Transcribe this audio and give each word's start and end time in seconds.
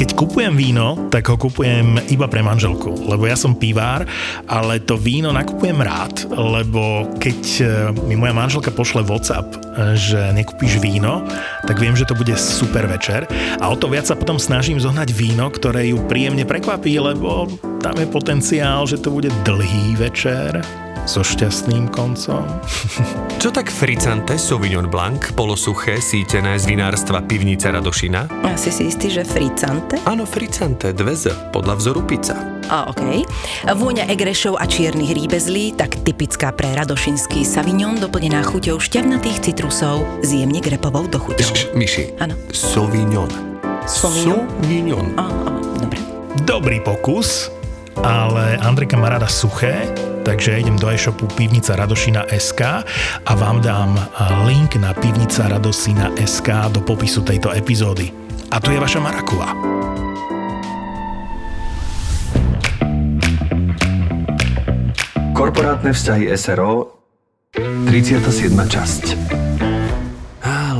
keď 0.00 0.16
kupujem 0.16 0.56
víno, 0.56 1.12
tak 1.12 1.28
ho 1.28 1.36
kupujem 1.36 2.00
iba 2.08 2.24
pre 2.24 2.40
manželku, 2.40 3.04
lebo 3.04 3.28
ja 3.28 3.36
som 3.36 3.52
pivár, 3.52 4.08
ale 4.48 4.80
to 4.80 4.96
víno 4.96 5.28
nakupujem 5.28 5.76
rád, 5.76 6.24
lebo 6.32 7.04
keď 7.20 7.40
e, 7.60 7.64
mi 8.08 8.16
moja 8.16 8.32
manželka 8.32 8.72
pošle 8.72 9.04
WhatsApp, 9.04 9.52
e, 9.52 10.00
že 10.00 10.32
nekúpiš 10.32 10.80
víno, 10.80 11.20
tak 11.68 11.76
viem, 11.76 11.92
že 11.92 12.08
to 12.08 12.16
bude 12.16 12.32
super 12.40 12.88
večer 12.88 13.28
a 13.60 13.68
o 13.68 13.76
to 13.76 13.92
viac 13.92 14.08
sa 14.08 14.16
potom 14.16 14.40
snažím 14.40 14.80
zohnať 14.80 15.12
víno, 15.12 15.52
ktoré 15.52 15.92
ju 15.92 16.00
príjemne 16.08 16.48
prekvapí, 16.48 16.96
lebo 16.96 17.44
tam 17.84 18.00
je 18.00 18.08
potenciál, 18.08 18.88
že 18.88 18.96
to 18.96 19.12
bude 19.12 19.28
dlhý 19.44 20.00
večer 20.00 20.64
so 21.04 21.24
šťastným 21.24 21.88
koncom. 21.92 22.44
Čo 23.40 23.48
tak 23.52 23.72
fricante 23.72 24.36
Sauvignon 24.36 24.88
Blanc, 24.88 25.32
polosuché, 25.32 26.00
sítené 26.02 26.60
z 26.60 26.68
vinárstva 26.68 27.24
Pivnica 27.24 27.72
Radošina? 27.72 28.28
Asi 28.44 28.68
si 28.68 28.92
istý, 28.92 29.08
že 29.08 29.24
fricante? 29.24 29.96
Áno, 30.04 30.28
fricante, 30.28 30.92
dve 30.92 31.16
z, 31.16 31.32
podľa 31.54 31.74
vzoru 31.80 32.00
pizza. 32.04 32.36
A, 32.70 32.86
OK. 32.92 33.26
Vôňa 33.66 34.06
egrešov 34.12 34.60
a 34.60 34.68
čiernych 34.68 35.10
rýbezlí, 35.16 35.74
tak 35.74 36.00
typická 36.06 36.54
pre 36.54 36.70
radošinský 36.76 37.42
Savignon, 37.42 37.98
doplnená 37.98 38.44
chuťou 38.46 38.78
šťavnatých 38.78 39.50
citrusov 39.50 40.06
s 40.22 40.30
jemne 40.30 40.62
grepovou 40.62 41.08
dochuťou. 41.10 41.50
Š, 41.50 41.74
myši. 41.74 42.14
Áno. 42.22 42.38
Sauvignon. 42.54 43.30
Sauvignon? 43.88 44.46
Sauvignon. 44.46 45.06
Á, 45.18 45.24
á, 45.26 45.50
dobre. 45.82 45.98
Dobrý 46.46 46.78
pokus, 46.78 47.50
ale 47.98 48.54
Andrika 48.62 48.94
má 48.94 49.10
rada 49.10 49.26
suché, 49.26 49.90
takže 50.30 50.62
idem 50.62 50.78
do 50.78 50.86
e-shopu 50.86 51.26
Pivnica 51.26 51.74
Radošina 51.74 52.30
SK 52.30 52.86
a 53.26 53.32
vám 53.34 53.58
dám 53.58 53.98
link 54.46 54.78
na 54.78 54.94
Pivnica 54.94 55.50
Radosina 55.50 56.14
SK 56.22 56.70
do 56.70 56.78
popisu 56.86 57.26
tejto 57.26 57.50
epizódy. 57.50 58.14
A 58.54 58.62
tu 58.62 58.70
je 58.70 58.78
vaša 58.78 59.02
Marakua. 59.02 59.50
Korporátne 65.34 65.90
vzťahy 65.90 66.30
SRO 66.38 67.02
37. 67.90 68.54
časť 68.54 69.04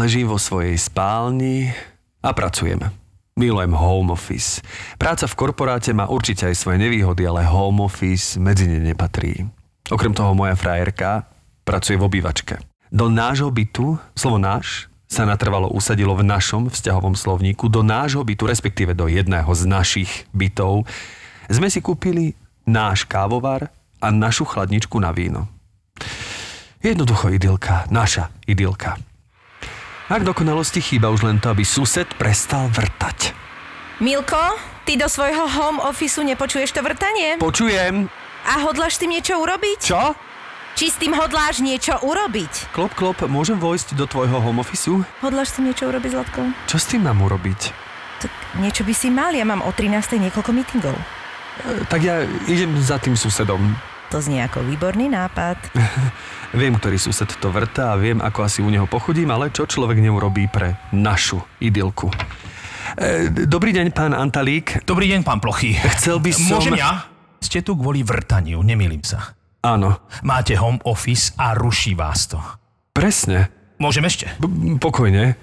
ležím 0.01 0.33
vo 0.33 0.41
svojej 0.41 0.81
spálni 0.81 1.77
a 2.25 2.33
pracujem. 2.33 3.00
Milujem 3.41 3.73
home 3.73 4.13
office. 4.13 4.61
Práca 5.01 5.25
v 5.25 5.33
korporáte 5.33 5.97
má 5.97 6.05
určite 6.13 6.45
aj 6.45 6.61
svoje 6.61 6.77
nevýhody, 6.77 7.25
ale 7.25 7.49
home 7.49 7.89
office 7.89 8.37
medzi 8.37 8.69
ne 8.69 8.85
nepatrí. 8.85 9.49
Okrem 9.89 10.13
toho 10.13 10.37
moja 10.37 10.53
frajerka 10.53 11.25
pracuje 11.65 11.97
v 11.97 12.05
obývačke. 12.05 12.61
Do 12.93 13.09
nášho 13.09 13.49
bytu, 13.49 13.97
slovo 14.13 14.37
náš, 14.37 14.93
sa 15.09 15.25
natrvalo 15.25 15.73
usadilo 15.73 16.13
v 16.13 16.29
našom 16.29 16.69
vzťahovom 16.69 17.17
slovníku. 17.17 17.73
Do 17.73 17.81
nášho 17.81 18.21
bytu, 18.21 18.45
respektíve 18.45 18.93
do 18.93 19.09
jedného 19.09 19.49
z 19.57 19.65
našich 19.65 20.29
bytov, 20.37 20.85
sme 21.49 21.73
si 21.73 21.81
kúpili 21.81 22.37
náš 22.69 23.09
kávovar 23.09 23.73
a 24.05 24.13
našu 24.13 24.45
chladničku 24.45 25.01
na 25.01 25.17
víno. 25.17 25.49
Jednoducho 26.85 27.33
idylka, 27.33 27.89
naša 27.89 28.29
idylka. 28.45 29.01
A 30.11 30.19
k 30.19 30.27
dokonalosti 30.27 30.83
chýba 30.83 31.07
už 31.07 31.23
len 31.23 31.39
to, 31.39 31.55
aby 31.55 31.63
sused 31.63 32.11
prestal 32.19 32.67
vrtať. 32.75 33.31
Milko, 34.03 34.59
ty 34.83 34.99
do 34.99 35.07
svojho 35.07 35.47
home 35.47 35.79
officeu 35.87 36.27
nepočuješ 36.27 36.75
to 36.75 36.83
vrtanie? 36.83 37.39
Počujem. 37.39 38.11
A 38.43 38.53
hodláš 38.67 38.99
s 38.99 39.07
tým 39.07 39.15
niečo 39.15 39.39
urobiť? 39.39 39.79
Čo? 39.79 40.19
Či 40.75 40.87
s 40.91 40.97
tým 40.99 41.15
hodláš 41.15 41.63
niečo 41.63 41.95
urobiť? 42.03 42.75
Klop, 42.75 42.91
klop, 42.99 43.23
môžem 43.31 43.63
vojsť 43.63 43.95
do 43.95 44.11
tvojho 44.11 44.43
home 44.43 44.59
officeu? 44.59 45.07
Hodláš 45.23 45.55
s 45.55 45.63
tým 45.63 45.71
niečo 45.71 45.87
urobiť, 45.87 46.11
Zlatko? 46.11 46.43
Čo 46.67 46.77
s 46.83 46.91
tým 46.91 47.07
mám 47.07 47.23
urobiť? 47.23 47.61
Tak 48.19 48.33
niečo 48.59 48.83
by 48.83 48.95
si 48.97 49.15
mal, 49.15 49.31
ja 49.31 49.47
mám 49.47 49.63
o 49.63 49.71
13. 49.71 50.19
niekoľko 50.27 50.51
meetingov. 50.51 50.97
E, 50.99 51.87
tak 51.87 52.03
ja 52.03 52.27
idem 52.51 52.75
za 52.83 52.99
tým 52.99 53.15
susedom. 53.15 53.63
To 54.11 54.19
znie 54.19 54.43
ako 54.43 54.67
výborný 54.67 55.07
nápad. 55.07 55.57
Viem, 56.59 56.75
ktorý 56.75 56.99
sused 56.99 57.31
to 57.39 57.49
vrta 57.55 57.95
a 57.95 58.01
viem, 58.01 58.19
ako 58.19 58.43
asi 58.43 58.59
u 58.59 58.67
neho 58.67 58.91
pochodím, 58.91 59.31
ale 59.31 59.55
čo 59.55 59.71
človek 59.71 60.03
neurobí 60.03 60.51
pre 60.51 60.75
našu 60.91 61.39
idylku. 61.63 62.11
E, 62.99 63.31
dobrý 63.47 63.71
deň, 63.71 63.95
pán 63.95 64.11
Antalík. 64.11 64.83
Dobrý 64.83 65.07
deň, 65.15 65.23
pán 65.23 65.39
Plochy. 65.39 65.79
Chcel 65.95 66.19
by 66.19 66.31
som... 66.35 66.59
Môžem 66.59 66.75
ja? 66.75 67.07
Ste 67.39 67.63
tu 67.63 67.79
kvôli 67.79 68.03
vrtaniu, 68.03 68.67
nemýlim 68.67 68.99
sa. 69.07 69.39
Áno, 69.63 70.03
Máte 70.27 70.59
home 70.59 70.83
office 70.83 71.31
a 71.39 71.55
ruší 71.55 71.95
vás 71.95 72.27
to. 72.27 72.43
presne. 72.91 73.47
Môžem 73.79 74.03
ešte? 74.05 74.27
B- 74.43 74.75
pokojne. 74.77 75.39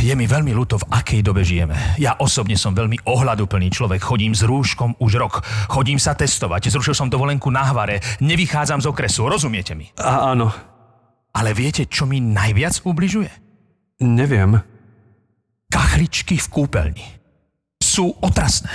Je 0.00 0.14
mi 0.14 0.24
veľmi 0.24 0.54
ľúto, 0.54 0.78
v 0.78 0.88
akej 0.92 1.20
dobe 1.24 1.42
žijeme. 1.42 1.74
Ja 1.98 2.14
osobne 2.16 2.54
som 2.54 2.76
veľmi 2.76 3.02
ohľaduplný 3.04 3.68
človek. 3.68 3.98
Chodím 4.00 4.32
s 4.32 4.46
rúškom 4.46 4.96
už 5.02 5.18
rok. 5.18 5.42
Chodím 5.66 5.98
sa 5.98 6.14
testovať. 6.14 6.70
Zrušil 6.70 6.94
som 6.94 7.10
dovolenku 7.10 7.50
na 7.50 7.66
Hvare. 7.66 7.98
Nevychádzam 8.22 8.80
z 8.80 8.86
okresu. 8.86 9.26
Rozumiete 9.26 9.74
mi? 9.74 9.90
A 9.98 10.30
áno, 10.30 10.52
Ale 11.36 11.52
viete, 11.52 11.84
čo 11.90 12.06
mi 12.06 12.22
najviac 12.22 12.80
ubližuje? 12.86 13.28
neviem. 14.00 14.60
Kachličky 15.66 16.38
v 16.38 16.48
kúpeľni. 16.52 17.06
Sú 17.82 18.14
otrasné. 18.22 18.70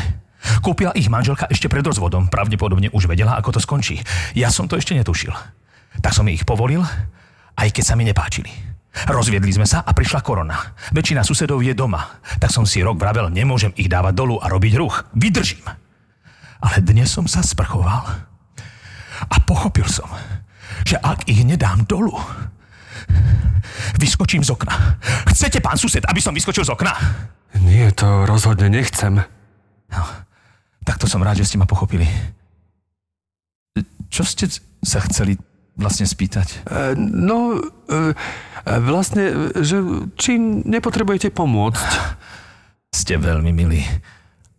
Kúpila 0.59 0.91
ich 0.97 1.07
manželka 1.07 1.45
ešte 1.47 1.69
pred 1.69 1.85
rozvodom. 1.85 2.27
Pravdepodobne 2.27 2.89
už 2.91 3.05
vedela, 3.07 3.37
ako 3.37 3.55
to 3.55 3.59
skončí. 3.61 4.01
Ja 4.33 4.49
som 4.49 4.65
to 4.67 4.75
ešte 4.75 4.97
netušil. 4.97 5.31
Tak 6.01 6.11
som 6.11 6.25
ich 6.27 6.43
povolil, 6.43 6.81
aj 7.55 7.69
keď 7.69 7.83
sa 7.85 7.93
mi 7.95 8.03
nepáčili. 8.03 8.49
Rozviedli 8.91 9.55
sme 9.55 9.63
sa 9.63 9.87
a 9.87 9.91
prišla 9.95 10.19
korona. 10.19 10.75
Väčšina 10.91 11.23
susedov 11.23 11.63
je 11.63 11.71
doma. 11.71 12.19
Tak 12.43 12.51
som 12.51 12.67
si 12.67 12.83
rok 12.83 12.99
vravel, 12.99 13.31
nemôžem 13.31 13.71
ich 13.79 13.87
dávať 13.87 14.13
dolu 14.19 14.35
a 14.43 14.51
robiť 14.51 14.73
ruch. 14.75 15.07
Vydržím. 15.15 15.63
Ale 16.61 16.83
dnes 16.83 17.07
som 17.07 17.25
sa 17.25 17.41
sprchoval 17.41 18.03
a 19.31 19.35
pochopil 19.47 19.87
som, 19.87 20.05
že 20.83 20.99
ak 20.99 21.25
ich 21.25 21.41
nedám 21.47 21.87
dolu, 21.87 22.13
vyskočím 23.97 24.43
z 24.45 24.53
okna. 24.53 24.99
Chcete, 25.33 25.63
pán 25.63 25.79
sused, 25.79 26.03
aby 26.05 26.21
som 26.21 26.35
vyskočil 26.35 26.67
z 26.67 26.73
okna? 26.75 26.93
Nie, 27.63 27.89
to 27.95 28.27
rozhodne 28.29 28.69
nechcem. 28.69 29.23
No, 29.89 30.01
tak 30.85 31.01
to 31.01 31.09
som 31.09 31.23
rád, 31.23 31.41
že 31.41 31.47
ste 31.49 31.57
ma 31.57 31.65
pochopili. 31.65 32.05
Čo 34.11 34.27
ste 34.27 34.51
sa 34.83 34.99
chceli 35.07 35.39
vlastne 35.81 36.05
spýtať? 36.05 36.47
E, 36.63 36.93
no, 36.97 37.57
e, 37.57 38.13
e, 38.13 38.73
vlastne, 38.85 39.51
že 39.57 39.81
či 40.15 40.37
nepotrebujete 40.39 41.33
pomôcť. 41.33 41.89
Ste 43.01 43.17
veľmi 43.17 43.49
milí, 43.55 43.81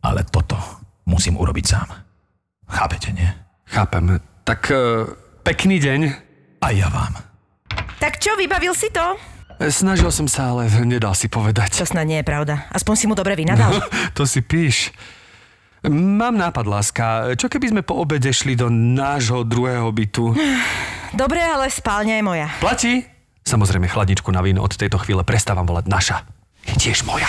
ale 0.03 0.27
toto 0.27 0.59
musím 1.07 1.39
urobiť 1.39 1.65
sám. 1.65 1.89
Chápete, 2.67 3.13
nie? 3.13 3.29
Chápem. 3.69 4.19
Tak 4.43 4.61
e, 4.73 5.07
pekný 5.47 5.79
deň. 5.79 6.01
A 6.63 6.71
ja 6.75 6.89
vám. 6.89 7.19
Tak 7.99 8.19
čo, 8.19 8.35
vybavil 8.35 8.75
si 8.75 8.91
to? 8.91 9.15
E, 9.61 9.71
Snažil 9.71 10.11
som 10.11 10.27
sa, 10.27 10.51
ale 10.57 10.67
nedal 10.83 11.15
si 11.15 11.29
povedať. 11.31 11.79
To 11.79 11.87
snad 11.87 12.09
nie 12.09 12.19
je 12.21 12.27
pravda. 12.27 12.67
Aspoň 12.73 12.95
si 12.99 13.05
mu 13.07 13.15
dobre 13.15 13.37
vynadal. 13.39 13.79
to 14.17 14.27
si 14.27 14.43
píš. 14.43 14.91
Mám 15.87 16.39
nápad, 16.39 16.65
láska. 16.67 17.05
Čo 17.35 17.51
keby 17.51 17.75
sme 17.75 17.83
po 17.83 17.99
obede 17.99 18.31
šli 18.31 18.55
do 18.55 18.71
nášho 18.71 19.43
druhého 19.43 19.91
bytu? 19.91 20.33
Dobre, 21.13 21.45
ale 21.45 21.69
spálňa 21.69 22.19
je 22.19 22.25
moja. 22.25 22.49
Platí? 22.59 23.05
Samozrejme, 23.45 23.91
chladničku 23.91 24.33
na 24.33 24.41
víno 24.41 24.65
od 24.65 24.73
tejto 24.73 24.97
chvíle 25.03 25.27
prestávam 25.27 25.69
volať 25.69 25.85
naša. 25.91 26.17
Je 26.65 26.75
tiež 26.79 27.05
moja. 27.05 27.29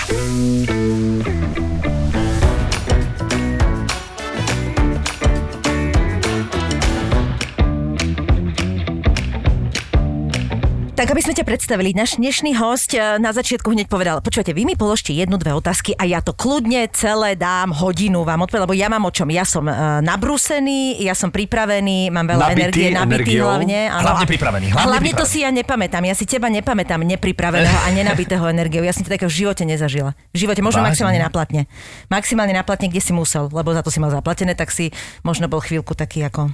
Tak 10.93 11.09
aby 11.09 11.25
sme 11.25 11.33
ťa 11.33 11.49
predstavili, 11.49 11.89
náš 11.97 12.21
dnešný 12.21 12.53
host 12.53 12.93
eh, 12.93 13.17
na 13.17 13.33
začiatku 13.33 13.65
hneď 13.65 13.89
povedal, 13.89 14.21
počujete, 14.21 14.53
vy 14.53 14.61
mi 14.61 14.77
položte 14.77 15.09
jednu, 15.09 15.41
dve 15.41 15.49
otázky 15.57 15.97
a 15.97 16.05
ja 16.05 16.21
to 16.21 16.37
kľudne 16.37 16.85
celé 16.93 17.33
dám 17.33 17.73
hodinu 17.73 18.21
vám 18.21 18.45
odpovedať, 18.45 18.69
lebo 18.69 18.77
ja 18.77 18.93
mám 18.93 19.01
o 19.01 19.09
čom. 19.09 19.25
Ja 19.33 19.41
som 19.41 19.65
uh, 19.65 20.05
nabrúsený, 20.05 21.01
ja 21.01 21.17
som 21.17 21.33
pripravený, 21.33 22.13
mám 22.13 22.29
veľa 22.29 22.45
Nabitý 22.45 22.61
energie, 22.61 22.87
nabitý 22.93 23.13
energiou. 23.25 23.49
hlavne. 23.49 23.79
áno. 23.89 24.05
Hlavne 24.05 24.27
pripravený, 24.29 24.67
hlavne 24.69 24.85
hlavne 24.85 25.11
to 25.17 25.25
pripravený. 25.25 25.33
si 25.33 25.37
ja 25.41 25.49
nepamätám. 25.49 26.03
Ja 26.05 26.13
si 26.13 26.25
teba 26.29 26.47
nepamätám 26.53 27.01
nepripraveného 27.01 27.79
a 27.83 27.87
nenabitého 27.89 28.45
energiou. 28.53 28.85
Ja 28.85 28.93
som 28.93 29.01
to 29.01 29.09
takého 29.09 29.33
v 29.33 29.37
živote 29.49 29.65
nezažila. 29.65 30.13
V 30.29 30.45
živote 30.45 30.61
možno 30.61 30.85
Vážne? 30.85 30.93
maximálne 30.93 31.17
na 31.17 31.33
platne. 31.33 31.65
Maximálne 32.05 32.53
na 32.53 32.61
platne, 32.61 32.93
kde 32.93 33.01
si 33.01 33.17
musel, 33.17 33.49
lebo 33.49 33.73
za 33.73 33.81
to 33.81 33.89
si 33.89 33.97
mal 33.97 34.13
zaplatené, 34.13 34.53
tak 34.53 34.69
si 34.69 34.93
možno 35.25 35.49
bol 35.49 35.57
chvíľku 35.57 35.97
taký 35.97 36.21
ako 36.21 36.53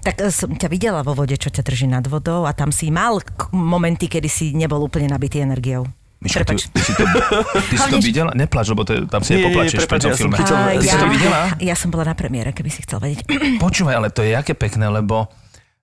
tak 0.00 0.16
e, 0.16 0.28
som 0.28 0.50
ťa 0.50 0.66
videla 0.66 1.00
vo 1.00 1.12
vode, 1.12 1.34
čo 1.34 1.48
ťa 1.48 1.60
drží 1.60 1.86
nad 1.86 2.02
vodou 2.02 2.42
a 2.42 2.52
tam 2.52 2.68
si 2.68 2.88
mal 2.88 3.18
k- 3.18 3.30
momenty, 3.50 4.06
kedy 4.06 4.26
si 4.26 4.46
nebol 4.52 4.80
úplne 4.80 5.06
nabitý 5.06 5.38
energiou. 5.38 5.84
Miška, 6.18 6.44
ty, 6.44 6.52
ty, 6.52 6.82
si 6.82 6.92
to, 6.92 7.04
ty 7.64 7.74
si 7.74 7.88
to 7.88 7.96
videla? 7.98 8.28
Neplač, 8.30 8.68
lebo 8.68 8.82
to, 8.82 9.06
tam 9.06 9.20
si 9.20 9.34
nepoplačeš 9.34 9.82
pri 9.82 9.98
tom 9.98 10.08
ja 10.08 10.12
som 10.12 10.20
filme. 10.20 10.36
chytil- 10.36 10.58
Si 10.76 10.86
ja, 10.86 10.94
to 10.94 11.06
videla? 11.08 11.38
ja 11.58 11.74
som 11.74 11.88
bola 11.88 12.04
na 12.04 12.14
premiére, 12.14 12.50
keby 12.50 12.68
si 12.68 12.80
chcel 12.80 13.00
vedieť. 13.00 13.24
Počúvaj, 13.56 13.94
ale 13.94 14.08
to 14.08 14.20
je 14.20 14.32
aké 14.32 14.52
pekné, 14.52 14.84
lebo 14.86 15.32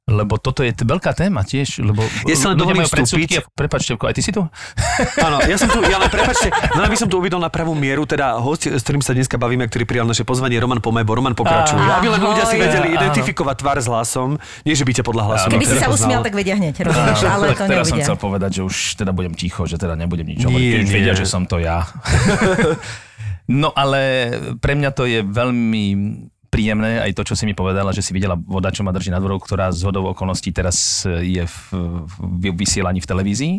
Lebo 0.07 0.39
toto 0.39 0.63
je 0.63 0.71
t- 0.71 0.81
veľká 0.81 1.12
téma 1.12 1.44
tiež, 1.44 1.83
lebo 1.83 2.00
Ja 2.24 2.31
sa 2.31 2.48
len 2.48 2.56
ľudia 2.56 2.63
dovolím 2.63 2.80
majú 2.80 2.95
predsudky 2.95 3.27
vstúpiť. 3.27 3.44
a- 3.44 3.51
Prepač, 3.54 3.80
Števko, 3.83 4.04
aj 4.04 4.15
ty 4.15 4.21
si 4.21 4.31
tu? 4.31 4.39
Áno, 5.27 5.44
ja 5.44 5.56
som 5.56 5.68
tu, 5.68 5.83
ja 5.83 5.98
len 5.98 6.07
prepačte, 6.07 6.48
no 6.48 6.80
aby 6.80 6.95
som 6.95 7.06
tu 7.06 7.19
uvidel 7.19 7.36
na 7.36 7.51
pravú 7.51 7.75
mieru, 7.75 8.07
teda 8.07 8.39
host, 8.39 8.65
s 8.65 8.80
ktorým 8.80 9.04
sa 9.04 9.12
dneska 9.12 9.36
bavíme, 9.36 9.68
ktorý 9.68 9.83
prijal 9.83 10.07
naše 10.07 10.24
pozvanie, 10.24 10.56
Roman 10.56 10.80
Pomebo, 10.80 11.12
Roman 11.12 11.36
pokračuje. 11.36 11.83
Aby 11.94 12.07
len 12.07 12.21
ľudia 12.24 12.45
si 12.45 12.56
Ahoj. 12.56 12.63
vedeli 12.63 12.88
Áno. 12.89 12.98
identifikovať 12.98 13.56
tvár 13.57 13.77
s 13.77 13.86
hlasom. 13.86 14.30
Nie, 14.63 14.74
že 14.74 14.83
by 14.83 14.92
ťa 14.94 15.04
podľa 15.04 15.24
hlasu 15.27 15.45
Keby 15.50 15.65
si 15.65 15.75
sa 15.75 15.92
usmial, 15.92 16.24
tak 16.24 16.33
vedia 16.33 16.56
hneď, 16.56 16.75
rozumieš, 16.80 17.19
ale 17.21 17.45
to 17.51 17.68
teraz 17.68 17.86
som 17.86 18.00
chcel 18.00 18.15
povedať, 18.18 18.51
že 18.53 18.62
už 18.63 18.75
teda 18.95 19.12
budem 19.12 19.36
ticho, 19.36 19.68
že 19.68 19.75
teda 19.75 19.94
nebudem 19.94 20.24
nič 20.25 20.39
hovoriť, 20.42 20.68
keď 20.71 20.81
už 20.81 20.92
vedia, 20.94 21.13
že 21.13 21.27
som 21.27 21.44
to 21.44 21.60
ja. 21.60 21.83
no 23.53 23.71
ale 23.71 24.31
pre 24.57 24.71
mňa 24.74 24.92
to 24.92 25.03
je 25.03 25.19
veľmi 25.21 25.83
príjemné 26.48 27.04
aj 27.04 27.12
to, 27.14 27.24
čo 27.24 27.36
si 27.36 27.44
mi 27.44 27.54
povedala, 27.54 27.92
že 27.92 28.02
si 28.02 28.12
videla 28.12 28.36
voda, 28.36 28.72
čo 28.72 28.82
ma 28.82 28.92
drží 28.92 29.12
nad 29.12 29.20
vodou, 29.20 29.38
ktorá 29.38 29.72
z 29.72 29.84
hodou 29.84 30.08
okolností 30.12 30.50
teraz 30.52 31.04
je 31.06 31.44
v, 31.44 31.58
v 32.08 32.56
vysielaní 32.56 33.04
v 33.04 33.08
televízii. 33.08 33.54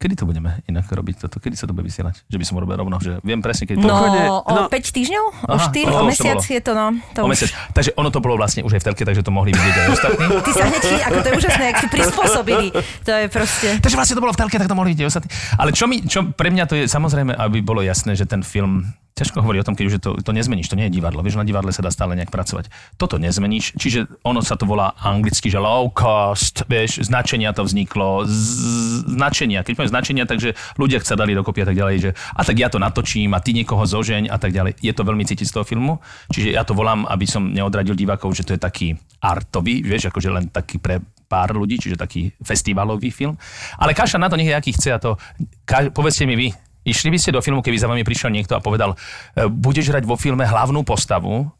Kedy 0.00 0.16
to 0.16 0.24
budeme 0.24 0.56
inak 0.64 0.88
robiť 0.88 1.28
toto? 1.28 1.44
Kedy 1.44 1.60
sa 1.60 1.68
to 1.68 1.76
bude 1.76 1.84
vysielať? 1.84 2.24
Že 2.24 2.40
by 2.40 2.44
som 2.48 2.56
urobil 2.56 2.80
rovno, 2.80 2.96
že 3.04 3.20
viem 3.20 3.44
presne, 3.44 3.68
keď 3.68 3.84
to... 3.84 3.84
No, 3.84 4.00
Pokojne, 4.00 4.22
o 4.32 4.52
no. 4.56 4.62
5 4.72 4.96
týždňov? 4.96 5.24
O 5.44 5.54
Aha, 5.60 5.68
4? 5.68 5.76
o, 5.76 5.92
to 5.92 6.04
mesiac 6.08 6.40
bolo. 6.40 6.54
je 6.56 6.60
to, 6.64 6.72
no. 6.72 6.86
To 7.12 7.18
O 7.20 7.24
už- 7.28 7.32
mesiac. 7.36 7.50
Takže 7.76 7.90
ono 8.00 8.08
to 8.08 8.18
bolo 8.24 8.40
vlastne 8.40 8.64
už 8.64 8.72
aj 8.72 8.80
v 8.80 8.86
telke, 8.88 9.04
takže 9.04 9.20
to 9.20 9.28
mohli 9.28 9.52
vidieť 9.52 9.76
aj 9.76 9.88
ostatní. 9.92 10.24
Ty 10.48 10.52
sa 10.56 10.64
hneď, 10.72 10.82
ako 11.04 11.18
to 11.20 11.28
je 11.28 11.34
úžasné, 11.36 11.64
jak 11.68 11.78
si 11.84 11.88
prispôsobili. 11.92 12.66
To 13.04 13.10
je 13.12 13.26
proste... 13.28 13.68
Takže 13.76 13.96
vlastne 14.00 14.16
to 14.16 14.24
bolo 14.24 14.32
v 14.32 14.40
telke, 14.40 14.56
tak 14.56 14.68
to 14.72 14.76
mohli 14.80 14.96
vidieť 14.96 15.04
ostatní. 15.04 15.28
Ale 15.60 15.70
čo, 15.76 15.84
mi, 15.84 16.00
čo 16.08 16.32
pre 16.32 16.48
mňa 16.48 16.64
to 16.64 16.74
je, 16.80 16.84
samozrejme, 16.88 17.36
aby 17.36 17.60
bolo 17.60 17.84
jasné, 17.84 18.16
že 18.16 18.24
ten 18.24 18.40
film, 18.40 18.88
ťažko 19.14 19.44
hovorí 19.44 19.60
o 19.60 19.66
tom, 19.66 19.76
keď 19.76 19.84
už 19.86 19.94
to, 20.00 20.10
to 20.20 20.32
nezmeníš, 20.32 20.72
to 20.72 20.78
nie 20.78 20.88
je 20.88 20.96
divadlo, 20.96 21.20
vieš, 21.20 21.36
na 21.36 21.44
divadle 21.44 21.74
sa 21.74 21.84
dá 21.84 21.92
stále 21.92 22.16
nejak 22.16 22.32
pracovať. 22.32 22.72
Toto 22.96 23.20
nezmeníš, 23.20 23.76
čiže 23.76 24.08
ono 24.24 24.40
sa 24.40 24.56
to 24.56 24.64
volá 24.64 24.96
anglicky, 24.96 25.52
že 25.52 25.60
low 25.60 25.92
cost, 25.92 26.64
vieš, 26.70 27.04
značenia 27.04 27.52
to 27.52 27.66
vzniklo, 27.66 28.24
z, 28.24 29.04
značenia, 29.12 29.60
keď 29.60 29.72
poviem 29.76 29.92
značenia, 29.92 30.24
takže 30.24 30.56
ľudia 30.80 31.02
sa 31.04 31.18
dali 31.18 31.36
dokopy 31.36 31.62
a 31.62 31.66
tak 31.68 31.76
ďalej, 31.76 31.96
že 32.00 32.10
a 32.16 32.42
tak 32.42 32.56
ja 32.56 32.72
to 32.72 32.80
natočím 32.80 33.36
a 33.36 33.42
ty 33.44 33.52
niekoho 33.52 33.84
zožeň 33.84 34.32
a 34.32 34.36
tak 34.40 34.56
ďalej. 34.56 34.80
Je 34.80 34.92
to 34.96 35.02
veľmi 35.04 35.26
cítiť 35.26 35.46
z 35.46 35.54
toho 35.54 35.64
filmu, 35.68 36.00
čiže 36.32 36.56
ja 36.56 36.64
to 36.64 36.72
volám, 36.72 37.04
aby 37.10 37.28
som 37.28 37.50
neodradil 37.52 37.98
divákov, 37.98 38.32
že 38.32 38.46
to 38.46 38.56
je 38.56 38.60
taký 38.60 38.96
artový, 39.20 39.84
vieš, 39.84 40.08
akože 40.08 40.28
len 40.32 40.48
taký 40.48 40.80
pre 40.80 41.04
pár 41.30 41.54
ľudí, 41.54 41.78
čiže 41.78 41.94
taký 41.94 42.34
festivalový 42.42 43.14
film. 43.14 43.38
Ale 43.78 43.94
kaša 43.94 44.18
na 44.18 44.26
to 44.26 44.34
nech 44.34 44.50
aký 44.50 44.74
chce 44.74 44.90
a 44.90 44.98
to, 44.98 45.14
ka, 45.62 45.94
povedzte 45.94 46.26
mi 46.26 46.34
vy, 46.34 46.50
išli 46.84 47.08
by 47.12 47.18
ste 47.20 47.34
do 47.36 47.44
filmu, 47.44 47.60
keby 47.60 47.76
za 47.76 47.88
vami 47.90 48.04
prišiel 48.06 48.32
niekto 48.32 48.56
a 48.56 48.64
povedal, 48.64 48.96
e, 49.36 49.46
budeš 49.46 49.92
hrať 49.92 50.04
vo 50.04 50.16
filme 50.16 50.44
hlavnú 50.44 50.84
postavu, 50.84 51.50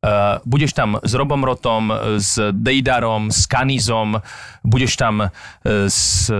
Uh, 0.00 0.40
budeš 0.48 0.72
tam 0.72 0.96
s 0.96 1.12
Robom 1.12 1.44
Rotom, 1.44 1.92
e, 1.92 2.16
s 2.16 2.40
Dejdarom, 2.56 3.28
s 3.28 3.44
Kanizom, 3.44 4.16
budeš 4.64 4.96
tam 4.96 5.28
uh, 5.28 5.30
s 5.92 6.32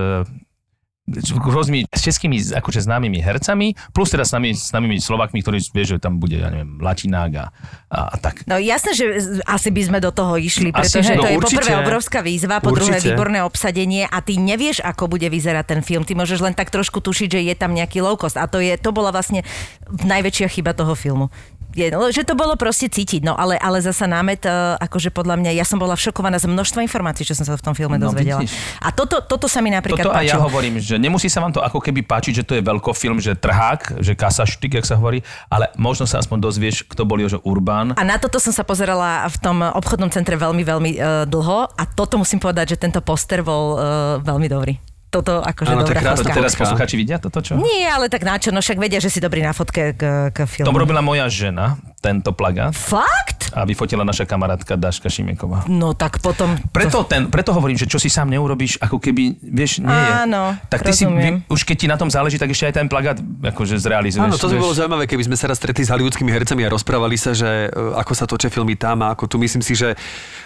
rôznymi 1.19 1.91
s 1.91 2.01
českými 2.01 2.39
akože 2.55 2.83
známymi 2.83 3.19
hercami, 3.19 3.73
plus 3.91 4.09
teda 4.09 4.23
s 4.23 4.31
nami, 4.31 4.55
s 4.55 4.71
nami 4.71 4.95
Slovakmi, 4.97 5.43
ktorí 5.43 5.59
vieš, 5.71 5.95
že 5.95 5.97
tam 5.99 6.17
bude, 6.17 6.39
ja 6.39 6.47
neviem, 6.47 6.79
Latinák 6.79 7.31
a, 7.37 7.45
a, 7.91 7.99
a 8.11 8.15
tak. 8.17 8.47
No 8.47 8.55
jasné, 8.55 8.95
že 8.95 9.05
asi 9.43 9.69
by 9.69 9.81
sme 9.87 9.99
do 9.99 10.09
toho 10.09 10.39
išli, 10.39 10.71
Asi, 10.71 10.77
pretože 10.97 11.11
hej. 11.11 11.17
to 11.17 11.23
No, 11.23 11.29
je 11.29 11.37
určite. 11.37 11.57
poprvé 11.61 11.73
obrovská 11.77 12.19
výzva, 12.23 12.63
po 12.63 12.71
druhé 12.71 12.97
výborné 12.97 13.43
obsadenie 13.43 14.07
a 14.07 14.17
ty 14.23 14.39
nevieš, 14.39 14.81
ako 14.81 15.11
bude 15.11 15.27
vyzerať 15.27 15.65
ten 15.67 15.81
film. 15.83 16.07
Ty 16.07 16.15
môžeš 16.15 16.39
len 16.39 16.53
tak 16.55 16.71
trošku 16.71 17.03
tušiť, 17.03 17.27
že 17.27 17.39
je 17.45 17.55
tam 17.57 17.75
nejaký 17.75 17.99
low 18.01 18.15
cost 18.15 18.39
a 18.39 18.47
to, 18.47 18.63
je, 18.63 18.79
to 18.79 18.89
bola 18.95 19.11
vlastne 19.11 19.43
najväčšia 19.91 20.47
chyba 20.47 20.71
toho 20.71 20.95
filmu. 20.95 21.27
Je, 21.71 21.87
no, 21.87 22.07
že 22.07 22.21
to 22.21 22.33
bolo 22.33 22.53
proste 22.53 22.85
cítiť, 22.85 23.21
no 23.21 23.33
ale, 23.33 23.55
ale 23.55 23.79
zasa 23.79 24.03
námet, 24.03 24.43
e, 24.43 24.51
akože 24.77 25.09
podľa 25.09 25.35
mňa, 25.35 25.51
ja 25.53 25.63
som 25.63 25.75
bola 25.75 25.95
šokovaná 25.95 26.35
z 26.35 26.45
množstva 26.45 26.81
informácií, 26.81 27.23
čo 27.23 27.31
som 27.31 27.43
sa 27.43 27.55
v 27.55 27.63
tom 27.63 27.71
filme 27.71 27.95
No, 27.95 28.09
dozvedela. 28.09 28.43
vidíš. 28.43 28.55
A 28.79 28.91
toto, 28.91 29.21
toto 29.21 29.45
sa 29.45 29.59
mi 29.59 29.69
napríklad 29.69 30.03
Toto 30.03 30.11
aj 30.11 30.25
ja 30.25 30.35
páčilo. 30.35 30.45
hovorím, 30.45 30.75
že 30.77 30.95
nemusí 30.95 31.25
sa 31.25 31.39
vám 31.39 31.51
to 31.51 31.59
ako 31.59 31.79
keby 31.79 32.03
páčiť, 32.03 32.33
že 32.33 32.43
to 32.43 32.53
je 32.55 32.61
veľkofilm, 32.61 33.17
že 33.17 33.33
trhák, 33.33 34.03
že 34.03 34.13
kasaštyk, 34.13 34.77
jak 34.77 34.85
sa 34.85 34.95
hovorí, 34.95 35.23
ale 35.47 35.71
možno 35.75 36.03
sa 36.03 36.19
aspoň 36.19 36.37
dozvieš, 36.41 36.83
kto 36.85 37.03
bol 37.03 37.17
Jožo 37.17 37.39
Urbán. 37.41 37.95
A 37.95 38.03
na 38.03 38.19
toto 38.19 38.35
som 38.37 38.51
sa 38.51 38.61
pozerala 38.61 39.23
v 39.25 39.37
tom 39.39 39.57
obchodnom 39.61 40.11
centre 40.11 40.35
veľmi, 40.35 40.61
veľmi 40.61 40.91
uh, 40.93 41.03
dlho 41.23 41.71
a 41.71 41.83
toto 41.87 42.19
musím 42.19 42.37
povedať, 42.37 42.75
že 42.75 42.81
tento 42.81 42.99
poster 42.99 43.39
bol 43.41 43.63
uh, 43.73 43.81
veľmi 44.19 44.47
dobrý. 44.47 44.75
Toto 45.11 45.43
akože 45.43 45.75
Áno, 45.75 45.83
to 45.83 45.91
je 45.91 45.99
dobrá 45.99 46.01
krásne. 46.07 46.23
To 46.23 46.31
fotka. 46.31 46.39
teraz 46.39 46.53
posluchači 46.55 46.95
vidia 46.95 47.19
toto, 47.19 47.43
čo? 47.43 47.59
Nie, 47.59 47.91
ale 47.91 48.07
tak 48.07 48.23
načo, 48.23 48.55
no 48.55 48.63
však 48.63 48.79
vedia, 48.79 49.03
že 49.03 49.11
si 49.11 49.19
dobrý 49.19 49.43
na 49.43 49.51
fotke 49.51 49.91
k, 49.91 50.31
k 50.31 50.37
filmu. 50.47 50.71
To 50.71 50.71
robila 50.71 51.03
moja 51.03 51.27
žena, 51.27 51.75
tento 52.01 52.33
plagát, 52.33 52.73
Fakt? 52.73 53.53
a 53.53 53.61
vyfotila 53.67 54.01
naša 54.01 54.25
kamarátka 54.25 54.73
Daška 54.79 55.11
Šimeková. 55.11 55.67
No 55.69 55.93
tak 55.93 56.17
potom... 56.23 56.55
Preto, 56.71 57.03
ten, 57.05 57.27
preto 57.29 57.53
hovorím, 57.53 57.77
že 57.77 57.85
čo 57.85 57.99
si 57.99 58.09
sám 58.09 58.31
neurobiš, 58.31 58.79
ako 58.81 58.97
keby, 58.97 59.37
vieš, 59.43 59.83
nie 59.83 59.91
je. 59.91 60.11
Áno, 60.25 60.55
tak 60.71 60.87
ty 60.87 60.95
si, 60.95 61.03
rozumiem. 61.05 61.45
vy, 61.45 61.51
už 61.51 61.61
keď 61.67 61.75
ti 61.77 61.87
na 61.91 61.97
tom 61.99 62.09
záleží, 62.09 62.39
tak 62.39 62.49
ešte 62.49 62.71
aj 62.71 62.75
ten 62.81 62.87
plagát 62.87 63.19
akože 63.21 63.75
zrealizuješ. 63.77 64.23
Áno, 64.23 64.39
to 64.39 64.49
by 64.49 64.57
bolo 64.57 64.73
zaujímavé, 64.73 65.03
keby 65.05 65.27
sme 65.27 65.35
sa 65.35 65.51
raz 65.51 65.59
stretli 65.59 65.83
s 65.83 65.91
hollywoodskými 65.91 66.31
hercami 66.31 66.63
a 66.65 66.69
rozprávali 66.71 67.19
sa, 67.19 67.35
že 67.35 67.69
e, 67.69 67.99
ako 67.99 68.13
sa 68.15 68.25
točia 68.25 68.49
filmy 68.49 68.79
tam 68.79 69.03
a 69.03 69.13
ako 69.13 69.27
tu. 69.27 69.35
Myslím 69.37 69.61
si, 69.61 69.75
že 69.75 69.99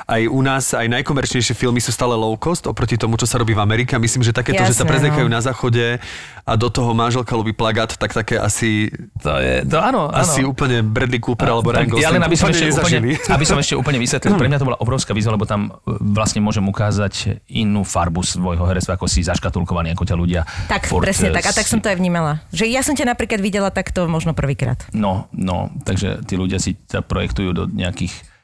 aj 0.10 0.25
u 0.25 0.42
nás 0.42 0.74
aj 0.74 0.86
najkomerčnejšie 0.90 1.54
filmy 1.54 1.80
sú 1.80 1.94
stále 1.94 2.18
low 2.18 2.34
cost 2.36 2.66
oproti 2.66 2.98
tomu, 2.98 3.16
čo 3.22 3.30
sa 3.30 3.38
robí 3.38 3.54
v 3.54 3.62
Amerike. 3.62 3.96
Myslím, 4.01 4.25
že 4.25 4.34
takéto, 4.34 4.66
že 4.66 4.74
sa 4.74 4.84
Jasné, 4.84 4.92
prezliekajú 4.92 5.28
no. 5.30 5.34
na 5.38 5.42
záchode 5.46 6.01
a 6.46 6.54
do 6.54 6.69
toho 6.69 6.94
manželka 6.94 7.34
ľubí 7.34 7.58
plagát, 7.58 7.98
tak 7.98 8.13
také 8.13 8.38
asi, 8.38 8.94
To 9.25 9.42
je, 9.42 9.66
to 9.66 9.81
áno, 9.81 10.13
áno. 10.13 10.22
asi 10.22 10.46
úplne 10.46 10.86
Bradley 10.86 11.18
Cooper 11.45 11.53
alebo 11.53 11.69
Ryan 11.71 11.89
Gosling 11.89 12.15
len 12.18 12.24
aby 12.25 12.38
som, 12.38 12.47
ešte 12.50 12.65
úplne, 12.74 13.00
aby 13.36 13.45
som 13.45 13.57
ešte 13.62 13.75
úplne 13.77 14.00
vysvetlil, 14.01 14.33
pre 14.36 14.47
mňa 14.50 14.59
to 14.59 14.68
bola 14.68 14.80
obrovská 14.81 15.12
výzva, 15.13 15.38
lebo 15.38 15.45
tam 15.45 15.69
e, 15.69 15.97
vlastne 16.01 16.42
môžem 16.42 16.65
ukázať 16.65 17.45
inú 17.53 17.86
farbu 17.86 18.25
svojho 18.25 18.65
herectva, 18.65 18.97
ako 18.97 19.06
si 19.06 19.21
zaškatulkovaný, 19.21 19.94
ako 19.94 20.03
ťa 20.09 20.15
ľudia. 20.18 20.42
Tak, 20.65 20.89
furt, 20.89 21.06
presne 21.06 21.30
e, 21.30 21.36
tak. 21.38 21.45
A 21.45 21.51
tak 21.53 21.69
som 21.69 21.80
to 21.80 21.88
aj 21.92 21.97
vnímala. 22.01 22.42
Že 22.50 22.65
ja 22.74 22.81
som 22.81 22.97
ťa 22.97 23.13
napríklad 23.13 23.39
videla 23.39 23.69
takto 23.69 24.09
možno 24.09 24.33
prvýkrát. 24.33 24.81
No, 24.95 25.30
no, 25.31 25.69
takže 25.86 26.25
tí 26.25 26.33
ľudia 26.36 26.57
si 26.57 26.80
sa 26.89 27.06
projektujú 27.06 27.50
do 27.53 27.63
nejakých 27.69 28.35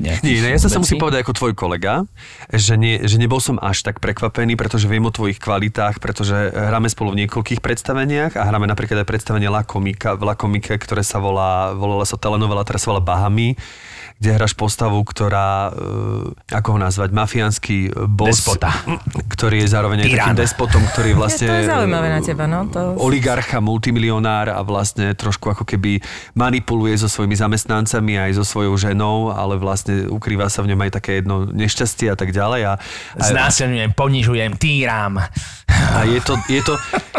Nie, 0.00 0.40
ne, 0.40 0.50
ja 0.54 0.60
sa, 0.60 0.72
sa 0.72 0.80
musím 0.80 0.96
povedať 0.96 1.26
ako 1.26 1.36
tvoj 1.36 1.52
kolega, 1.52 2.08
že, 2.48 2.80
nie, 2.80 3.04
že 3.04 3.20
nebol 3.20 3.38
som 3.38 3.60
až 3.60 3.84
tak 3.84 4.00
prekvapený, 4.00 4.56
pretože 4.56 4.88
viem 4.88 5.04
o 5.04 5.12
tvojich 5.12 5.36
kvalitách, 5.36 6.00
pretože 6.00 6.52
hráme 6.52 6.88
spolu 6.88 7.12
v 7.12 7.24
niekoľkých 7.24 7.60
predstaveniach 7.60 8.32
a 8.40 8.42
hráme 8.48 8.64
napríklad 8.64 9.04
aj 9.04 9.08
predstavenie 9.08 9.52
La 9.52 9.62
Komika, 9.66 10.16
v 10.16 10.24
La 10.24 10.34
Komike, 10.34 10.80
ktoré 10.80 11.04
sa 11.04 11.20
volá, 11.20 11.76
volala 11.76 12.08
sa 12.08 12.16
telenovela, 12.16 12.64
teraz 12.64 12.88
sa 12.88 12.96
volá 12.96 13.04
Bahamy, 13.04 13.60
kde 14.24 14.40
hráš 14.40 14.54
postavu, 14.56 15.02
ktorá, 15.04 15.74
e, 15.74 16.54
ako 16.54 16.68
ho 16.74 16.78
nazvať, 16.80 17.10
mafiánsky 17.12 17.92
boss, 17.92 18.40
Despota. 18.40 18.72
ktorý 19.34 19.66
je 19.66 19.68
zároveň 19.68 20.06
aj 20.06 20.08
takým 20.16 20.38
despotom, 20.38 20.82
ktorý 20.94 21.12
vlastne... 21.20 21.50
to 21.50 21.60
je 21.60 21.68
zaujímavé 21.68 22.08
na 22.08 22.20
teba, 22.24 22.44
no. 22.46 22.64
To... 22.70 22.96
oligarcha, 23.02 23.58
multimilionár 23.58 24.54
a 24.54 24.60
vlastne 24.62 25.12
trošku 25.12 25.52
ako 25.52 25.66
keby 25.66 25.98
manipuluje 26.38 26.94
so 26.94 27.10
svojimi 27.10 27.34
zamestnancami 27.34 28.16
aj 28.30 28.40
so 28.40 28.44
svojou 28.46 28.78
ženou, 28.78 29.34
ale 29.34 29.60
vlastne 29.60 30.06
ukrýva 30.08 30.46
sa 30.48 30.64
v 30.64 30.74
ňom 30.74 30.80
aj 30.88 30.90
také 31.02 31.20
jedno 31.20 31.44
nešťastie 31.50 32.08
a 32.08 32.16
tak 32.16 32.32
ďalej. 32.32 32.60
A, 32.64 32.72
a, 32.78 33.24
Znásilňujem, 33.24 33.92
ponižujem, 33.92 34.56
týram. 34.56 35.20
a 35.20 36.00
je, 36.06 36.20
to, 36.24 36.38
je, 36.48 36.60
to, 36.64 36.74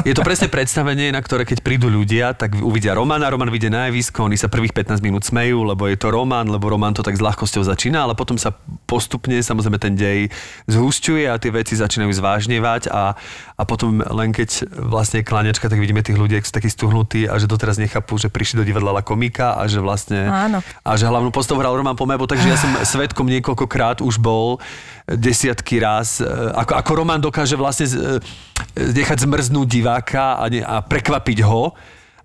je 0.07 0.13
to 0.15 0.21
presne 0.25 0.47
predstavenie, 0.49 1.13
na 1.13 1.21
ktoré 1.21 1.45
keď 1.45 1.59
prídu 1.61 1.91
ľudia, 1.91 2.33
tak 2.33 2.57
uvidia 2.57 2.95
Romana, 2.97 3.29
Roman 3.29 3.51
vyjde 3.51 3.69
na 3.69 3.91
javisko, 3.91 4.25
oni 4.25 4.39
sa 4.39 4.49
prvých 4.49 4.73
15 4.73 5.05
minút 5.05 5.25
smejú, 5.27 5.65
lebo 5.65 5.85
je 5.85 5.97
to 5.97 6.09
Roman, 6.09 6.47
lebo 6.47 6.71
Roman 6.71 6.84
to 6.91 7.01
tak 7.01 7.15
s 7.15 7.23
ľahkosťou 7.23 7.63
začína, 7.63 8.05
ale 8.05 8.13
potom 8.13 8.35
sa 8.35 8.51
postupne 8.85 9.39
samozrejme 9.39 9.79
ten 9.79 9.95
dej 9.95 10.29
zhusťuje 10.67 11.31
a 11.31 11.39
tie 11.39 11.49
veci 11.49 11.73
začínajú 11.73 12.11
zvážnevať 12.11 12.91
a, 12.91 13.15
a 13.55 13.63
potom 13.63 14.03
len 14.03 14.35
keď 14.35 14.67
vlastne 14.75 15.23
je 15.23 15.25
kláňačka, 15.25 15.71
tak 15.71 15.79
vidíme 15.79 16.03
tých 16.03 16.19
ľudí, 16.19 16.35
ak 16.35 16.45
sú 16.45 16.53
takí 16.53 16.67
stuhnutí 16.67 17.25
a 17.25 17.39
že 17.39 17.47
doteraz 17.47 17.79
nechápu, 17.79 18.19
že 18.19 18.27
prišli 18.27 18.61
do 18.61 18.67
divadla 18.67 18.91
La 18.91 19.01
komika 19.01 19.55
a 19.55 19.65
že 19.65 19.79
vlastne 19.79 20.27
Áno. 20.27 20.59
a 20.61 20.91
že 20.99 21.07
hlavnú 21.07 21.31
postavu 21.31 21.63
hral 21.63 21.73
Roman 21.73 21.95
Pomebo, 21.95 22.27
takže 22.27 22.51
ja 22.51 22.59
som 22.59 22.75
svetkom 22.93 23.25
niekoľkokrát 23.31 24.03
už 24.03 24.19
bol 24.19 24.59
desiatky 25.07 25.77
raz, 25.79 26.19
e, 26.19 26.25
ako, 26.53 26.73
ako 26.75 26.91
Roman 26.97 27.21
dokáže 27.21 27.55
vlastne 27.55 27.85
z- 27.85 27.97
e, 27.97 28.19
nechať 28.75 29.23
zmrznúť 29.23 29.67
diváka 29.69 30.35
a, 30.35 30.45
ne, 30.49 30.65
a 30.65 30.81
prekvapiť 30.81 31.45
ho, 31.45 31.71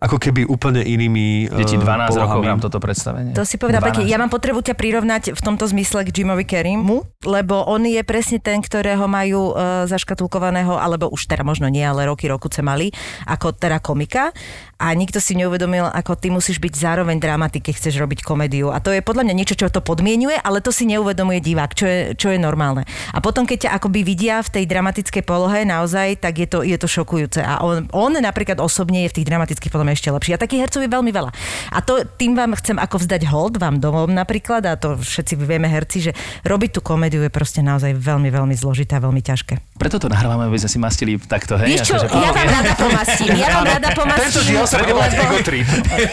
ako 0.01 0.17
keby 0.17 0.49
úplne 0.49 0.81
inými 0.81 1.53
Deti 1.53 1.77
12 1.77 1.85
e, 1.85 2.17
rokov 2.17 2.41
polohami. 2.41 2.45
hrám 2.49 2.61
toto 2.65 2.81
predstavenie. 2.81 3.33
To 3.37 3.45
si 3.45 3.61
povedal 3.61 3.85
12. 3.85 3.89
pekne. 3.93 4.03
Ja 4.09 4.17
mám 4.17 4.33
potrebu 4.33 4.65
ťa 4.65 4.73
prirovnať 4.73 5.37
v 5.37 5.41
tomto 5.45 5.69
zmysle 5.69 6.09
k 6.09 6.25
Jimovi 6.25 6.49
Carreymu, 6.49 7.05
lebo 7.29 7.69
on 7.69 7.85
je 7.85 8.01
presne 8.01 8.41
ten, 8.41 8.65
ktorého 8.65 9.05
majú 9.05 9.53
uh, 9.53 9.85
zaškatulkovaného, 9.85 10.73
alebo 10.73 11.13
už 11.13 11.29
teda 11.29 11.45
možno 11.45 11.69
nie, 11.69 11.85
ale 11.85 12.09
roky, 12.09 12.33
rokuce 12.33 12.65
mali, 12.65 12.89
ako 13.29 13.53
teda 13.53 13.77
komika. 13.85 14.33
A 14.81 14.97
nikto 14.97 15.21
si 15.21 15.37
neuvedomil, 15.37 15.85
ako 15.93 16.17
ty 16.17 16.33
musíš 16.33 16.57
byť 16.57 16.73
zároveň 16.73 17.21
dramatik, 17.21 17.69
keď 17.69 17.75
chceš 17.77 18.01
robiť 18.01 18.25
komédiu. 18.25 18.73
A 18.73 18.81
to 18.81 18.97
je 18.97 19.05
podľa 19.05 19.29
mňa 19.29 19.35
niečo, 19.37 19.53
čo 19.53 19.69
to 19.69 19.85
podmienuje, 19.85 20.41
ale 20.41 20.65
to 20.65 20.73
si 20.73 20.89
neuvedomuje 20.89 21.45
divák, 21.45 21.77
čo 21.77 21.85
je, 21.85 22.01
čo 22.17 22.33
je 22.33 22.41
normálne. 22.41 22.89
A 23.13 23.21
potom, 23.21 23.45
keď 23.45 23.69
ťa 23.69 23.71
akoby 23.77 24.01
vidia 24.01 24.41
v 24.41 24.49
tej 24.49 24.65
dramatickej 24.65 25.21
polohe 25.29 25.69
naozaj, 25.69 26.25
tak 26.25 26.41
je 26.41 26.49
to, 26.49 26.65
je 26.65 26.81
to 26.81 26.89
šokujúce. 26.89 27.45
A 27.45 27.61
on, 27.61 27.85
on 27.93 28.17
napríklad 28.17 28.57
osobne 28.57 29.05
je 29.05 29.13
v 29.13 29.17
tých 29.21 29.29
dramatických 29.29 29.69
podľa 29.69 29.90
samozrejme 29.91 29.99
ešte 29.99 30.09
lepší. 30.11 30.31
A 30.35 30.39
takých 30.39 30.61
hercov 30.67 30.81
je 30.87 30.91
veľmi 30.91 31.11
veľa. 31.11 31.31
A 31.75 31.79
to 31.83 32.07
tým 32.17 32.39
vám 32.39 32.55
chcem 32.57 32.79
ako 32.79 33.03
vzdať 33.03 33.23
hold, 33.29 33.59
vám 33.59 33.83
domov 33.83 34.07
napríklad, 34.11 34.63
a 34.67 34.79
to 34.79 34.95
všetci 34.97 35.35
vieme 35.37 35.67
herci, 35.67 36.11
že 36.11 36.13
robiť 36.47 36.79
tú 36.79 36.81
komédiu 36.81 37.23
je 37.27 37.33
proste 37.33 37.61
naozaj 37.61 37.99
veľmi, 37.99 38.31
veľmi 38.31 38.55
zložité 38.55 38.97
a 38.99 39.01
veľmi 39.03 39.21
ťažké. 39.21 39.79
Preto 39.81 39.97
to 39.99 40.07
nahrávame, 40.13 40.47
aby 40.47 40.61
sme 40.61 40.71
si 40.71 40.79
mastili 40.79 41.13
takto, 41.19 41.57
hej? 41.59 41.75
Vieš 41.75 41.81
čo, 41.91 41.97
Akože- 41.99 42.21
ja 42.21 42.31
vám 42.31 42.49
rada 42.49 42.73
pomastím, 42.77 43.33
ja 43.35 43.49
vám 43.51 43.65
rada 43.67 43.89
Tento 43.91 44.01
pomastím, 44.05 44.43
diel 44.53 44.67
sa 44.69 44.77
bude 44.79 44.93
volať 44.93 45.13
lebo- 45.17 45.25
Ego 45.25 45.39
Trip. 45.41 45.67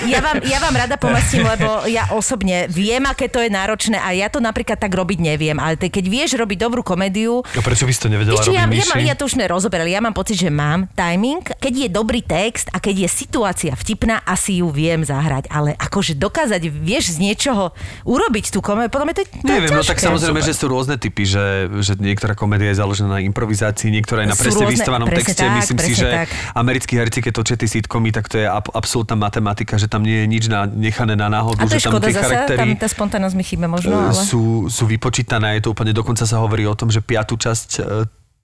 ja 0.08 0.20
vám, 0.24 0.38
ja 0.42 0.58
vám 0.64 0.76
rada 0.76 0.96
pomastím, 0.96 1.44
lebo 1.44 1.70
ja 1.86 2.04
osobne 2.16 2.58
viem, 2.72 3.04
aké 3.06 3.28
to 3.28 3.44
je 3.44 3.50
náročné 3.52 4.00
a 4.00 4.16
ja 4.16 4.32
to 4.32 4.40
napríklad 4.40 4.80
tak 4.80 4.92
robiť 4.96 5.20
neviem, 5.20 5.58
ale 5.60 5.76
te, 5.76 5.92
keď 5.92 6.06
vieš 6.08 6.40
robiť 6.40 6.58
dobrú 6.58 6.82
komédiu, 6.82 7.44
A 7.44 7.62
prečo 7.62 7.84
by 7.84 7.92
si 7.92 8.00
to 8.00 8.08
nevedela 8.08 8.40
robiť, 8.40 8.56
ja, 8.56 8.64
ja, 8.66 8.86
mám, 8.88 9.04
ja 9.04 9.16
to 9.20 9.28
už 9.28 9.36
sme 9.36 9.46
rozoberali, 9.52 9.92
ja 9.92 10.00
mám 10.00 10.16
pocit, 10.16 10.40
že 10.40 10.48
mám 10.48 10.88
timing. 10.96 11.44
Keď 11.44 11.74
je 11.76 11.88
dobrý 11.92 12.24
text 12.24 12.72
a 12.72 12.80
keď 12.80 13.04
je 13.04 13.10
situácia 13.12 13.67
vtipná, 13.74 14.22
asi 14.24 14.62
ju 14.62 14.70
viem 14.70 15.02
zahrať, 15.02 15.50
ale 15.50 15.74
akože 15.76 16.16
dokázať, 16.16 16.70
vieš, 16.70 17.18
z 17.18 17.24
niečoho 17.24 17.74
urobiť 18.06 18.54
tú 18.54 18.62
komédiu, 18.62 18.94
podľa 18.94 19.06
mňa 19.10 19.16
to 19.18 19.24
no, 19.42 19.50
Neviem, 19.50 19.72
no 19.74 19.82
tak 19.82 19.98
ťažké. 19.98 20.08
samozrejme, 20.08 20.40
že 20.46 20.54
sú 20.54 20.66
rôzne 20.70 20.96
typy, 20.96 21.24
že, 21.26 21.46
že 21.82 21.98
niektorá 21.98 22.38
komédia 22.38 22.70
je 22.72 22.78
založená 22.80 23.18
na 23.18 23.22
improvizácii, 23.26 23.90
niektorá 23.90 24.24
je 24.24 24.30
na 24.32 24.38
presne 24.38 24.64
rôzne- 24.64 24.74
vystavanom 24.78 25.08
presne 25.10 25.34
texte. 25.34 25.44
tak, 25.44 25.58
Myslím 25.58 25.78
si, 25.82 25.92
že 25.98 26.08
tak. 26.08 26.28
americkí 26.54 26.94
herci, 26.96 27.20
keď 27.20 27.34
točia 27.34 27.56
tie 27.58 27.70
sitcomy, 27.70 28.14
tak 28.14 28.30
to 28.30 28.38
je 28.38 28.48
ab- 28.48 28.72
absolútna 28.72 29.18
matematika, 29.18 29.76
že 29.76 29.90
tam 29.90 30.06
nie 30.06 30.24
je 30.24 30.28
nič 30.30 30.44
na, 30.48 30.70
nechané 30.70 31.18
na 31.18 31.28
náhodu, 31.28 31.64
A 31.64 31.66
to 31.66 31.76
je 31.76 31.82
že 31.82 31.88
tam 31.88 31.92
škoda 31.98 32.06
tie 32.08 32.16
zase, 32.16 32.36
tam 32.54 32.70
tá 32.78 32.88
spontánnosť 32.88 33.36
mi 33.36 33.44
chýba 33.44 33.66
možno, 33.66 33.96
e, 33.96 34.12
ale... 34.12 34.22
sú, 34.22 34.68
sú 34.68 34.84
vypočítané, 34.86 35.58
je 35.58 35.66
to 35.66 35.74
úplne, 35.74 35.96
dokonca 35.96 36.28
sa 36.28 36.38
hovorí 36.38 36.68
o 36.68 36.76
tom, 36.76 36.92
že 36.92 37.00
piatú 37.00 37.40
časť 37.40 37.70
e, 37.80 37.82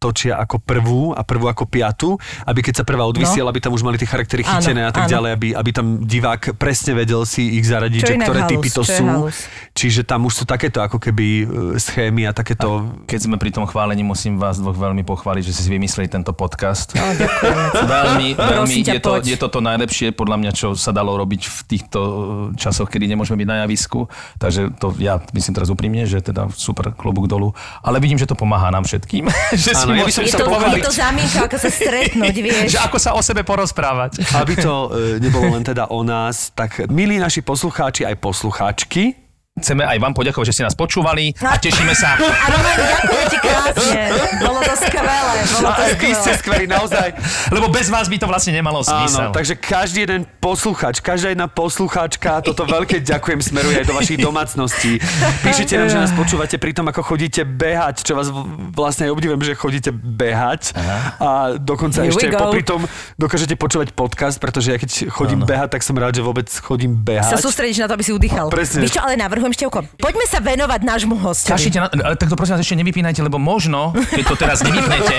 točia 0.03 0.35
ako 0.35 0.59
prvú 0.59 1.15
a 1.15 1.23
prvú 1.23 1.47
ako 1.47 1.63
piatu, 1.63 2.19
aby 2.43 2.59
keď 2.59 2.83
sa 2.83 2.85
prvá 2.85 3.07
odvysiela, 3.07 3.47
aby 3.47 3.63
tam 3.63 3.71
už 3.71 3.87
mali 3.87 3.95
tie 3.95 4.05
charaktery 4.05 4.43
No. 4.43 4.59
Áno, 4.59 4.59
chytené 4.59 4.81
a 4.83 4.91
tak 4.91 5.07
áno. 5.07 5.13
ďalej, 5.15 5.29
aby, 5.39 5.47
aby 5.55 5.69
tam 5.71 5.87
divák 6.03 6.59
presne 6.59 6.91
vedel 6.99 7.23
si 7.23 7.55
ich 7.55 7.63
zaradiť, 7.63 8.01
Čo 8.03 8.07
že 8.11 8.15
ktoré 8.19 8.41
halus, 8.43 8.51
typy 8.51 8.69
to 8.69 8.83
sú. 8.83 9.03
halus. 9.07 9.37
Čiže 9.71 10.01
tam 10.03 10.27
už 10.27 10.33
sú 10.33 10.43
takéto 10.43 10.83
ako 10.83 10.99
keby 10.99 11.25
e, 11.25 11.45
schémy 11.79 12.27
a 12.27 12.35
takéto... 12.35 12.91
Keď 13.07 13.19
sme 13.23 13.39
pri 13.39 13.55
tom 13.55 13.63
chválení, 13.63 14.03
musím 14.03 14.35
vás 14.35 14.59
dvoch 14.59 14.75
veľmi 14.75 15.07
pochváliť, 15.07 15.43
že 15.47 15.53
si 15.55 15.71
vymysleli 15.71 16.11
tento 16.11 16.35
podcast. 16.35 16.91
No. 16.93 17.01
Veľmi, 17.93 18.33
veľmi, 18.37 18.75
je 18.85 18.99
to, 19.01 19.11
poď. 19.17 19.23
je 19.35 19.37
to 19.37 19.47
to 19.49 19.59
najlepšie, 19.59 20.07
podľa 20.15 20.37
mňa, 20.39 20.51
čo 20.55 20.67
sa 20.73 20.89
dalo 20.95 21.13
robiť 21.19 21.41
v 21.45 21.59
týchto 21.67 21.99
eh, 21.99 22.15
časoch, 22.57 22.89
kedy 22.89 23.05
nemôžeme 23.11 23.37
byť 23.43 23.47
na 23.49 23.57
javisku. 23.65 24.07
Takže 24.39 24.73
to 24.77 24.93
ja 24.97 25.19
myslím 25.35 25.53
teraz 25.53 25.69
úprimne, 25.69 26.03
že 26.09 26.23
teda 26.23 26.49
super 26.53 26.93
klobúk 26.95 27.29
dolu. 27.29 27.53
Ale 27.85 27.99
vidím, 28.01 28.17
že 28.17 28.25
to 28.25 28.37
pomáha 28.37 28.71
nám 28.73 28.85
všetkým. 28.87 29.29
že 29.63 29.71
si 29.77 29.85
Áno, 29.93 30.01
ja 30.01 30.05
by 30.05 30.11
som 30.11 30.23
Je 30.23 30.33
to, 30.33 30.45
povedali- 30.45 30.79
je 30.79 30.83
to 30.83 30.93
zámienka, 30.93 31.39
ako 31.45 31.57
sa 31.57 31.69
stretnúť, 31.69 32.35
vieš. 32.45 32.67
že 32.69 32.79
ako 32.81 32.97
sa 32.97 33.09
o 33.13 33.21
sebe 33.21 33.41
porozprávať. 33.41 34.11
Aby 34.33 34.53
to 34.57 34.73
e, 34.89 35.21
nebolo 35.21 35.47
len 35.49 35.61
teda 35.61 35.87
o 35.87 36.01
nás, 36.01 36.51
tak 36.51 36.89
milí 36.89 37.15
naši 37.15 37.39
poslucháči 37.39 38.03
aj 38.03 38.15
poslucháčky, 38.17 39.22
Chceme 39.53 39.85
aj 39.85 40.01
vám 40.01 40.17
poďakovať, 40.17 40.49
že 40.49 40.53
ste 40.57 40.63
nás 40.65 40.73
počúvali 40.73 41.29
a 41.37 41.61
tešíme 41.61 41.93
sa. 41.93 42.17
A 42.43 42.45
Roman, 42.49 42.73
ďakujem 42.73 43.25
ti 43.29 43.37
krásne. 43.37 44.01
Bolo 44.41 44.59
to 44.65 44.73
skvelé, 44.81 45.13
bolo 45.45 45.69
to 45.69 45.77
a 45.77 45.93
vy 45.93 46.09
ste 46.09 46.31
skvelé. 46.33 46.41
skvelí 46.41 46.65
naozaj. 46.65 47.07
Lebo 47.53 47.69
bez 47.69 47.93
vás 47.93 48.09
by 48.09 48.17
to 48.17 48.25
vlastne 48.25 48.49
nemalo 48.49 48.81
zmysel. 48.81 49.29
Áno, 49.29 49.37
takže 49.37 49.53
každý 49.53 50.09
jeden 50.09 50.25
posluchač, 50.41 51.05
každá 51.05 51.37
jedna 51.37 51.45
poslucháčka, 51.45 52.41
toto 52.41 52.65
veľké 52.65 53.05
ďakujem 53.05 53.45
smeruje 53.45 53.77
aj 53.77 53.85
do 53.85 53.93
vašich 53.93 54.17
domácností. 54.17 54.97
Píšete 55.45 55.77
nám, 55.77 55.85
že 55.93 56.01
nás 56.01 56.11
počúvate 56.17 56.57
pri 56.57 56.73
tom, 56.73 56.89
ako 56.89 57.13
chodíte 57.13 57.45
behať, 57.45 58.09
čo 58.09 58.17
vás 58.17 58.33
vlastne 58.73 59.05
aj 59.05 59.13
obdivujem, 59.13 59.37
že 59.45 59.53
chodíte 59.53 59.93
behať. 59.93 60.73
A 61.21 61.61
dokonca 61.61 62.01
Here 62.01 62.09
ešte 62.09 62.33
popri 62.33 62.65
tom 62.65 62.89
dokážete 63.21 63.53
počúvať 63.53 63.93
podcast, 63.93 64.41
pretože 64.41 64.73
ja 64.73 64.81
keď 64.81 65.13
chodím 65.13 65.45
behať, 65.45 65.77
tak 65.77 65.85
som 65.85 65.93
rád, 65.93 66.17
že 66.17 66.25
vôbec 66.25 66.49
chodím 66.49 67.05
Sa 67.05 67.37
behať. 67.37 67.37
sústredíš 67.37 67.85
na 67.85 67.87
to, 67.87 67.93
aby 67.93 68.01
si 68.01 68.09
udýchal. 68.09 68.49
Presne. 68.49 68.81
Vieš 68.81 68.97
čo, 68.97 69.01
ale 69.05 69.13
navrhujem 69.43 69.59
Števko, 69.59 69.79
poďme 69.99 70.25
sa 70.25 70.39
venovať 70.39 70.79
nášmu 70.81 71.15
hostovi. 71.19 71.51
Kašite 71.51 71.77
na, 71.77 71.87
ale 71.91 72.15
tak 72.15 72.31
to 72.31 72.39
prosím 72.39 72.55
vás 72.55 72.63
ešte 72.63 72.79
nevypínajte, 72.79 73.19
lebo 73.19 73.35
možno, 73.35 73.91
keď 73.91 74.23
to 74.23 74.35
teraz 74.39 74.63
nevypnete, 74.63 75.15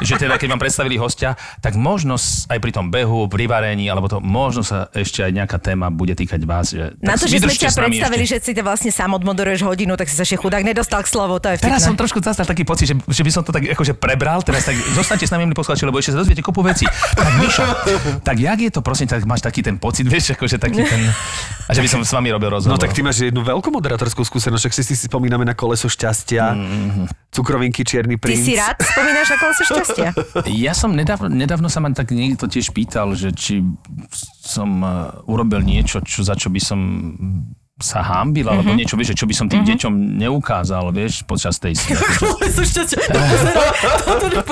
že 0.00 0.16
teda 0.16 0.40
keď 0.40 0.48
vám 0.48 0.60
predstavili 0.60 0.96
hostia, 0.96 1.34
tak 1.60 1.76
možno 1.76 2.16
aj 2.48 2.56
pri 2.56 2.72
tom 2.72 2.88
behu, 2.88 3.28
pri 3.28 3.44
varení, 3.44 3.84
alebo 3.86 4.08
to 4.08 4.18
možno 4.18 4.64
sa 4.64 4.88
ešte 4.90 5.20
aj 5.20 5.32
nejaká 5.34 5.60
téma 5.60 5.92
bude 5.92 6.16
týkať 6.16 6.40
vás. 6.42 6.72
Že, 6.72 6.96
Na 7.04 7.20
to, 7.20 7.28
že 7.28 7.36
sme 7.36 7.52
ťa 7.52 7.68
predstavili, 7.70 8.24
ešte. 8.24 8.40
že 8.40 8.44
si 8.48 8.52
to 8.56 8.62
vlastne 8.64 8.88
sám 8.88 9.12
odmoderuješ 9.14 9.60
hodinu, 9.62 9.92
tak 9.94 10.08
si 10.08 10.16
sa 10.16 10.24
ešte 10.24 10.40
chudák 10.40 10.64
nedostal 10.64 11.04
k 11.04 11.08
slovu, 11.12 11.36
to 11.36 11.52
je 11.52 11.60
Teraz 11.60 11.84
som 11.84 11.92
vtipné. 11.92 12.00
trošku 12.00 12.18
zastal 12.24 12.48
taký 12.48 12.64
pocit, 12.64 12.88
že, 12.88 12.96
že 12.96 13.20
by 13.20 13.30
som 13.30 13.42
to 13.44 13.52
tak 13.52 13.68
akože 13.68 13.92
prebral, 13.92 14.40
teraz 14.40 14.64
tak 14.64 14.72
zostaňte 14.96 15.28
s 15.28 15.32
nami, 15.34 15.44
milí 15.44 15.54
poslucháči, 15.54 15.84
lebo 15.84 16.00
ešte 16.00 16.16
sa 16.16 16.24
dozviete 16.24 16.40
kopu 16.40 16.64
vecí. 16.64 16.88
Tak 17.12 17.28
Mišo, 17.36 17.64
tak 18.24 18.40
jak 18.40 18.56
je 18.56 18.70
to, 18.72 18.80
prosím, 18.80 19.04
tak 19.06 19.20
máš 19.22 19.42
taký 19.42 19.60
ten 19.60 19.76
pocit, 19.76 20.06
vieš, 20.06 20.32
akože 20.32 20.56
taký 20.56 20.80
ten, 20.80 21.02
a 21.66 21.72
že 21.74 21.82
by 21.82 21.88
som 21.90 22.00
s 22.00 22.10
vami 22.10 22.30
robil 22.30 22.48
rozhovor. 22.48 22.72
No 22.72 22.80
tak 22.80 22.94
ty 22.94 23.02
máš 23.02 23.20
jednu 23.20 23.42
veľkú 23.42 23.65
moderátorskú 23.70 24.22
skúsenosť, 24.22 24.62
však 24.66 24.74
si, 24.74 24.82
si 24.94 25.06
spomíname 25.06 25.46
na 25.46 25.54
koleso 25.54 25.86
šťastia, 25.90 26.54
cukrovinky, 27.30 27.84
čierny 27.84 28.16
Ty 28.16 28.22
princ. 28.22 28.44
si 28.44 28.54
rád 28.56 28.76
spomínaš 28.80 29.28
na 29.32 29.38
koleso 29.38 29.62
šťastia? 29.66 30.08
Ja 30.66 30.72
som 30.72 30.94
nedávno, 30.96 31.28
nedávno 31.28 31.68
sa 31.68 31.82
ma 31.82 31.92
tak 31.92 32.14
niekto 32.14 32.48
tiež 32.48 32.72
pýtal, 32.72 33.12
že 33.12 33.34
či 33.34 33.60
som 34.40 34.80
uh, 34.80 35.12
urobil 35.28 35.60
niečo, 35.62 36.00
čo, 36.00 36.24
za 36.24 36.34
čo 36.38 36.48
by 36.48 36.60
som 36.62 36.80
sa 37.76 38.00
hámbil, 38.00 38.48
alebo 38.48 38.72
Mhm. 38.72 38.78
niečo, 38.80 38.96
vieš, 38.96 39.12
čo 39.12 39.28
by 39.28 39.36
som 39.36 39.52
tým 39.52 39.60
deťom 39.60 39.92
neukázal, 40.16 40.96
vieš, 40.96 41.20
počas 41.28 41.60
tej. 41.60 41.76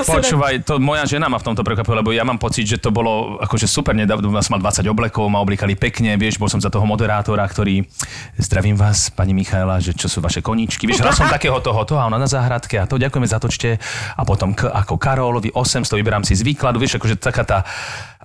Počúvaj, 0.05 0.61
to 0.61 0.77
moja 0.77 1.09
žena 1.09 1.25
ma 1.25 1.41
v 1.41 1.45
tomto 1.49 1.65
prekvapila, 1.65 2.05
lebo 2.05 2.13
ja 2.13 2.21
mám 2.21 2.37
pocit, 2.37 2.69
že 2.69 2.77
to 2.77 2.93
bolo 2.93 3.41
akože 3.41 3.65
super, 3.65 3.97
nedávno 3.97 4.29
som 4.45 4.61
mal 4.61 4.61
20 4.61 4.85
oblekov, 4.85 5.25
ma 5.25 5.41
oblikali 5.41 5.73
pekne, 5.73 6.21
vieš, 6.21 6.37
bol 6.37 6.53
som 6.53 6.61
za 6.61 6.69
toho 6.69 6.85
moderátora, 6.85 7.41
ktorý, 7.49 7.81
zdravím 8.37 8.77
vás, 8.77 9.09
pani 9.09 9.33
Michaela, 9.33 9.81
že 9.81 9.97
čo 9.97 10.05
sú 10.05 10.21
vaše 10.21 10.45
koníčky, 10.45 10.85
vieš, 10.85 11.01
hral 11.01 11.17
som 11.17 11.25
takého 11.25 11.57
tohoto 11.65 11.97
a 11.97 12.05
ona 12.05 12.21
na 12.21 12.29
záhradke 12.29 12.77
a 12.77 12.85
to 12.85 13.01
ďakujeme 13.01 13.25
za 13.25 13.41
točte 13.41 13.81
a 14.13 14.21
potom 14.21 14.53
k, 14.53 14.69
ako 14.69 15.01
Karolovi 15.01 15.49
800 15.49 15.97
vyberám 15.97 16.21
si 16.21 16.37
z 16.37 16.45
výkladu, 16.45 16.77
vieš, 16.77 17.01
akože 17.01 17.17
taká 17.17 17.41
tá, 17.41 17.65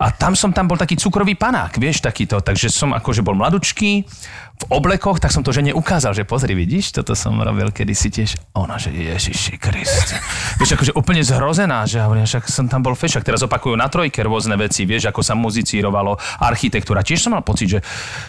a 0.00 0.06
tam 0.16 0.32
som 0.32 0.48
tam 0.50 0.64
bol 0.64 0.80
taký 0.80 0.96
cukrový 0.96 1.36
panák, 1.36 1.76
vieš, 1.76 2.00
takýto, 2.00 2.40
takže 2.40 2.72
som 2.72 2.96
akože 2.96 3.20
bol 3.20 3.36
mladučký, 3.36 4.08
v 4.60 4.64
oblekoch, 4.68 5.16
tak 5.16 5.32
som 5.32 5.40
to 5.40 5.56
žene 5.56 5.72
ukázal, 5.72 6.12
že 6.12 6.28
pozri, 6.28 6.52
vidíš, 6.52 6.92
toto 6.92 7.16
som 7.16 7.32
robil 7.40 7.72
kedysi 7.72 8.12
tiež. 8.12 8.36
Ona, 8.52 8.76
že 8.76 8.92
Ježiši 8.92 9.56
Kriste. 9.56 10.20
Vieš, 10.60 10.76
akože 10.76 10.92
úplne 10.92 11.24
zhrozená, 11.24 11.88
že 11.88 12.04
hovorím, 12.04 12.28
však 12.28 12.44
som 12.44 12.68
tam 12.68 12.84
bol 12.84 12.92
fešak. 12.92 13.24
Teraz 13.24 13.40
opakujú 13.40 13.72
na 13.72 13.88
trojke 13.88 14.20
rôzne 14.20 14.60
veci, 14.60 14.84
vieš, 14.84 15.08
ako 15.08 15.24
sa 15.24 15.32
muzicírovalo, 15.32 16.20
architektúra. 16.44 17.00
Tiež 17.00 17.24
som 17.24 17.32
mal 17.32 17.40
pocit, 17.40 17.72
že 17.72 17.80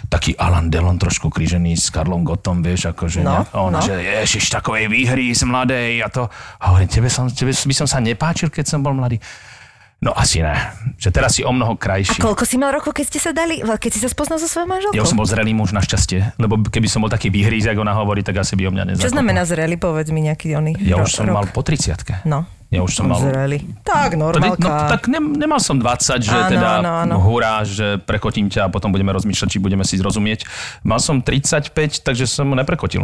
taký 0.08 0.32
Alan 0.40 0.72
Delon 0.72 0.96
trošku 0.96 1.28
krížený 1.28 1.76
s 1.76 1.92
Karlom 1.92 2.24
Gottom, 2.24 2.64
vieš, 2.64 2.96
akože 2.96 3.20
No, 3.28 3.44
ne? 3.44 3.52
Ona, 3.52 3.84
no. 3.84 3.84
že 3.84 4.00
Ježiš, 4.00 4.56
takovej 4.56 4.88
výhry 4.88 5.36
z 5.36 5.44
mladej 5.44 6.00
a 6.00 6.08
to. 6.08 6.32
A 6.64 6.72
hovorím, 6.72 6.88
tebe, 6.88 7.12
som, 7.12 7.28
tebe 7.28 7.52
by 7.52 7.76
som 7.76 7.88
sa 7.92 8.00
nepáčil, 8.00 8.48
keď 8.48 8.72
som 8.72 8.80
bol 8.80 8.96
mladý. 8.96 9.20
No 10.02 10.12
asi 10.12 10.42
ne. 10.42 10.58
Že 10.98 11.10
teraz 11.12 11.38
si 11.38 11.46
o 11.46 11.54
mnoho 11.54 11.74
A 11.74 11.78
krajší. 11.78 12.18
koľko 12.18 12.42
si 12.42 12.58
mal 12.58 12.74
rokov, 12.74 12.90
keď 12.92 13.06
ste 13.06 13.20
sa 13.20 13.32
dali, 13.32 13.62
keď 13.62 13.92
si 13.92 14.00
sa 14.00 14.10
spoznal 14.10 14.38
so 14.38 14.46
svojou 14.46 14.66
manželkou? 14.66 14.98
Ja 14.98 15.02
už 15.02 15.08
som 15.08 15.22
bol 15.22 15.30
zrelý 15.30 15.54
muž, 15.54 15.72
našťastie. 15.72 16.34
Lebo 16.36 16.58
keby 16.60 16.88
som 16.88 17.00
bol 17.00 17.08
taký 17.08 17.30
výhríz, 17.30 17.64
ako 17.64 17.80
ona 17.80 17.94
hovorí, 17.94 18.20
tak 18.20 18.34
asi 18.36 18.54
by 18.56 18.66
o 18.66 18.72
mňa 18.72 18.84
nezakopol. 18.88 19.06
Čo 19.06 19.14
znamená 19.14 19.42
zreli, 19.44 19.78
povedz 19.78 20.10
mi 20.10 20.22
nejaký 20.24 20.58
oný 20.58 20.74
Ja 20.80 20.98
ro- 20.98 21.06
už 21.06 21.14
som 21.14 21.26
rok. 21.26 21.36
mal 21.36 21.46
po 21.48 21.62
30 21.62 22.26
No. 22.26 22.50
Ja 22.72 22.80
už 22.80 22.92
som 22.94 23.06
mal... 23.06 23.20
Zreli. 23.20 23.68
Tak, 23.84 24.16
No, 24.16 24.32
normálka. 24.32 24.88
tak 24.90 25.06
ne, 25.06 25.20
nemal 25.20 25.60
som 25.60 25.76
20, 25.76 25.92
že 26.18 26.32
Áno, 26.32 26.48
teda 26.48 26.70
áno, 26.80 26.92
áno. 27.04 27.16
hurá, 27.20 27.62
že 27.62 28.00
prekotím 28.00 28.48
ťa 28.48 28.66
a 28.66 28.70
potom 28.70 28.90
budeme 28.90 29.12
rozmýšľať, 29.12 29.48
či 29.50 29.60
budeme 29.60 29.84
si 29.84 30.00
zrozumieť. 30.00 30.48
Mal 30.82 30.98
som 30.98 31.20
35, 31.20 31.68
takže 32.00 32.24
som 32.24 32.48
mu 32.48 32.56
neprekotil. 32.56 33.04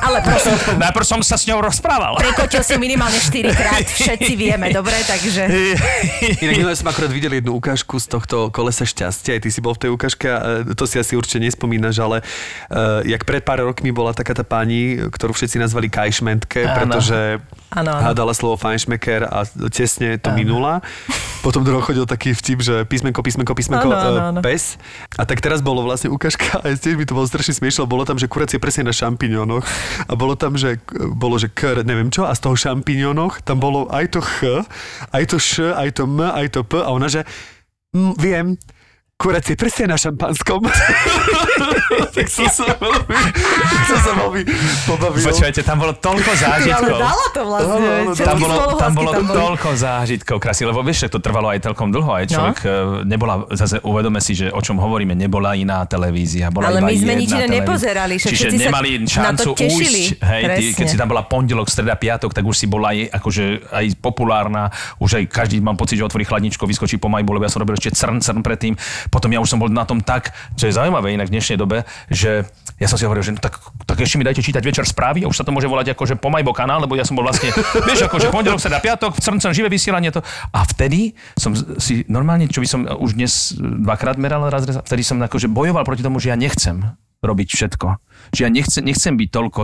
Ale 0.00 0.18
prosím, 0.18 0.56
Najprv 0.82 1.04
som 1.04 1.20
sa 1.20 1.36
s 1.36 1.44
ňou 1.44 1.60
rozprával. 1.60 2.16
prekotil 2.16 2.64
si 2.64 2.72
minimálne 2.74 3.20
4 3.20 3.52
krát, 3.52 3.84
všetci 3.84 4.32
vieme, 4.32 4.72
dobre, 4.72 4.96
takže... 5.02 5.44
Inak 6.42 6.56
minule 6.56 6.72
som 6.72 6.88
akorát 6.88 7.10
videl 7.10 7.32
jednu 7.34 7.52
ukážku 7.54 7.96
z 7.96 8.08
tohto 8.08 8.48
kolesa 8.48 8.82
šťastia, 8.82 9.36
aj 9.36 9.42
ty 9.42 9.50
si 9.50 9.60
bol 9.60 9.76
v 9.76 9.80
tej 9.82 9.90
ukážke, 9.92 10.24
e, 10.24 10.40
to 10.72 10.88
si 10.88 10.96
asi 10.96 11.12
určite 11.12 11.36
nespomínaš, 11.38 12.00
ale 12.00 12.24
uh, 12.66 13.04
jak 13.04 13.22
pred 13.22 13.40
pár 13.40 13.60
rokmi 13.62 13.90
bola 13.90 14.10
taká 14.10 14.32
tá 14.32 14.42
pani, 14.42 14.96
ktorú 15.02 15.30
všetci 15.30 15.60
nazvali 15.60 15.86
Kajšmentke, 15.86 16.64
Áno. 16.64 16.72
pretože 16.74 17.18
Áno, 17.68 17.90
áno. 17.90 18.02
hádala 18.04 18.32
slovo 18.32 18.56
Feinschmecker 19.02 19.26
a 19.26 19.42
tesne 19.70 20.18
to 20.18 20.30
minula. 20.32 20.80
Potom 21.42 21.66
druhý 21.66 21.82
chodil 21.82 22.06
taký 22.06 22.38
vtip, 22.38 22.62
že 22.62 22.74
písmenko, 22.86 23.18
písmenko, 23.18 23.50
písmenko, 23.58 23.90
Áno, 23.90 23.98
áno, 23.98 24.14
e, 24.14 24.28
áno. 24.30 24.40
pes. 24.46 24.78
A 25.18 25.26
tak 25.26 25.42
teraz 25.42 25.58
bolo 25.58 25.82
vlastne 25.82 26.06
ukážka, 26.06 26.58
a 26.62 26.70
tiež 26.70 26.94
mi 26.94 27.02
to 27.02 27.18
bolo 27.18 27.26
strašne 27.26 27.58
smiešne, 27.58 27.82
lebo 27.82 27.98
bolo 27.98 28.06
tam, 28.06 28.14
že 28.14 28.30
kuracie 28.30 28.62
presne 28.62 28.86
na 28.86 28.94
šampiňónoch 28.94 29.66
a 30.06 30.12
bolo 30.14 30.38
tam, 30.38 30.54
že 30.54 30.78
bolo, 31.18 31.42
že 31.42 31.50
k, 31.50 31.82
neviem 31.82 32.14
čo, 32.14 32.30
a 32.30 32.32
z 32.38 32.46
toho 32.46 32.54
šampiňónoch 32.54 33.42
tam 33.42 33.58
bolo 33.58 33.90
aj 33.90 34.14
to 34.14 34.20
ch, 34.22 34.62
aj 35.10 35.24
to 35.26 35.36
š, 35.42 35.74
aj 35.74 35.88
to 35.98 36.06
m, 36.06 36.22
aj 36.22 36.46
to 36.54 36.60
p 36.62 36.78
a 36.78 36.88
ona, 36.94 37.10
že 37.10 37.26
mm, 37.90 38.12
viem, 38.22 38.54
kuracie 39.22 39.54
prsie 39.54 39.86
na 39.86 39.94
šampanskom. 39.94 40.66
tak 42.16 42.26
som 42.26 42.50
sa 42.50 42.74
veľmi, 42.74 43.18
som 43.86 43.98
sa 44.02 44.12
veľmi 44.18 44.42
pobavil. 44.90 45.22
Počúvajte, 45.22 45.62
tam 45.62 45.78
bolo 45.78 45.94
toľko 45.94 46.30
Ale 46.34 46.42
zážitkov. 46.42 46.98
dalo 46.98 47.24
to 47.30 47.40
vlastne. 47.46 47.86
Áno, 47.86 48.12
Všetky 48.12 48.26
Tam 48.26 48.36
bolo, 48.42 48.54
tam 48.74 48.92
bolo 48.98 49.10
tam 49.14 49.24
boli. 49.30 49.38
toľko 49.38 49.68
zážitkov 49.78 50.36
krásy, 50.42 50.66
lebo 50.66 50.82
vieš, 50.82 51.06
že 51.06 51.08
to 51.14 51.18
trvalo 51.22 51.54
aj 51.54 51.62
celkom 51.62 51.94
dlho, 51.94 52.10
aj 52.10 52.24
človek 52.34 52.58
no. 52.66 53.06
nebola, 53.06 53.46
zase 53.54 53.78
uvedome 53.86 54.18
si, 54.18 54.34
že 54.34 54.50
o 54.50 54.58
čom 54.58 54.82
hovoríme, 54.82 55.14
nebola 55.14 55.54
iná 55.54 55.86
televízia, 55.86 56.50
bola 56.50 56.74
Ale 56.74 56.82
iba 56.82 56.90
my 56.90 56.96
sme 56.98 57.14
nič 57.14 57.30
iné 57.30 57.46
nepozerali, 57.62 58.18
však 58.18 58.32
Čiže 58.32 58.48
nemali 58.58 58.90
na 59.06 59.06
to 59.06 59.14
šancu 59.14 59.50
ujsť, 59.54 60.04
hej, 60.18 60.42
ty, 60.58 60.64
keď 60.74 60.86
si 60.90 60.96
tam 60.98 61.08
bola 61.12 61.22
pondelok, 61.22 61.70
streda, 61.70 61.94
piatok, 61.94 62.34
tak 62.34 62.42
už 62.42 62.56
si 62.58 62.66
bola 62.66 62.90
aj, 62.90 63.14
akože, 63.22 63.44
aj 63.70 63.84
populárna, 64.02 64.72
už 64.98 65.22
aj 65.22 65.24
každý 65.30 65.62
mám 65.62 65.78
pocit, 65.78 66.00
že 66.00 66.04
otvorí 66.04 66.26
chladničko, 66.26 66.66
vyskočí 66.66 66.98
po 66.98 67.06
majbu, 67.12 67.38
lebo 67.38 67.44
ja 67.46 67.52
som 67.52 67.62
robil 67.62 67.78
ešte 67.78 67.94
crn, 67.94 68.18
crn 68.18 68.40
predtým, 68.42 68.74
potom 69.12 69.28
ja 69.28 69.44
už 69.44 69.52
som 69.52 69.60
bol 69.60 69.68
na 69.68 69.84
tom 69.84 70.00
tak, 70.00 70.32
čo 70.56 70.64
je 70.64 70.72
zaujímavé 70.72 71.12
inak 71.12 71.28
v 71.28 71.36
dnešnej 71.36 71.60
dobe, 71.60 71.84
že 72.08 72.48
ja 72.80 72.88
som 72.88 72.96
si 72.96 73.04
hovoril, 73.04 73.20
že 73.20 73.36
no, 73.36 73.38
tak, 73.44 73.60
tak 73.84 74.00
ešte 74.00 74.16
mi 74.16 74.24
dajte 74.24 74.40
čítať 74.40 74.64
večer 74.64 74.88
správy 74.88 75.22
a 75.22 75.30
už 75.30 75.36
sa 75.36 75.44
to 75.44 75.52
môže 75.52 75.68
volať 75.68 75.92
ako 75.92 76.08
že 76.08 76.16
Pomajbo 76.16 76.56
kanál, 76.56 76.80
lebo 76.80 76.96
ja 76.96 77.04
som 77.04 77.14
bol 77.14 77.28
vlastne, 77.28 77.52
vieš, 77.88 78.08
akože 78.08 78.32
pondelok, 78.32 78.58
streda, 78.58 78.80
piatok, 78.80 79.20
crn, 79.20 79.36
crn, 79.36 79.52
živé 79.52 79.68
vysielanie 79.68 80.08
to. 80.08 80.24
A 80.50 80.64
vtedy 80.64 81.12
som 81.36 81.52
si 81.76 82.08
normálne, 82.08 82.48
čo 82.48 82.64
by 82.64 82.66
som 82.66 82.80
už 82.88 83.14
dnes 83.14 83.54
dvakrát 83.60 84.16
meral, 84.16 84.48
raz, 84.48 84.64
raz, 84.64 84.80
vtedy 84.82 85.04
som 85.04 85.20
akože 85.20 85.52
bojoval 85.52 85.84
proti 85.84 86.00
tomu, 86.00 86.16
že 86.16 86.32
ja 86.32 86.36
nechcem 86.40 86.96
robiť 87.22 87.48
všetko. 87.54 87.86
Že 88.34 88.40
ja 88.42 88.50
nechcem, 88.50 88.82
nechcem 88.82 89.14
byť 89.14 89.28
toľko 89.30 89.60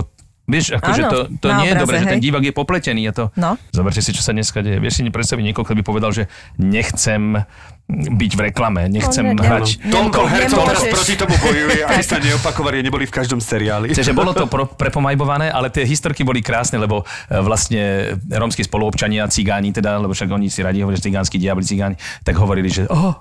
Vieš, 0.49 0.81
akože 0.81 1.01
to, 1.05 1.17
to 1.37 1.47
nie 1.61 1.69
je 1.69 1.75
dobré, 1.77 1.95
že 2.01 2.07
ten 2.09 2.21
divák 2.21 2.43
je 2.49 2.53
popletený. 2.53 3.01
Je 3.05 3.13
to... 3.13 3.23
No. 3.37 3.55
Zoberte 3.69 4.01
si, 4.01 4.09
čo 4.09 4.25
sa 4.25 4.33
dneska 4.33 4.65
deje. 4.65 4.81
Vieš 4.81 4.99
si 4.99 5.05
predstaviť 5.05 5.43
niekoho, 5.45 5.61
kto 5.61 5.77
by 5.77 5.83
povedal, 5.85 6.09
že 6.09 6.25
nechcem 6.57 7.45
byť 7.89 8.31
v 8.37 8.41
reklame, 8.53 8.85
nechcem 8.85 9.33
No, 9.33 9.33
ne- 9.33 9.41
hrať. 9.41 9.81
nem- 9.81 9.89
Toľko 9.89 10.19
hercov 10.29 10.61
teraz 10.61 10.83
proti 10.85 11.13
tomu 11.17 11.33
bojuje, 11.41 11.81
aby 11.81 12.03
sa 12.13 12.21
neopakovali, 12.21 12.85
neboli 12.85 13.09
v 13.09 13.13
každom 13.13 13.41
seriáli. 13.41 13.89
Čiže 13.89 14.13
bolo 14.13 14.29
to 14.37 14.45
pro, 14.53 14.69
prepomajbované, 14.69 15.49
ale 15.49 15.73
tie 15.73 15.89
historky 15.89 16.21
boli 16.21 16.45
krásne, 16.45 16.77
lebo 16.77 17.01
e, 17.01 17.05
vlastne 17.41 18.13
rómsky 18.29 18.61
spoluobčania, 18.61 19.25
cigáni 19.33 19.73
teda, 19.73 19.97
lebo 19.97 20.13
však 20.13 20.29
oni 20.29 20.53
si 20.53 20.61
radi 20.61 20.85
hovoria, 20.85 21.01
že 21.01 21.09
cigánsky 21.09 21.41
diabli, 21.41 21.65
cigáni, 21.65 21.97
tak 22.21 22.37
hovorili, 22.37 22.69
že 22.69 22.85
oh, 22.93 23.17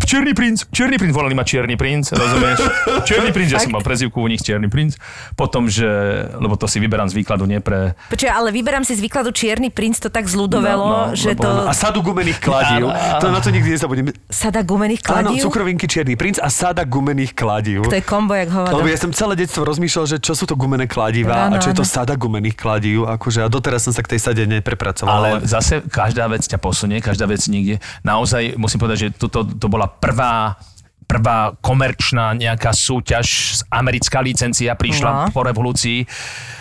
Čierny 0.00 0.32
princ, 0.32 0.68
Čierny 0.68 0.94
princ, 0.94 1.10
volali 1.10 1.32
ma 1.32 1.42
Čierny 1.42 1.74
princ, 1.74 2.10
rozumieš? 2.10 2.58
Čierny 3.08 3.30
princ, 3.30 3.48
ja 3.48 3.58
som 3.58 3.70
mal 3.70 3.80
prezivku 3.80 4.18
u 4.18 4.26
nich 4.26 4.38
Čierny 4.38 4.66
princ. 4.66 4.94
Potom, 5.34 5.66
že, 5.66 5.86
lebo 6.34 6.54
to 6.54 6.64
si 6.64 6.78
vyberám 6.78 7.06
z 7.06 7.14
výkladu, 7.14 7.44
nie 7.44 7.58
pre... 7.58 7.96
Počuj, 8.06 8.26
ale 8.26 8.48
vyberám 8.48 8.82
si 8.82 8.92
z 8.92 9.00
výkladu 9.00 9.30
Čierny 9.30 9.68
princ, 9.68 9.96
to 9.96 10.08
tak 10.08 10.24
zľudovelo, 10.24 10.80
No, 10.80 10.98
no, 11.04 11.12
že 11.12 11.32
lebo- 11.32 11.42
to 11.42 11.50
A 11.64 11.72
sadu 11.72 12.00
gumených 12.00 12.38
kladív. 12.38 12.84
Áno, 12.84 12.92
áno. 12.92 13.20
To 13.20 13.26
na 13.28 13.40
to 13.40 13.48
nikdy 13.48 13.68
nezabudnem. 13.70 14.12
sada 14.26 14.60
gumených 14.60 15.02
Áno, 15.04 15.34
kladív. 15.34 15.40
cukrovinky 15.42 15.84
Čierny 15.84 16.14
princ 16.14 16.36
a 16.36 16.48
sada 16.48 16.82
gumených 16.82 17.32
kladív. 17.32 17.82
To 17.82 17.92
je 17.92 18.00
kombo, 18.00 18.32
jak 18.32 18.48
hovado. 18.48 18.76
Lebo 18.76 18.86
ja 18.86 18.96
som 18.96 19.10
celé 19.10 19.34
detstvo 19.34 19.64
rozmýšľal, 19.64 20.04
že 20.06 20.16
čo 20.18 20.32
sú 20.32 20.44
to 20.44 20.54
gumené 20.54 20.84
kladiva 20.84 21.48
Áno, 21.48 21.56
a 21.56 21.58
čo 21.58 21.68
je 21.68 21.76
to 21.76 21.82
áno. 21.82 21.90
sada 21.90 22.14
gumených 22.14 22.54
kladív. 22.54 23.04
Akože, 23.04 23.40
a 23.40 23.48
doteraz 23.48 23.82
som 23.82 23.90
sa 23.90 24.00
k 24.00 24.14
tej 24.14 24.20
sade 24.22 24.42
neprepracoval. 24.44 25.10
Ale 25.10 25.28
Ale, 25.30 25.38
zase 25.44 25.80
každá 25.82 26.24
vec 26.26 26.42
ťa 26.42 26.56
posunie, 26.56 26.98
každá 26.98 27.24
vec 27.24 27.40
niekde. 27.44 27.76
Naozaj 28.00 28.54
musím 28.54 28.78
povedať, 28.78 28.98
že 28.98 29.18
toto 29.18 29.42
to 29.42 29.66
bola 29.66 29.87
prvá 29.88 30.60
prvá 31.08 31.56
komerčná 31.64 32.36
nejaká 32.36 32.68
súťaž, 32.68 33.56
americká 33.72 34.20
licencia 34.20 34.76
prišla 34.76 35.08
No. 35.08 35.32
po 35.32 35.40
revolúcii, 35.40 36.04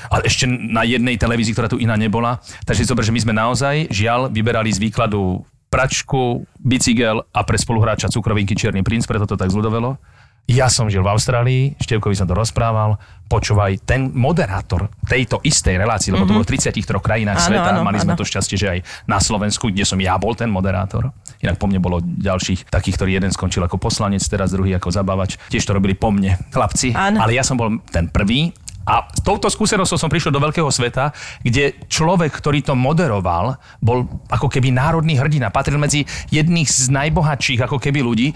ale 0.08 0.24
ešte 0.24 0.48
na 0.48 0.88
jednej 0.88 1.20
televízii, 1.20 1.52
ktorá 1.52 1.68
tu 1.68 1.76
iná 1.84 2.00
nebola. 2.00 2.40
Takže 2.64 2.88
zober, 2.88 3.04
že 3.04 3.12
my 3.12 3.20
sme 3.28 3.36
naozaj, 3.36 3.92
žiaľ, 3.92 4.32
vyberali 4.32 4.72
z 4.72 4.80
výkladu 4.80 5.44
pračku, 5.68 6.48
bicykel 6.64 7.28
a 7.28 7.44
pre 7.44 7.60
spoluhráča 7.60 8.08
cukrovinky 8.08 8.56
Čierny 8.56 8.88
princ, 8.88 9.04
preto 9.04 9.28
to 9.28 9.36
tak 9.36 9.52
zľudovelo. 9.52 10.00
Ja 10.48 10.72
som 10.72 10.88
žil 10.88 11.04
v 11.04 11.12
Austrálii, 11.12 11.76
Števkovi 11.76 12.16
som 12.16 12.24
to 12.24 12.32
rozprával, 12.32 12.96
počúvaj, 13.28 13.84
ten 13.84 14.16
moderátor 14.16 14.88
tejto 15.04 15.44
istej 15.44 15.76
relácii, 15.76 16.16
lebo 16.16 16.24
to 16.24 16.40
bolo 16.40 16.48
v 16.48 16.56
33 16.56 16.88
krajinách 16.88 17.44
Áno, 17.44 17.48
sveta, 17.52 17.70
áno, 17.76 17.84
mali 17.84 18.00
sme 18.00 18.16
áno. 18.16 18.20
to 18.24 18.24
šťastie, 18.24 18.56
že 18.56 18.68
aj 18.72 18.80
na 19.12 19.20
Slovensku, 19.20 19.68
kde 19.68 19.84
som 19.84 20.00
ja 20.00 20.16
bol 20.16 20.32
ten 20.40 20.48
moderátor. 20.48 21.12
Inak 21.44 21.60
po 21.60 21.68
mne 21.68 21.84
bolo 21.84 22.00
ďalších 22.00 22.72
takých, 22.72 22.96
ktorí 22.96 23.20
jeden 23.20 23.36
skončil 23.36 23.60
ako 23.68 23.76
poslanec, 23.76 24.24
teraz 24.24 24.56
druhý 24.56 24.72
ako 24.80 24.88
zabávač. 24.88 25.36
Tiež 25.52 25.68
to 25.68 25.76
robili 25.76 26.00
po 26.00 26.16
mne 26.16 26.40
chlapci, 26.56 26.96
Áno. 26.96 27.20
ale 27.20 27.36
ja 27.36 27.44
som 27.44 27.60
bol 27.60 27.84
ten 27.92 28.08
prvý. 28.08 28.56
A 28.88 29.04
s 29.04 29.20
touto 29.20 29.52
skúsenosťou 29.52 30.00
som 30.00 30.08
prišiel 30.08 30.32
do 30.32 30.40
veľkého 30.40 30.72
sveta, 30.72 31.12
kde 31.44 31.76
človek, 31.92 32.32
ktorý 32.32 32.64
to 32.64 32.72
moderoval, 32.72 33.60
bol 33.84 34.08
ako 34.32 34.48
keby 34.48 34.72
národný 34.72 35.20
hrdina. 35.20 35.52
Patril 35.52 35.76
medzi 35.76 36.08
jedných 36.32 36.72
z 36.72 36.88
najbohatších 36.96 37.68
ako 37.68 37.84
keby 37.84 38.00
ľudí, 38.00 38.32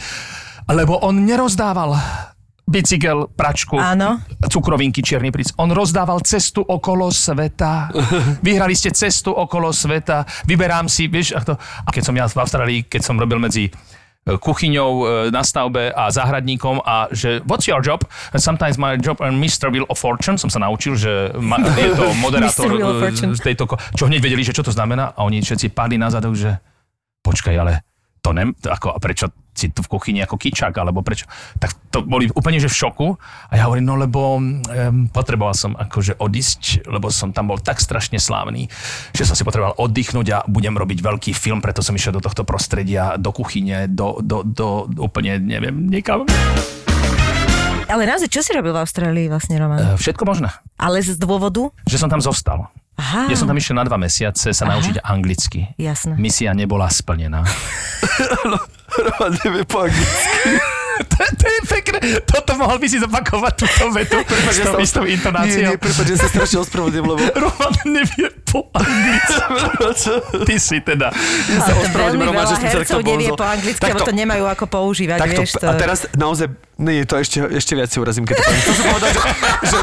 lebo 0.72 1.00
on 1.04 1.24
nerozdával 1.24 1.96
bicykel, 2.72 3.28
pračku, 3.36 3.76
Áno. 3.76 4.24
cukrovinky, 4.48 5.04
čierny 5.04 5.28
princ. 5.28 5.52
On 5.60 5.68
rozdával 5.68 6.24
cestu 6.24 6.64
okolo 6.64 7.12
sveta. 7.12 7.92
Vyhrali 8.48 8.72
ste 8.72 8.96
cestu 8.96 9.36
okolo 9.36 9.76
sveta. 9.76 10.24
Vyberám 10.48 10.88
si, 10.88 11.12
vieš, 11.12 11.36
a, 11.36 11.44
to, 11.44 11.60
a 11.60 11.90
keď 11.92 12.04
som 12.08 12.16
ja 12.16 12.26
v 12.32 12.40
Austrálii, 12.40 12.80
keď 12.88 13.02
som 13.04 13.20
robil 13.20 13.44
medzi 13.44 13.68
e, 13.68 13.72
kuchyňou 14.40 14.92
e, 14.92 15.06
na 15.36 15.44
stavbe 15.44 15.92
a 15.92 16.08
záhradníkom 16.08 16.80
a 16.88 17.12
že 17.12 17.44
what's 17.44 17.68
your 17.68 17.84
job? 17.84 18.08
Sometimes 18.40 18.80
my 18.80 18.96
job 18.96 19.20
and 19.20 19.36
Mr. 19.36 19.68
Wheel 19.68 19.84
of 19.92 20.00
Fortune 20.00 20.40
som 20.40 20.48
sa 20.48 20.64
naučil, 20.64 20.96
že 20.96 21.36
ma, 21.36 21.60
je 21.76 21.92
to 21.92 22.08
moderátor 22.24 22.72
e, 22.72 22.80
Fortune. 22.80 23.36
z 23.36 23.42
tejto, 23.44 23.68
čo 24.00 24.08
hneď 24.08 24.24
vedeli, 24.24 24.48
že 24.48 24.56
čo 24.56 24.64
to 24.64 24.72
znamená 24.72 25.12
a 25.12 25.28
oni 25.28 25.44
všetci 25.44 25.76
padli 25.76 26.00
na 26.00 26.08
zadok, 26.08 26.40
že 26.40 26.56
počkaj, 27.20 27.56
ale 27.60 27.91
to 28.22 28.38
nem, 28.38 28.54
ako, 28.54 28.94
a 28.94 29.00
prečo 29.02 29.34
si 29.52 29.74
tu 29.74 29.82
v 29.84 29.92
kuchyni 29.92 30.22
ako 30.24 30.38
kyčak, 30.38 30.72
alebo 30.78 31.02
prečo? 31.02 31.26
Tak 31.58 31.92
to 31.92 32.06
boli 32.06 32.30
úplne, 32.32 32.62
že 32.62 32.70
v 32.70 32.80
šoku. 32.86 33.08
A 33.50 33.54
ja 33.58 33.68
hovorím, 33.68 33.90
no 33.90 33.98
lebo 33.98 34.38
um, 34.40 34.64
potreboval 35.12 35.58
som 35.58 35.74
akože 35.76 36.22
odísť, 36.22 36.86
lebo 36.88 37.10
som 37.10 37.34
tam 37.34 37.52
bol 37.52 37.60
tak 37.60 37.82
strašne 37.82 38.22
slávny, 38.22 38.70
že 39.12 39.26
som 39.26 39.34
si 39.36 39.44
potreboval 39.44 39.76
oddychnúť 39.76 40.28
a 40.32 40.38
budem 40.48 40.78
robiť 40.78 41.02
veľký 41.02 41.32
film, 41.34 41.60
preto 41.60 41.82
som 41.84 41.98
išiel 41.98 42.16
do 42.16 42.24
tohto 42.24 42.46
prostredia, 42.46 43.18
do 43.18 43.34
kuchyne, 43.34 43.90
do, 43.90 44.22
do, 44.22 44.46
do 44.46 44.88
úplne, 45.02 45.42
neviem, 45.42 45.90
niekam. 45.90 46.24
Ale 47.92 48.08
naozaj, 48.08 48.32
čo 48.32 48.40
si 48.40 48.56
robil 48.56 48.72
v 48.72 48.80
Austrálii 48.80 49.28
vlastne, 49.28 49.60
Roman? 49.60 50.00
E, 50.00 50.00
Všetko 50.00 50.24
možné. 50.24 50.48
Ale 50.80 51.04
z 51.04 51.20
dôvodu? 51.20 51.76
Že 51.84 52.08
som 52.08 52.10
tam 52.10 52.24
zostal. 52.24 52.72
Aha, 53.02 53.26
Ja 53.26 53.34
som 53.34 53.50
tam 53.50 53.58
išiel 53.58 53.74
na 53.74 53.82
dva 53.82 53.98
mesiace 53.98 54.54
sa 54.54 54.64
Aha. 54.64 54.78
naučiť 54.78 55.02
anglicky. 55.02 55.74
jasné. 55.76 56.14
Misia 56.16 56.54
nebola 56.54 56.86
splnená. 56.86 57.42
Roman 58.94 59.32
nevie 59.42 59.66
po 59.66 59.82
anglicky. 59.82 60.30
to, 61.12 61.18
to 61.34 61.46
je 61.48 61.60
pekné. 61.66 62.00
Toto 62.24 62.52
mohol 62.60 62.78
by 62.78 62.86
si 62.86 63.02
zopakovať 63.02 63.54
túto 63.58 63.86
vetu 63.90 64.18
s 64.22 64.58
tou 64.62 64.78
istou 64.78 65.04
Nie, 65.04 65.18
intonáciou. 65.18 65.74
nie, 65.74 65.78
prepáč, 65.80 66.06
že 66.08 66.18
sa 66.20 66.28
strašne 66.30 66.58
ospravedlňujem, 66.62 67.06
lebo... 67.08 67.22
Roman 67.50 67.76
nevie 67.90 68.28
po 68.46 68.70
anglicky. 68.70 69.34
Ty 70.48 70.56
si 70.60 70.78
teda. 70.78 71.10
Ja 71.50 71.60
sa 71.64 71.74
ospravedlňujem, 71.74 72.30
Roman, 72.30 72.46
že 72.46 72.54
som 72.54 72.62
sa 72.62 72.78
takto 72.78 72.78
hercov 72.78 73.00
nevie 73.02 73.30
po 73.32 73.46
anglicky, 73.48 73.82
lebo 73.82 74.00
to 74.04 74.14
nemajú 74.14 74.46
ako 74.46 74.66
používať, 74.70 75.18
Takto, 75.18 75.42
vieš. 75.42 75.52
To... 75.58 75.66
a 75.66 75.74
teraz 75.74 76.00
naozaj, 76.14 76.48
nie, 76.82 77.06
to 77.06 77.16
ešte, 77.16 77.38
ešte 77.46 77.74
viac 77.78 77.90
si 77.94 77.98
urazím, 78.02 78.26
keď 78.26 78.42
to 78.42 78.44
poviem. 78.44 78.62
Chcel 78.62 78.76
som 78.76 78.88
povedať, 78.90 79.12
že, 79.14 79.22
že, 79.70 79.78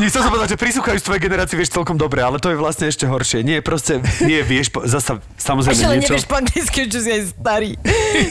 nie, 0.00 0.08
chcel 0.08 0.22
som 0.24 0.32
povedať, 0.32 0.48
že 0.54 0.58
prísluchajú 0.58 0.96
z 0.96 1.04
tvojej 1.04 1.22
generácie 1.28 1.54
vieš 1.60 1.76
celkom 1.76 2.00
dobre, 2.00 2.24
ale 2.24 2.40
to 2.40 2.48
je 2.48 2.56
vlastne 2.56 2.88
ešte 2.88 3.04
horšie. 3.04 3.44
Nie, 3.44 3.60
proste, 3.60 4.00
nie, 4.24 4.40
vieš, 4.40 4.72
po, 4.72 4.80
zasa, 4.88 5.20
samozrejme 5.36 5.76
Ešte 5.76 5.88
len 5.92 6.00
niečo. 6.00 6.12
nevieš 6.16 6.24
po 6.24 6.36
anglicky, 6.40 6.78
čo 6.88 6.98
si 7.04 7.10
aj 7.12 7.22
starý. 7.36 7.76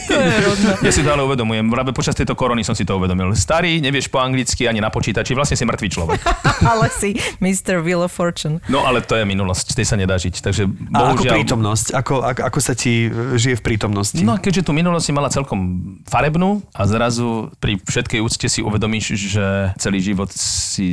to 0.10 0.14
je 0.18 0.36
rovno. 0.50 0.70
Ja 0.82 0.92
si 0.92 1.02
to 1.06 1.10
ale 1.14 1.22
uvedomujem. 1.30 1.70
Práve 1.70 1.94
počas 1.94 2.18
tejto 2.18 2.34
korony 2.34 2.66
som 2.66 2.74
si 2.74 2.90
to 2.90 2.98
uvedomil. 2.98 3.38
Starý, 3.38 3.78
nevieš 3.86 4.10
po 4.10 4.18
anglicky 4.18 4.66
ani 4.66 4.82
na 4.82 4.90
počítači, 4.90 5.38
vlastne 5.38 5.54
si 5.54 5.62
mŕtvý 5.70 5.88
človek. 5.94 6.20
Ale 6.74 6.90
si 6.90 7.14
Mr. 7.38 7.86
Wheel 7.86 8.02
of 8.02 8.12
Fortune. 8.12 8.60
No 8.68 8.84
ale 8.84 9.00
to 9.06 9.16
je 9.16 9.24
minulosť, 9.24 9.78
tej 9.78 9.86
sa 9.88 9.96
nedá 9.96 10.18
žiť. 10.20 10.42
Takže 10.44 10.64
A 10.92 11.14
ako 11.14 11.24
bohužiaľ... 11.24 11.34
prítomnosť? 11.40 11.86
Ako, 11.96 12.14
ako, 12.26 12.42
ako 12.50 12.60
sa 12.60 12.74
ti 12.76 13.08
e, 13.08 13.38
žije 13.40 13.62
v 13.62 13.64
prítomnosti? 13.64 14.20
No 14.20 14.36
keďže 14.36 14.68
tú 14.68 14.72
minulosť 14.76 15.06
si 15.08 15.14
mala 15.16 15.32
celkom 15.32 15.60
farebnú 16.04 16.60
a 16.76 16.84
zrazu 16.84 17.48
pri 17.64 17.80
všetkej 18.00 18.24
úcte 18.24 18.48
si 18.48 18.64
uvedomíš, 18.64 19.20
že 19.20 19.76
celý 19.76 20.00
život 20.00 20.32
si 20.32 20.88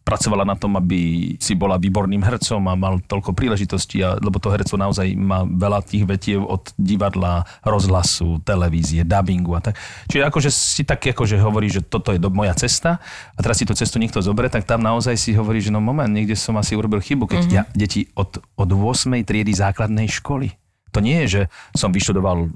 pracovala 0.00 0.48
na 0.48 0.56
tom, 0.56 0.74
aby 0.80 1.36
si 1.36 1.52
bola 1.52 1.76
výborným 1.76 2.24
hercom 2.24 2.64
a 2.66 2.74
mal 2.74 2.98
toľko 3.04 3.36
príležitostí, 3.36 4.00
a, 4.00 4.16
lebo 4.16 4.40
to 4.40 4.48
herectvo 4.48 4.80
naozaj 4.80 5.12
má 5.12 5.44
veľa 5.44 5.84
tých 5.84 6.08
vetiev 6.08 6.42
od 6.42 6.72
divadla, 6.80 7.44
rozhlasu, 7.62 8.40
televízie, 8.42 9.04
dubbingu 9.04 9.54
a 9.54 9.60
tak. 9.60 9.76
Čiže 10.08 10.26
akože 10.26 10.50
si 10.50 10.82
tak 10.88 11.04
akože 11.04 11.36
hovorí, 11.38 11.68
že 11.68 11.84
toto 11.84 12.10
je 12.10 12.18
do, 12.18 12.32
moja 12.32 12.56
cesta 12.56 12.98
a 13.36 13.38
teraz 13.38 13.60
si 13.60 13.68
tú 13.68 13.76
cestu 13.76 14.00
niekto 14.00 14.24
zoberie, 14.24 14.48
tak 14.48 14.64
tam 14.64 14.80
naozaj 14.80 15.14
si 15.20 15.36
hovorí, 15.36 15.60
že 15.60 15.70
no 15.70 15.78
moment, 15.78 16.10
niekde 16.10 16.34
som 16.34 16.56
asi 16.56 16.74
urobil 16.74 17.04
chybu, 17.04 17.28
keď 17.28 17.40
mm-hmm. 17.44 17.56
ja, 17.60 17.62
deti 17.76 18.08
od, 18.16 18.40
od 18.56 18.70
8. 18.72 19.14
triedy 19.22 19.52
základnej 19.52 20.08
školy. 20.08 20.56
To 20.90 20.98
nie 20.98 21.22
je, 21.22 21.26
že 21.28 21.42
som 21.76 21.94
vyštudoval 21.94 22.50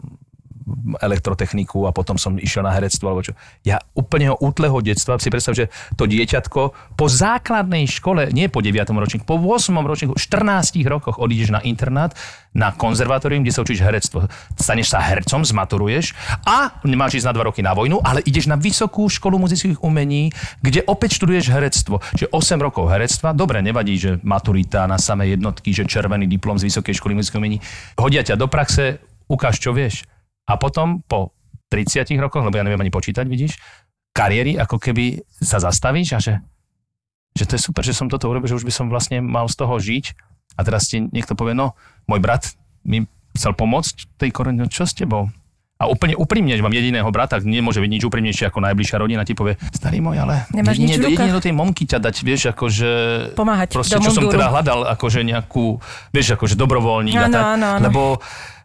elektrotechniku 1.00 1.84
a 1.84 1.92
potom 1.92 2.16
som 2.16 2.40
išiel 2.40 2.64
na 2.64 2.72
herectvo 2.72 3.12
alebo 3.12 3.22
čo. 3.24 3.36
Ja 3.62 3.80
úplne 3.92 4.32
ho 4.32 4.36
útleho 4.40 4.80
detstva 4.80 5.20
si 5.20 5.28
predstav, 5.28 5.52
že 5.56 5.68
to 5.94 6.08
dieťatko 6.08 6.60
po 6.96 7.06
základnej 7.06 7.84
škole, 7.84 8.32
nie 8.32 8.48
po 8.48 8.64
9. 8.64 8.88
ročníku, 8.88 9.24
po 9.28 9.36
8. 9.36 9.76
ročníku, 9.84 10.14
14 10.16 10.80
rokoch 10.88 11.20
odídeš 11.20 11.52
na 11.52 11.60
internát, 11.62 12.16
na 12.54 12.70
konzervatórium, 12.72 13.42
kde 13.42 13.52
sa 13.52 13.66
učíš 13.66 13.82
herectvo. 13.82 14.30
Staneš 14.56 14.94
sa 14.94 15.02
hercom, 15.02 15.42
zmaturuješ 15.42 16.14
a 16.46 16.80
nemáš 16.86 17.20
ísť 17.20 17.28
na 17.28 17.34
2 17.36 17.48
roky 17.50 17.60
na 17.60 17.74
vojnu, 17.74 18.00
ale 18.00 18.22
ideš 18.24 18.46
na 18.48 18.56
vysokú 18.56 19.10
školu 19.10 19.36
muzických 19.42 19.82
umení, 19.82 20.30
kde 20.62 20.86
opäť 20.86 21.20
študuješ 21.20 21.50
herectvo. 21.50 22.00
Čiže 22.14 22.30
8 22.30 22.56
rokov 22.62 22.88
herectva, 22.88 23.34
dobre, 23.34 23.60
nevadí, 23.60 23.98
že 23.98 24.10
maturita 24.22 24.86
na 24.86 24.96
samé 24.96 25.34
jednotky, 25.34 25.74
že 25.74 25.84
červený 25.84 26.30
diplom 26.30 26.56
z 26.56 26.70
vysokej 26.70 26.94
školy 26.96 27.18
muzických 27.18 27.40
umení. 27.42 27.58
Hodia 27.98 28.22
ťa 28.22 28.38
do 28.38 28.46
praxe, 28.46 29.02
ukáž, 29.26 29.58
čo 29.58 29.74
vieš. 29.74 30.06
A 30.44 30.60
potom 30.60 31.00
po 31.04 31.32
30 31.72 32.06
rokoch, 32.20 32.44
lebo 32.44 32.54
ja 32.54 32.64
neviem 32.66 32.80
ani 32.80 32.92
počítať, 32.92 33.24
vidíš, 33.26 33.58
kariéry, 34.14 34.54
ako 34.60 34.78
keby 34.78 35.26
sa 35.42 35.58
zastavíš 35.58 36.08
a 36.14 36.18
že, 36.22 36.34
že 37.34 37.44
to 37.50 37.58
je 37.58 37.64
super, 37.66 37.82
že 37.82 37.96
som 37.96 38.06
toto 38.06 38.30
urobil, 38.30 38.46
že 38.46 38.58
už 38.62 38.66
by 38.68 38.72
som 38.72 38.86
vlastne 38.86 39.18
mal 39.18 39.50
z 39.50 39.58
toho 39.58 39.74
žiť 39.74 40.14
a 40.54 40.60
teraz 40.62 40.86
ti 40.86 41.02
niekto 41.02 41.34
povie, 41.34 41.56
no, 41.56 41.74
môj 42.06 42.22
brat 42.22 42.54
mi 42.86 43.10
chcel 43.34 43.58
pomôcť 43.58 44.14
tej 44.22 44.30
korene, 44.30 44.62
no 44.62 44.70
čo 44.70 44.86
s 44.86 44.94
tebou? 44.94 45.34
A 45.84 45.92
úplne 45.92 46.16
úprimne, 46.16 46.56
že 46.56 46.64
mám 46.64 46.72
jediného 46.72 47.04
brata, 47.12 47.36
nemôže 47.44 47.84
byť 47.84 47.90
nič 47.92 48.02
úprimnejšie 48.08 48.48
ako 48.48 48.64
najbližšia 48.64 48.96
rodina, 48.96 49.28
ti 49.28 49.36
povie, 49.36 49.60
starý 49.76 50.00
môj, 50.00 50.24
ale 50.24 50.48
Nemáš 50.56 50.80
nič 50.80 50.96
v 50.96 51.12
jedine, 51.12 51.28
jedine 51.28 51.36
do 51.36 51.42
tej 51.44 51.52
momky 51.52 51.84
ťa 51.84 52.00
dať, 52.00 52.16
vieš, 52.24 52.42
akože... 52.56 52.90
Pomáhať 53.36 53.76
Proste, 53.76 54.00
do 54.00 54.08
čo 54.08 54.16
som 54.16 54.24
teda 54.32 54.48
hľadal, 54.48 54.88
akože 54.96 55.20
nejakú, 55.20 55.76
vieš, 56.08 56.40
akože 56.40 56.56
dobrovoľník 56.56 57.20
a 57.20 57.28
tak, 57.28 57.44
áno, 57.60 57.68
áno. 57.76 57.84
lebo 57.84 58.02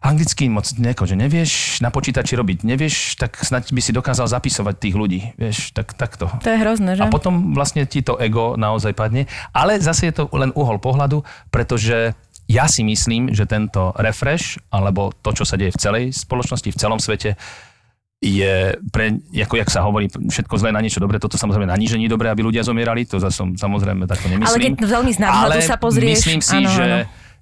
anglicky 0.00 0.48
moc 0.48 0.64
neko, 0.80 1.04
že 1.04 1.14
nevieš 1.14 1.84
na 1.84 1.92
počítači 1.92 2.32
robiť, 2.32 2.64
nevieš, 2.64 3.20
tak 3.20 3.36
snad 3.36 3.68
by 3.68 3.80
si 3.84 3.92
dokázal 3.92 4.32
zapisovať 4.32 4.74
tých 4.80 4.94
ľudí, 4.96 5.20
vieš, 5.36 5.76
tak 5.76 5.92
takto. 5.92 6.32
To 6.40 6.48
je 6.48 6.56
hrozné, 6.56 6.96
že? 6.96 7.04
A 7.04 7.12
potom 7.12 7.52
vlastne 7.52 7.84
ti 7.84 8.00
to 8.00 8.16
ego 8.16 8.56
naozaj 8.56 8.96
padne. 8.96 9.28
Ale 9.52 9.76
zase 9.76 10.08
je 10.08 10.24
to 10.24 10.32
len 10.32 10.56
uhol 10.56 10.80
pohľadu, 10.80 11.20
pretože 11.52 12.16
ja 12.50 12.66
si 12.66 12.82
myslím, 12.82 13.30
že 13.30 13.46
tento 13.46 13.94
refresh, 13.94 14.58
alebo 14.74 15.14
to, 15.22 15.30
čo 15.30 15.46
sa 15.46 15.54
deje 15.54 15.70
v 15.70 15.78
celej 15.78 16.04
spoločnosti, 16.10 16.74
v 16.74 16.80
celom 16.80 16.98
svete, 16.98 17.38
je 18.20 18.76
pre, 18.92 19.16
ako 19.32 19.54
jak 19.56 19.70
sa 19.72 19.80
hovorí, 19.86 20.10
všetko 20.10 20.54
zlé 20.60 20.76
na 20.76 20.84
niečo 20.84 21.00
dobré, 21.00 21.16
toto 21.16 21.40
samozrejme 21.40 21.70
na 21.70 21.78
nič 21.78 21.96
je 21.96 22.10
dobré, 22.10 22.28
aby 22.28 22.44
ľudia 22.44 22.60
zomierali, 22.60 23.08
to 23.08 23.16
zase 23.16 23.40
som 23.40 23.56
samozrejme 23.56 24.04
takto 24.04 24.28
Ale 24.28 24.36
nemyslím. 24.36 24.76
keď 24.76 24.88
veľmi 24.92 25.12
z 25.14 25.18
Ale 25.24 25.56
sa 25.64 25.80
pozrieš, 25.80 26.28
myslím 26.28 26.42
si, 26.44 26.58
áno, 26.60 26.68
že, 26.68 26.84
áno. 26.84 26.98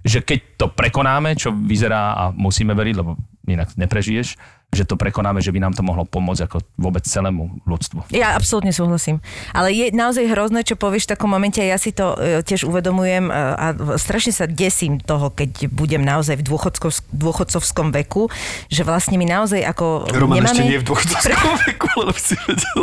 že 0.07 0.19
keď 0.23 0.39
to 0.55 0.67
prekonáme, 0.71 1.35
čo 1.35 1.51
vyzerá 1.51 2.15
a 2.15 2.25
musíme 2.31 2.79
veriť, 2.79 2.95
lebo 2.95 3.19
inak 3.51 3.75
neprežiješ, 3.75 4.39
že 4.69 4.85
to 4.85 5.01
prekonáme, 5.01 5.41
že 5.41 5.49
by 5.49 5.65
nám 5.65 5.73
to 5.73 5.81
mohlo 5.81 6.05
pomôcť 6.05 6.45
ako 6.45 6.61
vôbec 6.77 7.01
celému 7.01 7.57
ľudstvu. 7.65 8.13
Ja 8.13 8.37
absolútne 8.37 8.69
súhlasím. 8.69 9.25
Ale 9.57 9.73
je 9.73 9.89
naozaj 9.97 10.29
hrozné, 10.29 10.61
čo 10.61 10.77
povieš 10.77 11.09
v 11.09 11.13
takom 11.17 11.33
momente, 11.33 11.57
ja 11.57 11.81
si 11.81 11.89
to 11.89 12.13
e, 12.21 12.45
tiež 12.45 12.69
uvedomujem 12.69 13.27
e, 13.27 13.33
a 13.33 13.73
strašne 13.97 14.29
sa 14.37 14.45
desím 14.45 15.01
toho, 15.01 15.33
keď 15.33 15.73
budem 15.73 16.05
naozaj 16.05 16.45
v 16.45 16.45
dôchodcov, 16.45 17.01
dôchodcovskom 17.09 17.97
veku, 17.97 18.29
že 18.69 18.85
vlastne 18.85 19.17
my 19.17 19.25
naozaj 19.25 19.65
ako 19.65 20.05
Roman 20.13 20.45
nemáme... 20.45 20.53
ešte 20.53 20.63
nie 20.69 20.77
je 20.77 20.83
v 20.85 20.87
dôchodcovskom 20.93 21.53
veku, 21.73 21.89
len 22.05 22.19
si 22.21 22.35
vedel. 22.45 22.81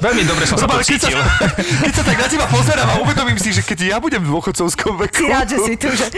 Veľmi 0.00 0.22
dobre 0.24 0.44
som 0.48 0.56
sa 0.56 0.64
Roman, 0.64 0.80
to 0.80 0.96
keď 0.96 1.00
sa, 1.04 1.10
keď 1.84 1.92
sa 1.92 2.02
tak 2.08 2.16
na 2.16 2.26
teba 2.32 2.46
pozerám 2.48 2.88
a 2.88 2.96
uvedomím 3.04 3.36
si, 3.36 3.52
že 3.52 3.60
keď 3.60 3.78
ja 3.84 3.96
budem 4.00 4.24
v 4.24 4.32
dôchodcovskom 4.32 4.96
veku... 4.96 5.28
Si 5.28 5.30
rád, 5.30 5.46
že 5.52 5.58
si 5.60 5.74
tu, 5.76 5.92
že, 5.92 6.08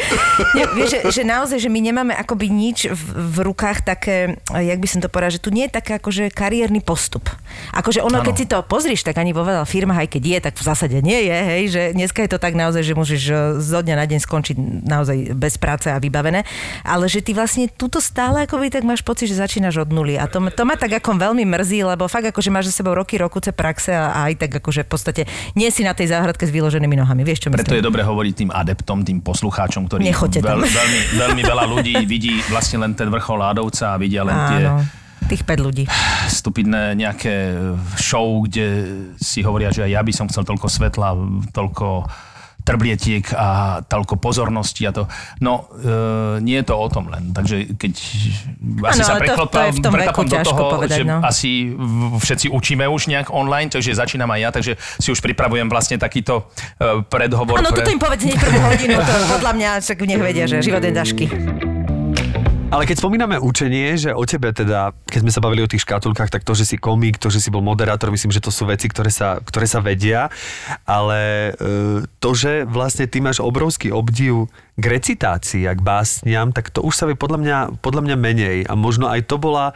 nie, 0.54 0.64
vieš, 0.78 0.88
že, 0.94 0.98
že 1.10 1.22
naozaj, 1.26 1.58
že 1.58 1.66
my 1.66 1.82
nemáme 1.82 2.14
akoby 2.14 2.46
nič 2.46 2.94
v, 2.94 3.02
v 3.10 3.36
rukách 3.42 3.82
také, 4.04 4.36
jak 4.52 4.78
by 4.84 4.88
som 4.92 5.00
to 5.00 5.08
povedala, 5.08 5.32
že 5.32 5.40
tu 5.40 5.48
nie 5.48 5.64
je 5.64 5.72
také 5.80 5.96
akože 5.96 6.28
kariérny 6.28 6.84
postup. 6.84 7.24
Akože 7.72 8.04
ono, 8.04 8.20
Áno. 8.20 8.26
keď 8.28 8.34
si 8.36 8.44
to 8.44 8.60
pozrieš, 8.60 9.00
tak 9.00 9.16
ani 9.16 9.32
vo 9.32 9.48
veľa 9.48 9.64
firmách, 9.64 10.04
aj 10.04 10.08
keď 10.12 10.22
je, 10.28 10.38
tak 10.44 10.54
v 10.60 10.64
zásade 10.68 10.96
nie 11.00 11.24
je, 11.24 11.36
hej, 11.40 11.62
že 11.72 11.82
dneska 11.96 12.20
je 12.20 12.36
to 12.36 12.36
tak 12.36 12.52
naozaj, 12.52 12.84
že 12.84 12.92
môžeš 12.92 13.22
e, 13.24 13.34
zo 13.64 13.80
dňa 13.80 13.96
na 13.96 14.04
deň 14.04 14.20
skončiť 14.20 14.56
naozaj 14.84 15.32
bez 15.32 15.56
práce 15.56 15.88
a 15.88 15.96
vybavené, 15.96 16.44
ale 16.84 17.08
že 17.08 17.24
ty 17.24 17.32
vlastne 17.32 17.72
túto 17.72 18.04
stále 18.04 18.44
akoby 18.44 18.68
tak 18.68 18.84
máš 18.84 19.00
pocit, 19.00 19.32
že 19.32 19.40
začínaš 19.40 19.80
od 19.80 19.88
nuly 19.88 20.20
a 20.20 20.28
to, 20.28 20.44
to 20.52 20.62
ma 20.68 20.76
tak 20.76 21.00
ako 21.00 21.16
veľmi 21.16 21.48
mrzí, 21.48 21.80
lebo 21.88 22.04
fakt 22.04 22.28
akože 22.28 22.52
máš 22.52 22.68
za 22.68 22.84
sebou 22.84 22.92
roky, 22.92 23.16
rokuce 23.16 23.56
praxe 23.56 23.96
a, 23.96 24.12
a 24.12 24.18
aj 24.28 24.44
tak 24.44 24.60
akože 24.60 24.84
v 24.84 24.90
podstate 24.92 25.22
nie 25.56 25.72
si 25.72 25.80
na 25.80 25.96
tej 25.96 26.12
záhradke 26.12 26.44
s 26.44 26.52
vyloženými 26.52 27.00
nohami, 27.00 27.24
vieš 27.24 27.46
čo 27.46 27.48
myslím? 27.48 27.64
Preto 27.64 27.80
je 27.80 27.84
dobre 27.84 28.04
hovoriť 28.04 28.34
tým 28.36 28.50
adeptom, 28.52 29.00
tým 29.00 29.24
poslucháčom, 29.24 29.88
ktorí 29.88 30.12
tam. 30.44 30.60
veľmi, 30.60 31.00
veľmi 31.16 31.42
veľa 31.46 31.64
ľudí 31.70 31.94
vidí 32.04 32.34
vlastne 32.52 32.82
len 32.82 32.92
ten 32.92 33.08
vrchol 33.08 33.38
ľadovca 33.40 33.93
a 33.93 33.93
vidia 33.96 34.22
len 34.26 34.36
tie 34.36 34.62
Áno, 34.68 34.84
tých 35.24 35.42
5 35.42 35.66
ľudí. 35.66 35.84
stupidné 36.28 36.92
nejaké 36.94 37.56
show, 37.96 38.44
kde 38.44 38.66
si 39.16 39.40
hovoria, 39.40 39.72
že 39.72 39.84
aj 39.88 39.90
ja 39.90 40.00
by 40.04 40.12
som 40.12 40.26
chcel 40.28 40.44
toľko 40.44 40.68
svetla, 40.68 41.16
toľko 41.52 42.04
trblietiek 42.64 43.28
a 43.36 43.80
toľko 43.84 44.16
pozornosti 44.16 44.88
a 44.88 44.92
to. 44.96 45.04
No, 45.44 45.68
e, 45.76 46.40
nie 46.40 46.56
je 46.56 46.64
to 46.64 46.74
o 46.80 46.88
tom 46.88 47.12
len. 47.12 47.36
Takže 47.36 47.76
keď 47.76 47.92
asi 48.88 49.00
Áno, 49.04 49.04
sa 49.04 49.12
ale 49.20 49.28
to- 49.28 49.36
to 49.36 49.90
preklopám, 49.92 50.32
do 50.32 50.38
toho, 50.40 50.60
povedať, 50.80 50.96
že 50.96 51.02
no. 51.04 51.20
asi 51.20 51.76
všetci 52.16 52.48
učíme 52.48 52.88
už 52.88 53.12
nejak 53.12 53.28
online, 53.28 53.68
takže 53.68 53.92
začínam 53.92 54.32
aj 54.32 54.40
ja, 54.40 54.48
takže 54.48 54.72
si 54.80 55.12
už 55.12 55.20
pripravujem 55.20 55.68
vlastne 55.68 56.00
takýto 56.00 56.48
e, 56.80 57.04
predhovor. 57.04 57.60
Áno, 57.60 57.68
pre... 57.68 57.84
toto 57.84 57.92
im 57.92 58.00
povedz 58.00 58.24
hneď 58.24 58.36
prvú 58.40 58.58
hodinu, 58.64 58.96
to 58.96 59.12
podľa 59.28 59.52
mňa 59.52 59.70
však 59.84 59.96
nech 60.00 60.22
vedia, 60.24 60.44
že 60.48 60.64
život 60.64 60.80
je 60.80 60.92
dažky. 60.96 61.24
Ale 62.74 62.90
keď 62.90 62.98
spomíname 62.98 63.38
učenie, 63.38 63.94
že 63.94 64.10
o 64.10 64.26
tebe 64.26 64.50
teda, 64.50 64.90
keď 65.06 65.20
sme 65.22 65.30
sa 65.30 65.38
bavili 65.38 65.62
o 65.62 65.70
tých 65.70 65.86
škatulkách, 65.86 66.26
tak 66.26 66.42
to, 66.42 66.58
že 66.58 66.66
si 66.66 66.74
komik, 66.74 67.22
to, 67.22 67.30
že 67.30 67.38
si 67.38 67.54
bol 67.54 67.62
moderátor, 67.62 68.10
myslím, 68.10 68.34
že 68.34 68.42
to 68.42 68.50
sú 68.50 68.66
veci, 68.66 68.90
ktoré 68.90 69.14
sa, 69.14 69.38
ktoré 69.38 69.70
sa 69.70 69.78
vedia, 69.78 70.26
ale 70.82 71.54
e, 71.54 72.02
to, 72.18 72.34
že 72.34 72.66
vlastne 72.66 73.06
ty 73.06 73.22
máš 73.22 73.38
obrovský 73.38 73.94
obdiv 73.94 74.50
k 74.74 74.84
recitácii 74.90 75.70
a 75.70 75.78
k 75.78 75.86
básniam, 75.86 76.50
tak 76.50 76.74
to 76.74 76.82
už 76.82 76.98
sa 76.98 77.06
vie 77.06 77.14
podľa 77.14 77.38
mňa, 77.38 77.58
podľa 77.78 78.10
mňa 78.10 78.16
menej. 78.18 78.58
A 78.66 78.74
možno 78.74 79.06
aj 79.06 79.22
to 79.30 79.38
bola 79.38 79.70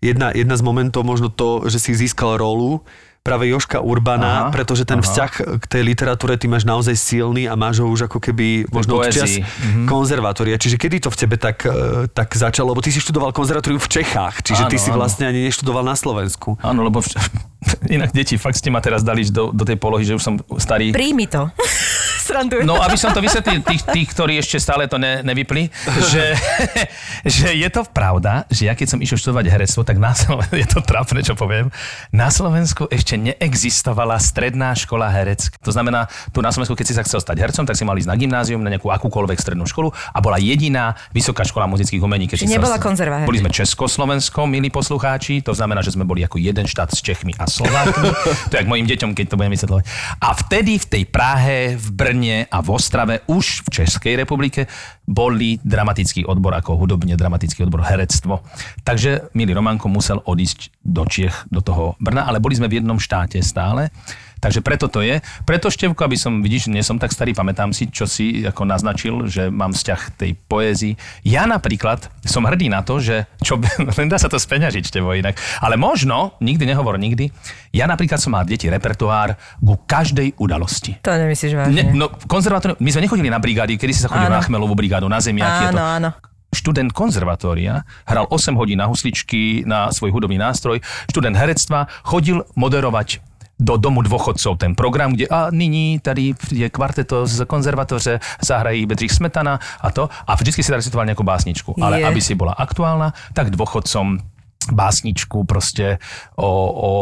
jedna, 0.00 0.32
jedna 0.32 0.56
z 0.56 0.64
momentov, 0.64 1.04
možno 1.04 1.28
to, 1.28 1.68
že 1.68 1.76
si 1.76 1.92
získal 1.92 2.40
rolu 2.40 2.80
práve 3.28 3.44
Joška 3.46 3.78
Urbana, 3.78 4.30
Aha, 4.40 4.48
pretože 4.48 4.82
ten 4.82 4.98
aha. 4.98 5.04
vzťah 5.04 5.30
k 5.60 5.64
tej 5.68 5.82
literatúre 5.84 6.34
ty 6.34 6.46
máš 6.46 6.64
naozaj 6.64 6.96
silný 6.96 7.44
a 7.44 7.52
máš 7.54 7.78
ho 7.78 7.86
už 7.86 8.08
ako 8.08 8.18
keby 8.18 8.64
možno 8.68 8.96
od 8.96 9.04
poézii. 9.04 9.44
Mhm. 9.44 9.84
konzervatória. 9.84 10.56
Čiže 10.56 10.76
kedy 10.76 10.96
to 10.98 11.08
v 11.08 11.18
tebe 11.18 11.36
tak, 11.36 11.62
e, 11.62 11.72
tak 12.08 12.32
začalo? 12.32 12.72
Lebo 12.72 12.80
ty 12.80 12.88
si 12.88 12.98
študoval 12.98 13.30
konzervatóriu 13.30 13.76
v 13.76 13.84
Čechách, 13.86 14.40
čiže 14.40 14.64
ty 14.66 14.74
Áno, 14.74 14.82
si 14.82 14.88
áno. 14.88 14.98
vlastne 14.98 15.24
ani 15.26 15.44
neštudoval 15.44 15.82
na 15.82 15.92
Slovensku. 15.92 16.56
Áno, 16.58 16.80
lebo 16.80 16.98
vš- 16.98 17.20
inak 17.90 18.10
deti, 18.10 18.34
fakt 18.34 18.56
ste 18.56 18.68
ma 18.68 18.78
teraz 18.78 19.02
dali 19.02 19.22
do, 19.24 19.50
do 19.50 19.62
tej 19.62 19.76
polohy, 19.76 20.02
že 20.02 20.14
už 20.14 20.22
som 20.22 20.34
starý. 20.56 20.88
Príjmi 20.90 21.28
to. 21.28 21.52
Srandujem. 22.28 22.64
No, 22.68 22.76
aby 22.76 22.96
som 23.00 23.10
to 23.16 23.24
vysvetlil 23.24 23.64
tých, 23.64 23.82
tých 23.88 24.08
ktorí 24.12 24.36
ešte 24.36 24.60
stále 24.60 24.84
to 24.84 25.00
ne, 25.00 25.24
nevypli, 25.24 25.72
že, 26.12 26.36
že 27.40 27.48
je 27.56 27.68
to 27.72 27.88
pravda, 27.88 28.44
že 28.52 28.68
ja 28.68 28.76
keď 28.76 28.86
som 28.92 28.98
išiel 29.00 29.16
študovať 29.16 29.48
herectvo, 29.48 29.80
tak 29.80 29.96
na 29.96 30.12
Slovensku, 30.12 30.54
je 30.62 30.68
to 30.68 30.80
trápne, 30.84 31.24
čo 31.24 31.32
poviem, 31.32 31.72
na 32.12 32.28
Slovensku 32.28 32.84
ešte 32.92 33.16
neexistovala 33.16 34.20
stredná 34.20 34.76
škola 34.76 35.08
herec. 35.08 35.48
To 35.64 35.72
znamená, 35.72 36.06
tu 36.30 36.44
na 36.44 36.52
Slovensku, 36.52 36.76
keď 36.76 36.86
si 36.86 36.94
sa 36.94 37.02
chcel 37.02 37.24
stať 37.24 37.40
hercom, 37.40 37.64
tak 37.64 37.80
si 37.80 37.88
mal 37.88 37.96
ísť 37.96 38.12
na 38.12 38.16
gymnázium, 38.20 38.60
na 38.60 38.68
nejakú 38.68 38.92
akúkoľvek 38.92 39.38
strednú 39.40 39.64
školu 39.64 39.88
a 39.90 40.18
bola 40.20 40.36
jediná 40.36 40.92
vysoká 41.16 41.48
škola 41.48 41.64
muzických 41.64 42.04
umení. 42.04 42.28
Keď 42.28 42.36
si 42.36 42.44
chcel- 42.44 42.60
nebola 42.60 42.76
konzerva 42.76 43.24
her. 43.24 43.26
Boli 43.26 43.40
sme 43.40 43.48
Československo, 43.48 44.44
milí 44.44 44.68
poslucháči, 44.68 45.40
to 45.40 45.56
znamená, 45.56 45.80
že 45.80 45.96
sme 45.96 46.04
boli 46.04 46.20
ako 46.26 46.36
jeden 46.36 46.68
štát 46.68 46.92
s 46.92 47.00
Čechmi 47.00 47.32
a 47.38 47.48
Slovákmi. 47.48 48.08
to 48.50 48.52
je 48.52 48.58
jak 48.58 48.68
mojim 48.68 48.84
deťom, 48.84 49.14
keď 49.14 49.26
to 49.32 49.38
budem 49.38 49.52
vysvetľovať. 49.54 49.84
A 50.18 50.28
vtedy 50.34 50.76
v 50.82 50.86
tej 50.86 51.04
Prahe, 51.08 51.78
v 51.78 51.88
Brne 51.94 52.17
a 52.26 52.58
v 52.58 52.68
Ostrave, 52.74 53.22
už 53.30 53.62
v 53.62 53.82
Českej 53.82 54.18
republike, 54.18 54.66
boli 55.06 55.62
dramatický 55.62 56.26
odbor 56.26 56.58
ako 56.58 56.74
hudobne 56.74 57.14
dramatický 57.14 57.62
odbor 57.64 57.86
herectvo. 57.86 58.42
Takže 58.82 59.30
milý 59.38 59.54
Romanko 59.54 59.86
musel 59.86 60.18
odísť 60.24 60.74
do 60.82 61.06
Čiech, 61.06 61.46
do 61.54 61.62
toho 61.62 61.94
Brna, 62.02 62.26
ale 62.26 62.42
boli 62.42 62.58
sme 62.58 62.66
v 62.66 62.82
jednom 62.82 62.98
štáte 62.98 63.38
stále. 63.40 63.94
Takže 64.38 64.62
preto 64.62 64.86
to 64.86 65.02
je. 65.02 65.18
Preto 65.42 65.66
Števko, 65.66 66.06
aby 66.06 66.14
som, 66.14 66.38
vidíš, 66.38 66.70
nie 66.70 66.80
som 66.80 66.94
tak 66.94 67.10
starý, 67.10 67.34
pamätám 67.34 67.74
si, 67.74 67.90
čo 67.90 68.06
si 68.06 68.46
ako 68.46 68.62
naznačil, 68.64 69.26
že 69.26 69.50
mám 69.50 69.74
vzťah 69.74 70.00
tej 70.14 70.38
poézii. 70.46 70.94
Ja 71.26 71.44
napríklad 71.44 72.06
som 72.22 72.46
hrdý 72.46 72.70
na 72.70 72.86
to, 72.86 73.02
že 73.02 73.26
čo, 73.42 73.58
len 73.98 74.06
dá 74.06 74.16
sa 74.16 74.30
to 74.30 74.38
speňažiť, 74.38 74.84
Števo, 74.84 75.12
inak. 75.12 75.34
Ale 75.58 75.74
možno, 75.74 76.38
nikdy 76.38 76.64
nehovor 76.64 76.96
nikdy, 76.96 77.34
ja 77.70 77.84
napríklad 77.84 78.16
som 78.16 78.32
mal 78.32 78.46
deti 78.46 78.70
repertoár 78.70 79.34
ku 79.58 79.74
každej 79.76 80.38
udalosti. 80.38 80.96
To 81.02 81.10
nemyslíš 81.10 81.52
vážne. 81.52 81.74
Ne, 81.74 81.82
no, 81.92 82.08
konzervatórium, 82.24 82.78
my 82.78 82.90
sme 82.90 83.04
nechodili 83.04 83.28
na 83.28 83.42
brigády, 83.42 83.74
kedy 83.74 83.92
si 83.92 84.00
sa 84.00 84.08
chodili 84.08 84.30
Áno. 84.30 84.38
na 84.38 84.44
Chmelovú 84.44 84.72
brigádu, 84.72 85.10
na 85.10 85.18
zemiaky. 85.18 85.68
je 85.68 85.74
to- 85.74 85.78
áno, 85.78 85.84
áno. 85.84 86.10
študent 86.48 86.96
konzervatória, 86.96 87.84
hral 88.08 88.24
8 88.24 88.56
hodín 88.56 88.80
na 88.80 88.88
husličky, 88.88 89.68
na 89.68 89.92
svoj 89.92 90.08
hudobný 90.08 90.40
nástroj, 90.40 90.80
študent 91.06 91.36
herectva, 91.36 91.84
chodil 92.00 92.40
moderovať 92.56 93.20
do 93.58 93.74
domu 93.76 94.06
dôchodcov 94.06 94.54
ten 94.54 94.78
program, 94.78 95.12
kde 95.12 95.26
a 95.26 95.50
nyní 95.50 95.98
tady 95.98 96.34
je 96.54 96.70
kvarteto 96.70 97.26
z 97.26 97.44
konzervatoře, 97.44 98.20
zahrají 98.40 98.86
Bedřich 98.86 99.12
Smetana 99.12 99.58
a 99.80 99.90
to. 99.90 100.08
A 100.26 100.34
vždycky 100.38 100.62
si 100.62 100.70
recitoval 100.70 101.10
nejakú 101.10 101.26
básničku. 101.26 101.74
Ale 101.82 102.00
Je. 102.00 102.06
aby 102.06 102.20
si 102.22 102.38
bola 102.38 102.54
aktuálna, 102.54 103.12
tak 103.34 103.50
dôchodcom 103.50 104.37
básničku 104.74 105.44
proste 105.44 106.00
o, 106.34 106.46
o, 106.46 106.92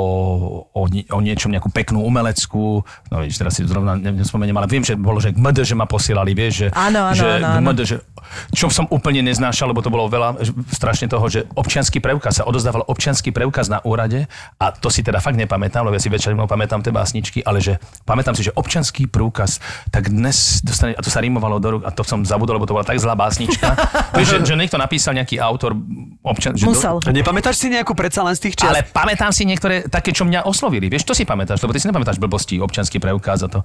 o, 0.73 0.83
o 0.89 1.19
niečom, 1.21 1.51
nejakú 1.53 1.71
peknú 1.71 2.03
umeleckú, 2.05 2.83
no 2.83 3.15
vieš, 3.23 3.41
teraz 3.41 3.59
si 3.59 3.67
zrovna 3.67 3.97
ne- 3.97 4.23
nespomeniem, 4.23 4.57
ale 4.57 4.67
viem, 4.71 4.85
že 4.85 4.95
bolo, 4.99 5.19
že 5.23 5.33
k 5.33 5.39
MD, 5.39 5.63
že 5.63 5.75
ma 5.79 5.87
posielali, 5.87 6.33
vieš, 6.33 6.55
že, 6.55 6.69
Áno, 6.75 7.11
áno, 7.11 7.17
že 7.17 7.27
áno, 7.27 7.47
k 7.47 7.57
áno. 7.59 7.69
MD, 7.73 7.81
že, 7.87 7.97
čo 8.53 8.71
som 8.71 8.87
úplne 8.91 9.23
neznášal, 9.27 9.71
lebo 9.71 9.81
to 9.83 9.91
bolo 9.91 10.11
veľa, 10.11 10.41
strašne 10.73 11.07
toho, 11.11 11.27
že 11.31 11.47
občianský 11.55 12.03
preukaz 12.03 12.43
sa 12.43 12.45
odozdával 12.45 12.85
občianský 12.87 13.31
preukaz 13.31 13.71
na 13.71 13.81
úrade 13.83 14.27
a 14.61 14.75
to 14.75 14.91
si 14.93 15.01
teda 15.03 15.23
fakt 15.23 15.39
nepamätám, 15.39 15.87
lebo 15.87 15.95
ja 15.97 16.03
si 16.03 16.11
väčšinou 16.11 16.49
pamätám 16.51 16.83
tie 16.83 16.93
básničky, 16.93 17.41
ale 17.43 17.63
že 17.63 17.79
pamätám 18.05 18.35
si, 18.35 18.47
že 18.47 18.53
občianský 18.55 19.09
preukaz, 19.09 19.59
tak 19.91 20.11
dnes 20.13 20.61
dostane, 20.63 20.93
a 20.95 21.01
to 21.03 21.11
sa 21.11 21.23
rimovalo 21.23 21.59
do 21.63 21.79
rúk 21.79 21.83
a 21.87 21.91
to 21.95 22.03
som 22.03 22.23
zabudol, 22.23 22.59
lebo 22.59 22.67
to 22.69 22.75
bola 22.75 22.87
tak 22.87 22.99
zlá 23.01 23.15
básnička, 23.17 23.73
vieš, 24.15 24.29
že, 24.43 24.53
že 24.53 24.55
niekto 24.59 24.77
napísal 24.77 25.17
nejaký 25.17 25.39
autor 25.41 25.75
občan, 26.23 26.55
že 26.59 26.67
Musel. 26.67 26.99
A 26.99 27.11
nepamätáš 27.57 27.65
si 27.65 27.73
nejakú 27.73 27.97
predsa 27.97 28.21
len 28.21 28.37
z 28.37 28.41
tých 28.45 28.55
čias? 28.61 28.69
ale 28.69 28.85
pamätám 28.85 29.33
si 29.33 29.49
niektoré 29.49 29.89
také, 29.89 30.13
čo 30.13 30.29
mňa 30.29 30.45
oslovili. 30.45 30.93
Vieš, 30.93 31.09
to 31.09 31.15
si 31.17 31.25
pamätáš, 31.25 31.65
lebo 31.65 31.73
ty 31.73 31.81
si 31.81 31.89
nepamätáš 31.89 32.21
blbosti, 32.21 32.61
občanský 32.61 33.01
preukaz 33.01 33.41
a 33.41 33.49
to. 33.49 33.65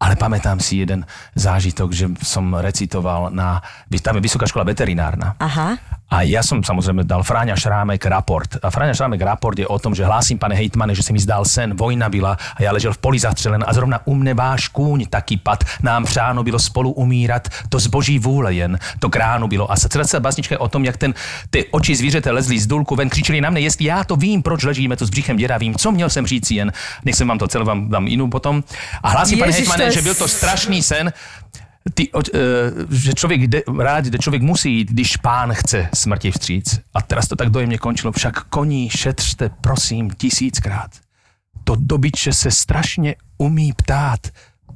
Ale 0.00 0.16
pamätám 0.16 0.56
si 0.64 0.80
jeden 0.80 1.04
zážitok, 1.36 1.92
že 1.92 2.08
som 2.24 2.48
recitoval 2.56 3.28
na, 3.28 3.60
tam 4.00 4.16
je 4.16 4.24
Vysoká 4.24 4.48
škola 4.48 4.64
veterinárna. 4.64 5.36
Aha. 5.36 5.76
A 6.10 6.26
ja 6.26 6.42
som 6.42 6.58
samozrejme 6.58 7.06
dal 7.06 7.22
Fráňa 7.22 7.54
Šrámek 7.54 8.02
raport. 8.10 8.58
A 8.58 8.72
Fráňa 8.72 8.98
Šrámek 8.98 9.22
raport 9.22 9.54
je 9.54 9.62
o 9.62 9.78
tom, 9.78 9.94
že 9.94 10.02
hlásim, 10.02 10.42
pane 10.42 10.58
hejtmane, 10.58 10.90
že 10.90 11.06
si 11.06 11.14
mi 11.14 11.22
zdal 11.22 11.46
sen, 11.46 11.78
vojna 11.78 12.10
byla 12.10 12.34
a 12.34 12.58
ja 12.58 12.74
ležel 12.74 12.90
v 12.90 12.98
poli 12.98 13.22
zastřelen 13.22 13.62
a 13.62 13.70
zrovna 13.70 14.02
u 14.08 14.18
mne 14.18 14.34
váš 14.34 14.74
kůň 14.74 15.06
taký 15.06 15.38
pad. 15.38 15.62
Nám 15.86 16.04
přáno 16.10 16.42
bylo 16.42 16.58
spolu 16.58 16.90
umírat, 16.90 17.46
to 17.68 17.78
zboží 17.78 18.18
vůle 18.18 18.54
jen, 18.54 18.78
to 18.98 19.06
kránu 19.06 19.46
bylo. 19.46 19.70
A 19.70 19.76
celá 19.76 20.04
celá 20.04 20.20
basnička 20.20 20.54
je 20.54 20.58
o 20.58 20.68
tom, 20.68 20.82
jak 20.84 20.96
ten, 20.96 21.14
ty 21.50 21.70
oči 21.70 21.96
zvířete 21.96 22.30
lezli 22.30 22.58
z 22.58 22.66
důlku 22.66 22.96
ven, 22.96 23.08
křičeli 23.08 23.40
na 23.40 23.50
mne, 23.50 23.60
jestli 23.60 23.84
já 23.84 24.04
to 24.04 24.16
vím, 24.16 24.42
proč 24.42 24.64
ležíme 24.64 24.96
tu 24.96 25.06
s 25.06 25.10
břichem 25.10 25.36
děravým, 25.36 25.78
co 25.78 25.92
měl 25.92 26.10
jsem 26.10 26.26
říct 26.26 26.50
jen. 26.50 26.72
Nechcem 27.04 27.28
vám 27.28 27.38
to 27.38 27.48
celé 27.48 27.64
vám 27.64 27.86
dám 27.86 28.08
inú 28.08 28.26
potom. 28.26 28.64
A 29.02 29.08
hlásim, 29.14 29.38
pane 29.38 29.52
hejtmane, 29.52 29.89
je 29.90 29.94
že 29.94 30.02
byl 30.02 30.14
to 30.14 30.28
strašný 30.28 30.82
sen, 30.82 31.12
ty, 31.94 32.08
e, 32.12 32.38
že 32.90 33.12
člověk 33.14 33.40
jde 33.40 33.62
rád, 33.78 34.04
kde 34.04 34.18
člověk 34.18 34.42
musí 34.42 34.72
jít, 34.74 34.90
když 34.90 35.16
pán 35.16 35.52
chce 35.52 35.88
smrti 35.94 36.30
vstříc. 36.30 36.80
A 36.94 37.02
teraz 37.02 37.28
to 37.28 37.36
tak 37.36 37.50
dojemně 37.50 37.78
končilo. 37.78 38.12
Však 38.12 38.44
koní 38.44 38.90
šetřte, 38.90 39.50
prosím, 39.60 40.10
tisíckrát. 40.10 40.90
To 41.64 41.76
dobyče 41.78 42.32
se 42.32 42.50
strašně 42.50 43.14
umí 43.38 43.72
ptát, 43.72 44.20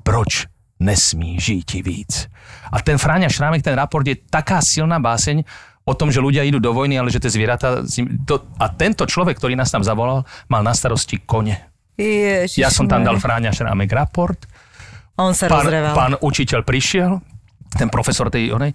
proč 0.02 0.46
nesmí 0.80 1.40
žít 1.40 1.72
víc. 1.72 2.28
A 2.72 2.82
ten 2.82 2.98
Fráňa 2.98 3.28
Šrámek, 3.28 3.62
ten 3.62 3.74
raport 3.74 4.06
je 4.06 4.16
taká 4.30 4.62
silná 4.62 4.98
báseň 5.00 5.44
o 5.84 5.94
tom, 5.94 6.08
že 6.08 6.20
ľudia 6.20 6.44
idú 6.44 6.58
do 6.60 6.72
vojny, 6.72 6.96
ale 6.96 7.12
že 7.12 7.20
tie 7.20 7.32
zvieratá... 7.32 7.84
To, 8.24 8.34
a 8.56 8.66
tento 8.72 9.04
človek, 9.04 9.36
ktorý 9.36 9.54
nás 9.56 9.68
tam 9.68 9.84
zavolal, 9.84 10.24
mal 10.48 10.64
na 10.64 10.72
starosti 10.72 11.20
kone. 11.20 11.60
Ježiš, 11.94 12.58
Ja 12.58 12.72
som 12.72 12.90
tam 12.90 13.04
dal 13.06 13.20
Fráňa 13.20 13.54
Šrámek 13.54 13.92
raport, 13.92 14.48
On 15.14 15.30
sa 15.30 15.46
pán, 15.46 15.62
rozreval. 15.66 15.94
pán 15.94 16.12
učiteľ 16.18 16.66
prišiel, 16.66 17.22
ten 17.74 17.86
profesor 17.86 18.30
tej 18.30 18.50
onej, 18.50 18.74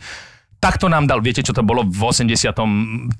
takto 0.59 0.87
nám 0.87 1.07
dal, 1.07 1.19
viete, 1.19 1.43
čo 1.43 1.51
to 1.51 1.63
bolo 1.63 1.83
v 1.83 1.99
84. 1.99 2.55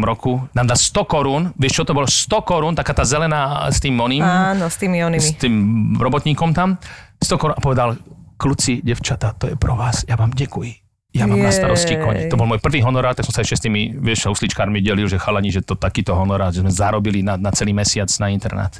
roku? 0.00 0.32
Nám 0.56 0.66
dal 0.68 0.78
100 0.80 1.04
korún, 1.04 1.42
vieš, 1.56 1.80
čo 1.80 1.84
to 1.84 1.92
bolo? 1.92 2.08
100 2.08 2.48
korún, 2.48 2.72
taká 2.76 2.92
tá 2.96 3.04
zelená 3.04 3.68
s 3.68 3.80
tým 3.80 3.96
oným, 4.00 4.24
Áno, 4.24 4.68
s 4.68 4.76
tými 4.80 5.00
onými. 5.00 5.20
s 5.20 5.36
tým 5.36 5.54
robotníkom 5.96 6.56
tam, 6.56 6.80
100 7.20 7.40
korún 7.40 7.56
a 7.56 7.60
povedal, 7.60 7.96
kľuci, 8.40 8.80
devčata, 8.80 9.36
to 9.36 9.52
je 9.52 9.56
pro 9.60 9.76
vás, 9.76 10.04
ja 10.08 10.16
vám 10.16 10.32
ďakujem. 10.32 10.80
Ja 11.10 11.26
mám 11.26 11.42
na 11.42 11.50
starosti 11.50 11.98
Jej. 11.98 12.02
koň. 12.06 12.14
To 12.30 12.38
bol 12.38 12.46
môj 12.46 12.62
prvý 12.62 12.86
honorár, 12.86 13.18
tak 13.18 13.26
som 13.26 13.34
sa 13.34 13.42
ešte 13.42 13.58
s 13.58 13.62
tými, 13.66 13.98
vieš, 13.98 14.30
usličkármi 14.30 14.78
delil, 14.78 15.10
že 15.10 15.18
chalani, 15.18 15.50
že 15.50 15.58
to 15.58 15.74
takýto 15.74 16.14
honorár, 16.14 16.54
že 16.54 16.62
sme 16.62 16.70
zarobili 16.70 17.26
na, 17.26 17.34
na 17.34 17.50
celý 17.50 17.74
mesiac 17.74 18.06
na 18.22 18.30
internát. 18.30 18.78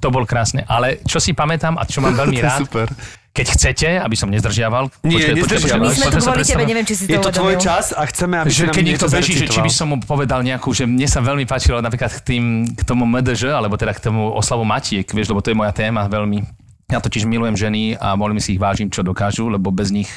To 0.00 0.08
bol 0.10 0.24
krásne. 0.26 0.66
Ale 0.66 1.02
čo 1.06 1.22
si 1.22 1.36
pamätám 1.36 1.78
a 1.78 1.86
čo 1.86 2.02
mám 2.02 2.14
veľmi 2.16 2.38
To 2.42 2.46
rád, 2.46 2.60
super. 2.66 2.88
keď 3.34 3.46
chcete, 3.54 3.88
aby 3.98 4.16
som 4.18 4.28
nezdržiaval. 4.30 4.90
Nie, 5.06 5.34
nezdržiavaš. 5.34 5.80
My 5.80 5.90
sme 5.90 6.06
tu 6.10 6.18
kvôli 6.22 6.44
tebe, 6.44 6.64
neviem, 6.66 6.86
či 6.86 6.94
si 6.94 7.02
Je 7.08 7.18
to 7.18 7.30
to 7.30 7.40
tvoj 7.40 7.56
čas 7.58 7.94
a 7.94 8.02
chceme, 8.06 8.34
aby 8.42 8.48
si 8.50 8.62
že 8.62 8.66
nám 8.68 8.74
keď 8.74 8.84
niekto 8.84 9.08
beží, 9.10 9.32
že 9.34 9.46
či 9.50 9.60
by 9.62 9.70
som 9.72 9.86
mu 9.90 9.96
povedal 10.02 10.40
nejakú, 10.44 10.70
že 10.70 10.84
mne 10.84 11.06
sa 11.08 11.24
veľmi 11.24 11.48
páčilo 11.48 11.80
napríklad 11.80 12.10
k, 12.10 12.20
tým, 12.22 12.44
k 12.74 12.82
tomu 12.86 13.06
MDŽ, 13.06 13.54
alebo 13.54 13.74
teda 13.74 13.96
k 13.96 14.00
tomu 14.10 14.30
oslavu 14.34 14.62
Matiek, 14.62 15.06
vieš, 15.08 15.32
lebo 15.32 15.42
to 15.42 15.50
je 15.50 15.56
moja 15.56 15.72
téma 15.72 16.06
veľmi. 16.06 16.44
Ja 16.92 17.00
totiž 17.00 17.24
milujem 17.24 17.56
ženy 17.56 17.96
a 17.96 18.12
veľmi 18.14 18.38
si 18.38 18.54
ich 18.54 18.60
vážim, 18.60 18.92
čo 18.92 19.00
dokážu, 19.00 19.48
lebo 19.48 19.72
bez 19.72 19.88
nich 19.88 20.10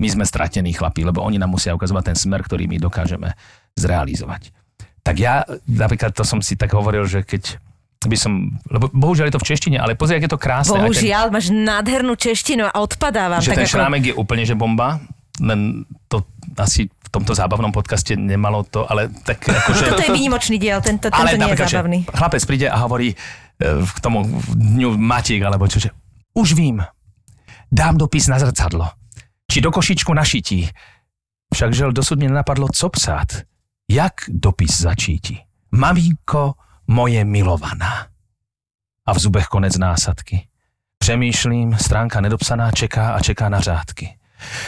my 0.00 0.08
sme 0.08 0.24
stratení 0.24 0.72
chlapí, 0.72 1.04
lebo 1.04 1.20
oni 1.20 1.36
nám 1.36 1.52
musia 1.52 1.76
ukazovať 1.76 2.12
ten 2.12 2.16
smer, 2.16 2.40
ktorý 2.40 2.64
my 2.64 2.80
dokážeme 2.80 3.36
zrealizovať. 3.76 4.48
Tak 5.04 5.16
ja 5.20 5.44
napríklad 5.68 6.16
to 6.16 6.24
som 6.24 6.40
si 6.40 6.56
tak 6.56 6.72
hovoril, 6.72 7.04
že 7.04 7.20
keď 7.20 7.60
by 8.08 8.16
som, 8.16 8.32
lebo 8.72 8.88
bohužiaľ 8.88 9.28
je 9.28 9.34
to 9.36 9.42
v 9.44 9.48
češtine, 9.52 9.76
ale 9.76 9.92
pozri, 9.92 10.16
ak 10.16 10.24
je 10.24 10.32
to 10.32 10.40
krásne. 10.40 10.72
aj 10.72 10.80
ten- 10.80 10.84
Bohužiaľ, 10.88 11.26
máš 11.28 11.52
nádhernú 11.52 12.16
češtinu 12.16 12.64
a 12.64 12.72
odpadávam. 12.80 13.44
že 13.44 13.52
tak 13.52 13.60
ten 13.60 13.68
ako... 13.68 13.74
šrámek 13.76 14.02
je 14.08 14.14
úplne 14.16 14.44
že 14.48 14.56
bomba, 14.56 15.04
len 15.36 15.84
to 16.08 16.24
asi 16.56 16.88
v 16.88 17.08
tomto 17.12 17.36
zábavnom 17.36 17.68
podcaste 17.74 18.16
nemalo 18.16 18.64
to, 18.64 18.88
ale 18.88 19.12
tak 19.28 19.44
akože... 19.60 19.92
Toto 19.92 20.04
je 20.06 20.16
výnimočný 20.16 20.56
diel, 20.56 20.80
tento, 20.80 21.12
tento 21.12 21.16
ale 21.16 21.36
nie 21.36 21.52
je 21.52 21.60
zábavný. 21.60 21.98
chlapec 22.08 22.42
príde 22.48 22.66
a 22.72 22.76
hovorí 22.80 23.12
e, 23.12 23.16
k 23.84 23.98
tomu 24.00 24.24
dňu 24.56 24.96
Matiek, 24.96 25.42
alebo 25.44 25.68
čo, 25.68 25.76
že 25.76 25.92
už 26.32 26.56
vím, 26.56 26.80
dám 27.68 28.00
dopis 28.00 28.32
na 28.32 28.40
zrcadlo, 28.40 28.88
či 29.44 29.60
do 29.60 29.68
košičku 29.68 30.08
našití. 30.14 30.70
Však 31.50 31.74
žel 31.74 31.90
dosud 31.92 32.18
mě 32.18 32.28
nenapadlo, 32.28 32.68
co 32.72 32.88
psát. 32.88 33.26
Jak 33.90 34.14
dopis 34.30 34.80
začíti? 34.80 35.42
Maminko 35.74 36.54
moje 36.90 37.24
milovaná. 37.24 38.06
A 39.06 39.12
v 39.14 39.18
zubech 39.18 39.46
konec 39.46 39.78
násadky. 39.78 40.46
Přemýšlím, 40.98 41.76
stránka 41.78 42.20
nedopsaná 42.20 42.70
čeká 42.70 43.12
a 43.12 43.20
čeká 43.20 43.48
na 43.48 43.60
řádky. 43.60 44.16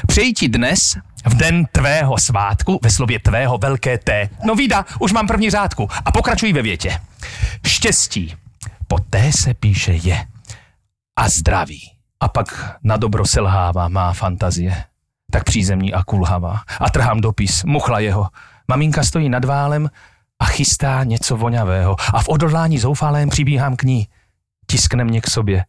Přeji 0.07 0.33
ti 0.33 0.49
dnes, 0.49 0.97
v 1.27 1.35
den 1.35 1.67
tvého 1.73 2.19
svátku, 2.19 2.81
ve 2.83 2.91
slově 2.91 3.19
tvého 3.19 3.59
velké 3.59 3.99
T. 3.99 4.29
No 4.45 4.55
vida, 4.55 4.85
už 5.01 5.13
mám 5.13 5.27
první 5.27 5.51
řádku. 5.51 5.89
A 6.05 6.13
pokračují 6.13 6.53
ve 6.53 6.63
větě. 6.63 7.01
Štěstí. 7.67 8.35
Po 8.89 8.99
T 8.99 9.33
se 9.33 9.55
píše 9.55 9.93
je. 9.93 10.27
A 11.17 11.29
zdraví. 11.29 11.91
A 12.21 12.29
pak 12.29 12.77
na 12.83 12.97
dobro 12.97 13.27
selhává 13.27 13.89
má 13.89 14.13
fantazie. 14.13 14.85
Tak 15.31 15.45
přízemní 15.45 15.95
a 15.95 16.05
kulhavá. 16.05 16.63
A 16.81 16.91
trhám 16.91 17.21
dopis, 17.21 17.65
muchla 17.65 17.99
jeho. 17.99 18.29
Maminka 18.69 19.03
stojí 19.03 19.29
nad 19.29 19.45
válem 19.45 19.91
a 20.43 20.45
chystá 20.45 21.05
něco 21.07 21.37
voňavého. 21.37 21.95
A 22.15 22.19
v 22.23 22.29
odhodlání 22.29 22.79
zoufalém 22.79 23.31
přibíhám 23.31 23.77
k 23.79 23.83
ní. 23.83 24.01
Tiskne 24.67 25.05
mě 25.07 25.21
k 25.23 25.31
sobě. 25.31 25.65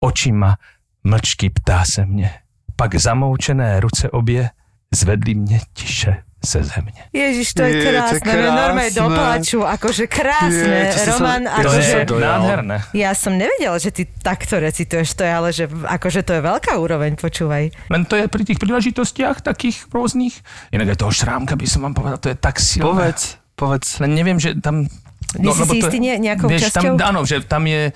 Očima 0.00 0.56
mlčky 1.04 1.50
ptá 1.50 1.84
se 1.84 2.06
mě. 2.06 2.30
Pak 2.76 2.94
zamoučené 2.94 3.80
ruce 3.80 4.10
obě 4.10 4.50
zvedli 4.94 5.34
mě 5.34 5.60
tiše 5.74 6.22
se 6.44 6.64
země. 6.64 7.04
Ježiš, 7.12 7.52
to 7.54 7.62
je 7.62 7.68
Je, 7.68 7.82
to 7.84 7.88
je 7.88 7.92
krásne. 7.92 8.32
Normálne 8.32 8.84
krásne. 8.88 8.96
doplaču, 8.96 9.58
akože 9.60 10.04
krásne. 10.08 10.72
Je, 10.72 10.84
to 10.88 10.98
sa- 11.04 11.12
Roman, 11.12 11.42
to 11.44 11.50
To 11.50 11.68
Akože- 11.68 11.98
je 12.00 12.04
dojal. 12.08 12.32
nádherné. 12.40 12.76
Ja 12.96 13.10
som 13.12 13.32
nevedela, 13.36 13.76
že 13.76 13.90
ty 13.92 14.02
takto 14.08 14.56
recituješ, 14.56 15.20
to 15.20 15.22
je 15.28 15.32
ale, 15.36 15.48
že 15.52 15.68
akože 15.68 16.24
to 16.24 16.32
je 16.32 16.40
veľká 16.40 16.80
úroveň, 16.80 17.20
počúvaj. 17.20 17.76
Len 17.92 18.02
to 18.08 18.16
je 18.16 18.24
pri 18.24 18.42
tých 18.48 18.56
príležitostiach 18.56 19.44
takých 19.44 19.84
rôznych. 19.92 20.32
Inak 20.72 20.96
aj 20.96 21.04
toho 21.04 21.12
šrámka 21.12 21.60
by 21.60 21.66
som 21.68 21.84
vám 21.84 21.92
povedal, 21.92 22.16
to 22.16 22.32
je 22.32 22.36
tak 22.40 22.56
silné. 22.56 22.88
Povedz, 22.88 23.36
povedz. 23.60 24.00
Neviem, 24.00 24.40
že 24.40 24.56
tam... 24.56 24.88
Nie 25.36 25.52
si 25.52 25.62
lebo 25.62 25.72
si 25.76 25.78
to 25.78 25.86
istý 25.86 25.98
ne- 26.00 26.18
nejakou 26.18 26.48
vieš, 26.48 26.72
časťou? 26.72 26.96
Tam, 26.96 27.06
áno, 27.12 27.20
že 27.28 27.44
tam 27.44 27.62
je, 27.68 27.92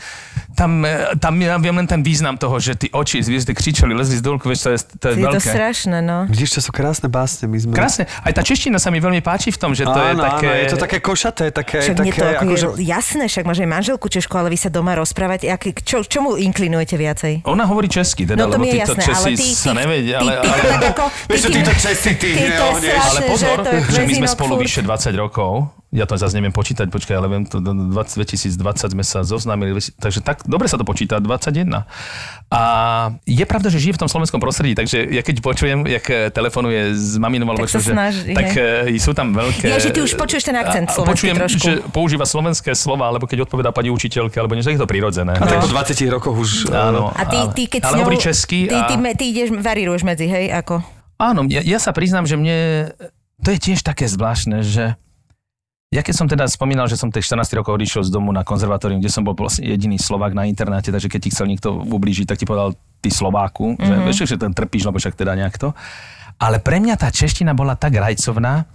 tam, 0.55 0.87
e, 0.87 1.19
tam 1.19 1.35
ja 1.37 1.59
viem 1.59 1.75
len 1.75 1.85
ten 1.85 2.01
význam 2.01 2.39
toho, 2.39 2.57
že 2.57 2.79
ty 2.79 2.87
oči 2.89 3.21
z 3.21 3.29
hviezdy 3.29 3.53
kričali, 3.53 3.93
lezli 3.93 4.17
z 4.17 4.25
dolku, 4.25 4.47
vieš, 4.47 4.65
to 4.65 4.71
je, 4.73 4.79
to 4.97 5.07
je 5.11 5.15
Je 5.19 5.27
to 5.27 5.31
veľké. 5.37 5.51
strašné, 5.51 5.99
no. 6.01 6.19
Vidíš, 6.31 6.51
to 6.57 6.61
sú 6.63 6.71
krásne 6.71 7.11
básne. 7.11 7.51
My 7.51 7.59
sme... 7.59 7.73
Krásne. 7.75 8.07
Aj 8.23 8.31
tá 8.31 8.41
čeština 8.41 8.79
sa 8.79 8.89
mi 8.89 9.03
veľmi 9.03 9.19
páči 9.21 9.51
v 9.51 9.59
tom, 9.59 9.75
že 9.75 9.83
to 9.83 9.99
je 9.99 10.11
áno, 10.15 10.23
také... 10.23 10.49
áno, 10.49 10.63
je 10.63 10.69
to 10.71 10.79
také 10.79 10.99
košaté, 11.03 11.45
také, 11.51 11.83
Však 11.83 11.97
také 11.99 12.15
to 12.15 12.25
ako 12.25 12.45
akože... 12.47 12.67
je 12.79 12.87
jasné, 12.87 13.25
však 13.27 13.45
máš 13.45 13.59
aj 13.61 13.69
manželku 13.69 14.07
Češku, 14.07 14.35
ale 14.39 14.49
vy 14.49 14.59
sa 14.63 14.71
doma 14.71 14.95
rozprávať, 14.95 15.51
aký, 15.51 15.75
čo, 15.83 16.07
čomu 16.07 16.39
inklinujete 16.39 16.95
viacej? 16.95 17.33
Ona 17.45 17.67
hovorí 17.67 17.91
česky, 17.91 18.23
teda, 18.23 18.47
No 18.47 18.55
to 18.55 18.63
lebo 18.63 18.65
je 18.65 18.73
títo 18.79 18.95
jasné, 18.95 19.03
Česi 19.03 19.27
ale 19.27 19.29
ty, 19.35 19.47
sa 19.51 19.73
nevedia, 19.75 20.17
ty, 20.17 20.23
ale, 20.23 20.33
ty, 20.33 20.47
to 20.47 20.53
ale, 20.55 20.87
ako... 20.95 21.05
Ty- 21.27 21.51
títo 21.51 21.73
Česi, 21.75 22.13
ty, 22.15 22.29
to 22.31 22.67
je 22.79 22.93
ale 22.95 23.19
že 23.19 23.27
pozor, 23.27 23.57
to 23.59 23.69
je 23.75 23.81
že 23.91 24.01
my 24.05 24.13
sme 24.23 24.29
spolu 24.31 24.55
vyše 24.57 24.81
20 24.81 25.11
rokov. 25.19 25.53
Ja 25.95 26.11
to 26.11 26.19
zase 26.19 26.35
neviem 26.35 26.51
počítať, 26.51 26.91
počkaj, 26.91 27.15
ale 27.15 27.27
viem, 27.31 27.43
to 27.47 27.63
do 27.63 27.71
20, 27.71 28.19
2020 28.19 28.95
sme 28.99 29.05
sa 29.07 29.23
zoznámili, 29.23 29.79
takže 29.99 30.27
tak 30.27 30.43
dobre 30.45 30.69
sa 30.69 30.77
to 30.77 30.85
počíta, 30.85 31.19
21. 31.21 31.85
A 32.55 32.63
je 33.27 33.45
pravda, 33.49 33.67
že 33.73 33.83
žije 33.83 33.99
v 33.99 34.01
tom 34.07 34.11
slovenskom 34.11 34.39
prostredí, 34.39 34.79
takže 34.79 35.03
ja 35.11 35.27
keď 35.27 35.43
počujem, 35.43 35.79
jak 35.91 36.05
eh, 36.07 36.31
telefonuje 36.31 36.95
s 36.95 37.19
maminou 37.19 37.51
alebo 37.51 37.67
čo, 37.67 37.83
že, 37.83 37.91
snaží, 37.91 38.31
tak 38.31 38.55
hej. 38.55 38.95
e, 38.95 39.03
sú 39.03 39.11
tam 39.11 39.35
veľké... 39.35 39.67
Ja, 39.67 39.83
že 39.83 39.91
ty 39.91 39.99
už 39.99 40.15
počuješ 40.15 40.47
ten 40.47 40.55
akcent 40.55 40.87
a- 40.93 41.03
počujem, 41.03 41.35
trošku. 41.35 41.59
že 41.59 41.73
používa 41.91 42.29
slovenské 42.29 42.71
slova, 42.79 43.11
alebo 43.11 43.27
keď 43.27 43.51
odpovedá 43.51 43.75
pani 43.75 43.91
učiteľke, 43.91 44.39
alebo 44.39 44.55
niečo, 44.55 44.71
je 44.71 44.79
to 44.79 44.87
prirodzené. 44.87 45.35
A 45.35 45.43
tak 45.43 45.67
po 45.67 45.71
20 45.73 45.99
rokoch 46.15 46.37
už... 46.39 46.71
Áno. 46.71 47.11
A 47.11 47.23
ty, 47.27 47.39
ty 47.59 47.63
keď 47.67 47.91
ale 47.91 48.07
hovorí 48.07 48.23
česky 48.23 48.71
ty, 48.71 48.77
a... 48.77 48.87
ty, 48.87 48.95
ty, 49.19 49.25
ideš, 49.35 49.49
varíruješ 49.59 50.07
medzi, 50.07 50.31
hej, 50.31 50.55
ako? 50.55 50.79
Áno, 51.19 51.47
ja, 51.51 51.65
ja 51.65 51.83
sa 51.83 51.91
priznám, 51.91 52.29
že 52.29 52.39
mne... 52.39 52.91
To 53.43 53.51
je 53.51 53.59
tiež 53.59 53.83
také 53.83 54.07
zvláštne, 54.07 54.63
že... 54.63 54.95
Ja 55.95 56.03
keď 56.03 56.15
som 56.19 56.27
teda 56.27 56.51
spomínal, 56.51 56.91
že 56.91 56.99
som 56.99 57.07
tých 57.07 57.31
14 57.31 57.55
rokov 57.55 57.79
odišiel 57.79 58.03
z 58.03 58.11
domu 58.11 58.35
na 58.35 58.43
konzervatórium, 58.43 58.99
kde 58.99 59.15
som 59.15 59.23
bol 59.23 59.39
jediný 59.63 59.95
Slovák 59.95 60.35
na 60.35 60.43
internáte, 60.51 60.91
takže 60.91 61.07
keď 61.07 61.21
ti 61.23 61.31
chcel 61.31 61.47
niekto 61.47 61.71
ublížiť, 61.71 62.27
tak 62.27 62.43
ti 62.43 62.51
povedal 62.51 62.75
ty 62.99 63.15
Slováku, 63.15 63.79
mm-hmm. 63.79 63.87
že 63.87 63.95
vieš, 64.03 64.19
že 64.27 64.43
ten 64.43 64.51
trpíš, 64.51 64.91
lebo 64.91 64.99
však 64.99 65.15
teda 65.15 65.39
nejak 65.39 65.55
to. 65.55 65.71
Ale 66.43 66.59
pre 66.59 66.83
mňa 66.83 66.99
tá 66.99 67.15
čeština 67.15 67.55
bola 67.55 67.79
tak 67.79 67.95
rajcovná, 67.95 68.67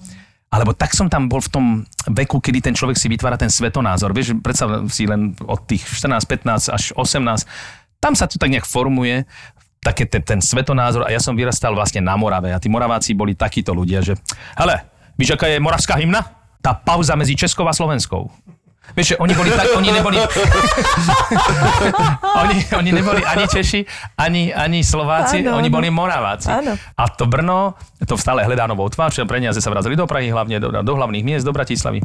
alebo 0.47 0.71
tak 0.71 0.95
som 0.95 1.11
tam 1.11 1.27
bol 1.27 1.43
v 1.43 1.51
tom 1.51 1.65
veku, 2.07 2.39
kedy 2.39 2.71
ten 2.71 2.73
človek 2.73 2.95
si 2.95 3.11
vytvára 3.11 3.35
ten 3.35 3.51
svetonázor. 3.51 4.15
Vieš, 4.15 4.39
predstav 4.39 4.87
si 4.87 5.03
len 5.03 5.35
od 5.43 5.59
tých 5.67 5.83
14, 5.83 6.23
15 6.23 6.71
až 6.71 6.83
18, 6.95 7.99
tam 7.99 8.15
sa 8.15 8.31
to 8.31 8.39
tak 8.39 8.47
nejak 8.47 8.63
formuje, 8.63 9.27
také 9.83 10.07
ten, 10.07 10.23
ten 10.23 10.39
svetonázor 10.39 11.03
a 11.03 11.11
ja 11.11 11.19
som 11.19 11.35
vyrastal 11.35 11.75
vlastne 11.75 11.99
na 11.99 12.15
Morave 12.15 12.55
a 12.55 12.63
tí 12.63 12.71
Moraváci 12.71 13.11
boli 13.11 13.35
takíto 13.35 13.75
ľudia, 13.75 13.99
že 13.99 14.15
hele, 14.55 14.87
víš, 15.19 15.35
aká 15.35 15.51
je 15.51 15.59
moravská 15.59 15.99
hymna? 15.99 16.38
Tá 16.59 16.75
pauza 16.75 17.15
medzi 17.15 17.39
Českou 17.39 17.67
a 17.67 17.73
Slovenskou. 17.73 18.27
Vieš, 18.97 19.21
oni 19.21 19.37
boli 19.37 19.53
tak, 19.53 19.69
oni 19.77 19.93
neboli... 19.93 20.17
oni, 22.41 22.57
oni 22.73 22.89
neboli 22.89 23.21
ani 23.21 23.45
Češi, 23.45 23.85
ani, 24.17 24.49
ani 24.49 24.81
Slováci, 24.81 25.45
Áno, 25.45 25.61
oni 25.61 25.69
boli 25.69 25.93
Moraváci. 25.93 26.49
Áno. 26.49 26.73
A 26.73 27.03
to 27.13 27.29
Brno, 27.29 27.77
to 28.01 28.17
stále 28.17 28.41
hľadá 28.41 28.65
novou 28.65 28.89
tvár, 28.89 29.13
že 29.13 29.21
peniaze 29.29 29.61
sa 29.61 29.69
vracali 29.69 29.93
do 29.93 30.09
Prahy, 30.09 30.33
hlavne 30.33 30.57
do, 30.57 30.73
do 30.73 30.93
hlavných 30.97 31.21
miest, 31.21 31.45
do 31.45 31.53
Bratislavy. 31.53 32.01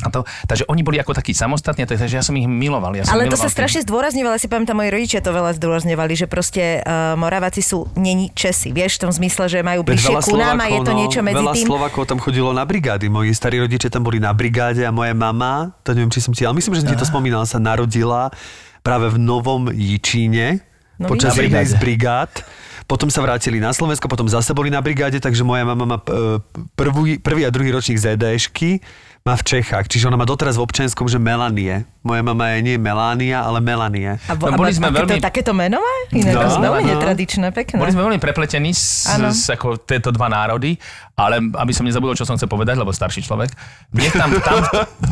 A 0.00 0.08
to, 0.08 0.24
takže 0.48 0.64
oni 0.68 0.80
boli 0.80 0.96
ako 0.96 1.12
takí 1.12 1.36
samostatní, 1.36 1.84
takže 1.84 2.20
ja 2.20 2.24
som 2.24 2.32
ich 2.36 2.48
miloval. 2.48 2.96
Ja 2.96 3.04
som 3.04 3.16
Ale 3.16 3.28
to 3.28 3.36
miloval 3.36 3.44
sa 3.44 3.50
strašne 3.52 3.80
zdôrazňovalo, 3.84 4.34
ja 4.36 4.40
si 4.40 4.48
pamätám, 4.48 4.76
moji 4.76 4.90
rodičia 4.92 5.20
to 5.20 5.30
veľa 5.32 5.52
zdôrazňovali, 5.60 6.12
že 6.16 6.26
proste 6.30 6.80
uh, 6.80 7.14
Moraváci 7.20 7.60
sú 7.60 7.88
není 7.96 8.32
Česi, 8.32 8.72
vieš, 8.72 9.00
v 9.00 9.08
tom 9.08 9.12
zmysle, 9.12 9.44
že 9.52 9.58
majú 9.60 9.84
bližšie 9.84 10.16
ku 10.24 10.36
nám 10.40 10.60
a 10.60 10.66
je 10.72 10.80
to 10.80 10.92
no, 10.92 10.98
niečo 11.04 11.20
medzi 11.20 11.36
veľa 11.40 11.52
tým. 11.52 11.66
Slovákov 11.68 12.02
tam 12.08 12.18
chodilo 12.18 12.50
na 12.56 12.64
brigády. 12.64 13.12
Moji 13.12 13.36
starí 13.36 13.60
rodičia 13.60 13.92
tam 13.92 14.04
boli 14.06 14.16
na 14.16 14.32
brigáde 14.32 14.84
a 14.84 14.92
moja 14.92 15.12
mama, 15.12 15.76
to 15.84 15.92
neviem, 15.92 16.08
či 16.08 16.24
som 16.24 16.32
ti, 16.32 16.48
ale 16.48 16.56
myslím, 16.56 16.78
že 16.78 16.80
som 16.84 16.90
ti 16.90 16.98
to 16.98 17.06
spomínal, 17.08 17.44
sa 17.44 17.60
narodila 17.60 18.32
práve 18.80 19.12
v 19.12 19.16
Novom 19.20 19.68
Jičíne 19.68 20.64
No 21.00 21.08
počas 21.08 21.32
jednej 21.32 21.64
z 21.64 21.80
brigád. 21.80 22.44
Potom 22.84 23.08
sa 23.08 23.22
vrátili 23.24 23.62
na 23.62 23.72
Slovensko, 23.72 24.10
potom 24.10 24.26
zase 24.26 24.52
boli 24.52 24.68
na 24.68 24.82
brigáde, 24.82 25.16
takže 25.22 25.46
moja 25.46 25.62
mama 25.62 25.86
má 25.86 25.98
e, 26.02 26.42
prvý, 26.74 27.22
prvý 27.22 27.46
a 27.46 27.50
druhý 27.54 27.70
ročník 27.70 27.96
ZDŠky 27.96 28.82
má 29.20 29.36
v 29.36 29.44
Čechách. 29.44 29.84
Čiže 29.84 30.08
ona 30.08 30.16
má 30.16 30.24
doteraz 30.24 30.56
v 30.56 30.64
občianskom, 30.64 31.04
že 31.04 31.16
Melanie. 31.16 31.84
Moja 32.00 32.20
mama 32.20 32.56
je 32.56 32.64
nie 32.64 32.76
Melania, 32.76 33.44
ale 33.44 33.60
Melanie. 33.60 34.16
A, 34.22 34.32
bo, 34.32 34.48
No, 34.48 34.56
boli 34.56 34.72
a 34.72 34.74
sme 34.74 34.88
takéto, 34.88 35.04
veľmi- 35.06 35.20
takéto 35.22 35.52
meno 35.52 35.76
má? 35.76 35.94
Iné, 36.10 36.32
No, 36.32 36.40
veľmi 36.48 36.82
no. 36.82 36.90
netradičné, 36.90 37.46
pekné. 37.50 37.76
Boli 37.76 37.92
sme 37.92 38.00
veľmi 38.02 38.16
prepletení 38.16 38.72
s, 38.72 39.04
Áno. 39.06 39.28
s 39.28 39.44
ako 39.46 39.76
tieto 39.78 40.08
dva 40.08 40.26
národy, 40.26 40.80
ale 41.14 41.36
aby 41.36 41.68
som 41.70 41.84
nezabudol, 41.84 42.16
čo 42.16 42.24
som 42.24 42.34
chcel 42.34 42.48
povedať, 42.48 42.74
lebo 42.74 42.88
starší 42.88 43.20
človek. 43.20 43.52
Mne 43.92 44.08
tam, 44.10 44.30
tam, 44.40 44.56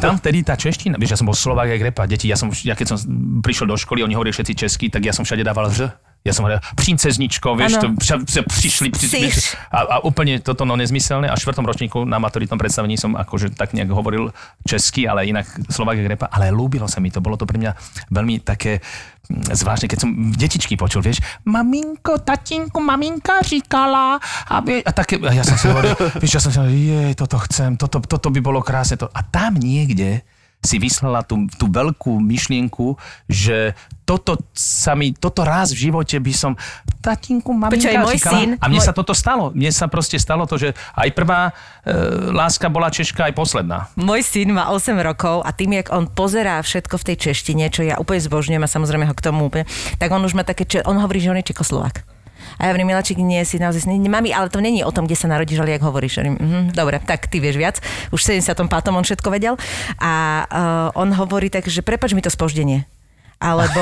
tam 0.01 0.13
vtedy 0.17 0.41
tá 0.41 0.57
čeština, 0.57 0.97
vieš, 0.97 1.13
ja 1.13 1.21
som 1.21 1.29
bol 1.29 1.37
Slovák 1.37 1.69
jak 1.69 1.83
repa, 1.85 2.09
deti, 2.09 2.27
ja 2.27 2.35
som, 2.35 2.49
ja 2.59 2.73
keď 2.73 2.87
som 2.89 2.97
prišiel 3.39 3.67
do 3.67 3.77
školy, 3.77 4.01
oni 4.01 4.13
hovorili 4.13 4.33
všetci 4.33 4.53
česky, 4.57 4.87
tak 4.89 5.05
ja 5.05 5.13
som 5.13 5.23
všade 5.23 5.45
dával 5.45 5.69
že 5.69 5.93
ja 6.27 6.35
som 6.35 6.45
hovoril, 6.45 6.61
princezničko, 6.75 7.55
vieš, 7.55 7.79
to, 7.79 7.89
Áno. 7.89 7.97
vša, 7.97 8.17
vša, 8.27 8.43
prišli, 8.45 8.89
pri, 8.91 9.07
Siš. 9.07 9.55
a, 9.71 9.79
a, 9.79 9.97
úplne 10.03 10.43
toto 10.43 10.67
no 10.67 10.75
nezmyselné. 10.75 11.31
A 11.31 11.39
v 11.39 11.41
štvrtom 11.41 11.65
ročníku 11.65 12.03
na 12.03 12.19
maturitnom 12.19 12.59
predstavení 12.59 12.99
som 12.99 13.15
akože 13.15 13.55
tak 13.55 13.73
nejak 13.73 13.89
hovoril 13.89 14.35
česky, 14.67 15.07
ale 15.07 15.31
inak 15.31 15.47
Slovák 15.71 15.97
jak 15.97 16.09
repa, 16.19 16.27
ale 16.29 16.51
ľúbilo 16.53 16.91
sa 16.91 16.99
mi 16.99 17.09
to, 17.09 17.23
bolo 17.23 17.39
to 17.39 17.47
pre 17.47 17.57
mňa 17.57 17.73
veľmi 18.11 18.43
také 18.43 18.83
mm, 19.31 19.57
zvláštne, 19.57 19.87
keď 19.87 19.99
som 20.05 20.11
detičky 20.35 20.75
počul, 20.75 21.01
vieš, 21.01 21.23
maminko, 21.47 22.21
tatínku, 22.21 22.77
maminka 22.83 23.41
říkala 23.47 24.21
a, 24.51 24.55
vie, 24.61 24.83
a, 24.83 24.91
také, 24.91 25.23
a 25.23 25.33
ja 25.33 25.47
som 25.47 25.55
si 25.55 25.71
hovoril, 25.71 25.95
vieš, 26.23 26.35
ja 26.35 26.43
som 26.43 26.51
si 26.51 26.59
hovoril, 26.59 26.77
jej, 26.77 27.13
toto 27.15 27.39
chcem, 27.47 27.79
toto, 27.79 28.03
toto 28.05 28.29
by 28.29 28.41
bolo 28.43 28.61
krásne. 28.61 29.01
To. 29.01 29.07
A 29.09 29.23
tam 29.23 29.57
niekde 29.57 30.27
si 30.59 30.77
vyslala 30.77 31.23
tú, 31.23 31.47
tú 31.55 31.71
veľkú 31.71 32.19
myšlienku, 32.19 32.99
že 33.31 33.79
toto 34.03 34.35
sa 34.57 34.99
mi, 34.99 35.15
toto 35.15 35.47
raz 35.47 35.71
v 35.71 35.87
živote 35.87 36.19
by 36.19 36.33
som, 36.35 36.53
tatínku, 36.99 37.53
maminka 37.55 37.89
Počkaj, 37.89 37.97
môj 38.03 38.19
syn- 38.19 38.57
a 38.59 38.67
mne 38.67 38.81
môj- 38.81 38.89
sa 38.89 38.97
toto 38.97 39.15
stalo. 39.15 39.55
Mne 39.55 39.71
sa 39.71 39.87
proste 39.87 40.19
stalo 40.19 40.49
to, 40.49 40.59
že 40.59 40.69
aj 40.97 41.09
prvá 41.15 41.53
e, 41.87 41.95
láska 42.33 42.67
bola 42.67 42.91
Češka, 42.91 43.31
aj 43.31 43.35
posledná. 43.37 43.87
Môj 43.95 44.27
syn 44.27 44.51
má 44.51 44.73
8 44.75 44.99
rokov 44.99 45.47
a 45.47 45.55
tým, 45.55 45.79
jak 45.79 45.95
on 45.95 46.11
pozerá 46.11 46.59
všetko 46.59 46.97
v 46.97 47.07
tej 47.07 47.17
češtine, 47.31 47.65
čo 47.71 47.87
ja 47.87 47.97
úplne 47.97 48.19
zbožňujem 48.19 48.61
a 48.61 48.69
samozrejme 48.69 49.07
ho 49.07 49.15
k 49.15 49.25
tomu 49.25 49.47
úplne, 49.47 49.65
tak 49.97 50.11
on 50.11 50.21
už 50.21 50.35
má 50.35 50.43
také, 50.43 50.67
on 50.83 50.99
hovorí, 50.99 51.23
že 51.23 51.31
on 51.31 51.39
je 51.39 51.55
Čekoslovák. 51.55 52.18
A 52.59 52.67
ja 52.67 52.69
hovorím, 52.75 52.91
Milačík, 52.91 53.19
nie 53.23 53.41
si 53.47 53.63
naozaj, 53.63 53.87
nie, 53.87 54.11
mami, 54.11 54.35
ale 54.35 54.51
to 54.51 54.59
není 54.59 54.83
o 54.83 54.91
tom, 54.91 55.07
kde 55.07 55.15
sa 55.15 55.31
narodíš, 55.31 55.63
ale 55.63 55.79
jak 55.79 55.87
hovoríš. 55.87 56.19
Hovorím, 56.19 56.37
mhm, 56.37 56.63
dobre, 56.75 56.99
tak 56.99 57.31
ty 57.31 57.39
vieš 57.39 57.57
viac. 57.57 57.77
Už 58.11 58.21
v 58.21 58.43
75. 58.43 58.67
on 58.91 59.07
všetko 59.07 59.29
vedel. 59.31 59.55
A 60.03 60.13
uh, 60.51 60.99
on 60.99 61.15
hovorí 61.15 61.49
tak, 61.49 61.71
že 61.71 61.87
prepač 61.87 62.13
mi 62.13 62.21
to 62.21 62.29
spoždenie. 62.29 62.98
Alebo 63.39 63.79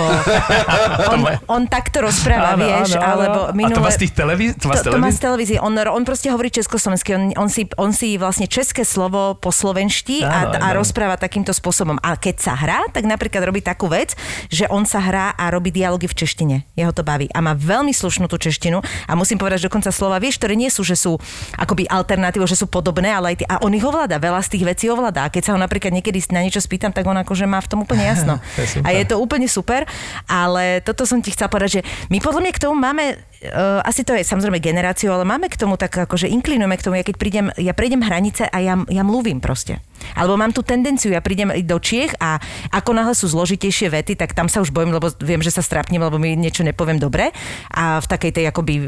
on, 1.17 1.21
on 1.49 1.63
takto 1.65 2.05
rozpráva, 2.05 2.61
vieš, 2.61 3.01
alebo 3.01 3.49
A 3.49 3.69
to 3.73 3.81
má 3.81 3.89
z 3.89 4.05
tých 4.05 4.13
televízií? 4.13 4.61
To 4.61 4.69
To, 4.69 4.93
to 4.93 5.01
má 5.01 5.09
z 5.09 5.21
televízie. 5.25 5.57
On, 5.65 5.73
on 5.73 6.05
proste 6.05 6.29
hovorí 6.29 6.53
československy. 6.53 7.17
On, 7.17 7.33
on, 7.41 7.49
si, 7.49 7.65
on 7.81 7.89
si 7.97 8.21
vlastne 8.21 8.45
české 8.45 8.85
slovo 8.85 9.33
po 9.41 9.49
slovenští 9.49 10.21
a, 10.29 10.53
Áno, 10.53 10.61
a 10.61 10.69
áno. 10.71 10.85
rozpráva 10.85 11.17
takýmto 11.17 11.57
spôsobom. 11.57 11.97
A 12.05 12.21
keď 12.21 12.37
sa 12.37 12.53
hrá, 12.53 12.85
tak 12.93 13.09
napríklad 13.09 13.49
robí 13.49 13.65
takú 13.65 13.89
vec, 13.89 14.13
že 14.53 14.69
on 14.69 14.85
sa 14.85 15.01
hrá 15.01 15.33
a 15.33 15.49
robí 15.49 15.73
dialógy 15.73 16.05
v 16.05 16.17
češtine. 16.21 16.57
Jeho 16.77 16.93
to 16.93 17.01
baví. 17.01 17.33
A 17.33 17.41
má 17.41 17.57
veľmi 17.57 17.97
slušnú 17.97 18.29
tú 18.29 18.37
češtinu. 18.37 18.85
A 19.09 19.13
musím 19.17 19.41
povedať, 19.41 19.65
že 19.65 19.73
dokonca 19.73 19.89
slova, 19.89 20.21
vieš, 20.21 20.37
ktoré 20.37 20.53
nie 20.53 20.69
sú, 20.69 20.85
že 20.85 21.01
sú 21.01 21.17
akoby 21.57 21.89
alternatívou, 21.89 22.45
že 22.45 22.61
sú 22.61 22.69
podobné, 22.69 23.09
ale 23.09 23.33
aj 23.33 23.37
tie, 23.41 23.47
a 23.49 23.65
on 23.65 23.73
ich 23.73 23.81
ovláda. 23.81 24.21
Veľa 24.21 24.45
z 24.45 24.53
tých 24.53 24.65
vecí 24.69 24.85
ovláda. 24.93 25.25
A 25.25 25.33
keď 25.33 25.43
sa 25.49 25.51
ho 25.57 25.59
napríklad 25.59 25.97
niekedy 25.97 26.21
na 26.29 26.45
niečo 26.45 26.61
spýtam, 26.61 26.93
tak 26.93 27.09
on 27.09 27.17
akože 27.17 27.49
má 27.49 27.65
v 27.65 27.69
tom 27.73 27.81
úplne 27.89 28.05
jasno. 28.05 28.37
A 28.87 28.93
je 28.93 29.05
to 29.09 29.17
úplne 29.17 29.46
super, 29.49 29.87
ale 30.29 30.83
toto 30.83 31.09
som 31.09 31.23
ti 31.23 31.33
chcela 31.33 31.51
povedať, 31.51 31.81
že 31.81 31.87
my 32.13 32.19
podľa 32.21 32.41
mňa 32.47 32.53
k 32.55 32.63
tomu 32.63 32.77
máme, 32.77 33.17
uh, 33.51 33.81
asi 33.83 34.03
to 34.03 34.13
je 34.15 34.27
samozrejme 34.27 34.59
generáciu, 34.63 35.11
ale 35.15 35.27
máme 35.27 35.47
k 35.49 35.59
tomu 35.59 35.79
tak 35.79 35.95
akože 35.95 36.29
inklinujeme 36.31 36.77
k 36.77 36.85
tomu, 36.85 36.95
ja 36.99 37.05
keď 37.07 37.17
prídem, 37.17 37.47
ja 37.57 37.73
prejdem 37.73 38.03
hranice 38.03 38.47
a 38.51 38.59
ja, 38.61 38.75
ja 38.91 39.03
mluvím 39.07 39.39
proste. 39.43 39.81
Alebo 40.15 40.37
mám 40.39 40.53
tú 40.53 40.61
tendenciu, 40.61 41.11
ja 41.11 41.25
prídem 41.25 41.51
do 41.65 41.79
Čiech 41.81 42.15
a 42.21 42.39
ako 42.71 42.91
náhle 42.93 43.15
sú 43.17 43.27
zložitejšie 43.33 43.91
vety, 43.91 44.15
tak 44.15 44.37
tam 44.37 44.47
sa 44.47 44.61
už 44.61 44.71
bojím, 44.71 44.93
lebo 44.95 45.09
viem, 45.25 45.41
že 45.41 45.51
sa 45.51 45.65
strápnem, 45.65 45.99
lebo 45.99 46.21
mi 46.21 46.37
niečo 46.37 46.63
nepoviem 46.63 47.01
dobre. 47.01 47.33
A 47.73 47.99
v 47.99 48.07
takej 48.07 48.33
tej 48.37 48.45
akoby 48.53 48.75
uh, 48.77 48.87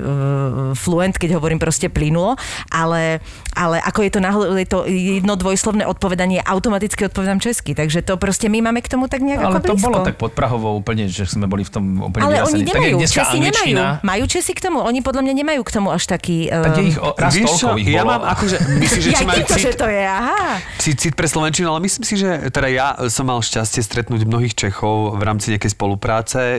fluent, 0.77 1.17
keď 1.17 1.41
hovorím 1.41 1.59
proste 1.59 1.89
plynulo, 1.89 2.37
ale, 2.71 3.25
ale 3.57 3.81
ako 3.83 4.01
je 4.05 4.11
to 4.13 4.21
náhle, 4.21 4.45
je 4.63 4.69
to 4.69 4.79
jedno 4.87 5.35
dvojslovné 5.35 5.89
odpovedanie, 5.89 6.45
automaticky 6.45 7.09
odpovedám 7.09 7.41
česky. 7.41 7.73
Takže 7.75 8.05
to 8.05 8.21
proste 8.21 8.47
my 8.53 8.63
máme 8.71 8.85
k 8.85 8.89
tomu 8.93 9.09
tak 9.11 9.25
nejak 9.25 9.41
Ale 9.43 9.61
to 9.65 9.75
blízko. 9.75 9.89
bolo 9.89 9.99
tak 10.05 10.17
pod 10.21 10.33
Prahovou 10.37 10.79
úplne, 10.79 11.09
že 11.11 11.27
sme 11.27 11.49
boli 11.49 11.65
v 11.65 11.73
tom 11.73 11.85
úplne 12.05 12.23
Ale 12.29 12.47
oni. 12.47 12.63
Tak 12.69 12.79
nemajú, 12.79 12.97
dneska 13.01 13.17
Česi 13.25 13.39
nemajú. 13.43 13.75
Majú 14.05 14.25
Česi 14.29 14.48
k 14.55 14.61
tomu? 14.69 14.81
Oni 14.81 15.01
podľa 15.01 15.23
mňa 15.27 15.35
nemajú 15.45 15.61
k 15.67 15.71
tomu 15.75 15.89
až 15.91 16.07
taký... 16.07 16.49
Tak 16.49 16.73
je 16.79 16.83
ehm, 16.85 16.91
ich 16.93 16.99
o, 17.01 17.13
raz 17.17 17.33
Vieš 17.35 17.49
toľko 17.49 17.77
ich 17.81 17.89
ja 17.91 18.03
bolo. 18.05 18.11
mám 18.15 18.23
akože, 18.33 18.57
myslíš, 18.85 19.03
že 19.03 19.11
ja 19.13 19.21
majú 19.25 19.43
týmto, 19.45 19.57
že 19.59 19.71
cit, 19.73 19.79
to 19.81 19.87
je, 19.89 20.03
aha. 20.05 20.41
cit, 20.79 20.97
cit 21.01 21.15
pre 21.17 21.27
Slovenčinu, 21.29 21.67
ale 21.73 21.81
myslím 21.85 22.05
si, 22.05 22.15
že 22.21 22.31
teda 22.53 22.69
ja 22.71 22.87
som 23.09 23.27
mal 23.27 23.41
šťastie 23.43 23.81
stretnúť 23.83 24.29
mnohých 24.29 24.55
Čechov 24.55 25.17
v 25.19 25.23
rámci 25.25 25.51
nejakej 25.53 25.73
spolupráce, 25.75 26.41
e, 26.41 26.59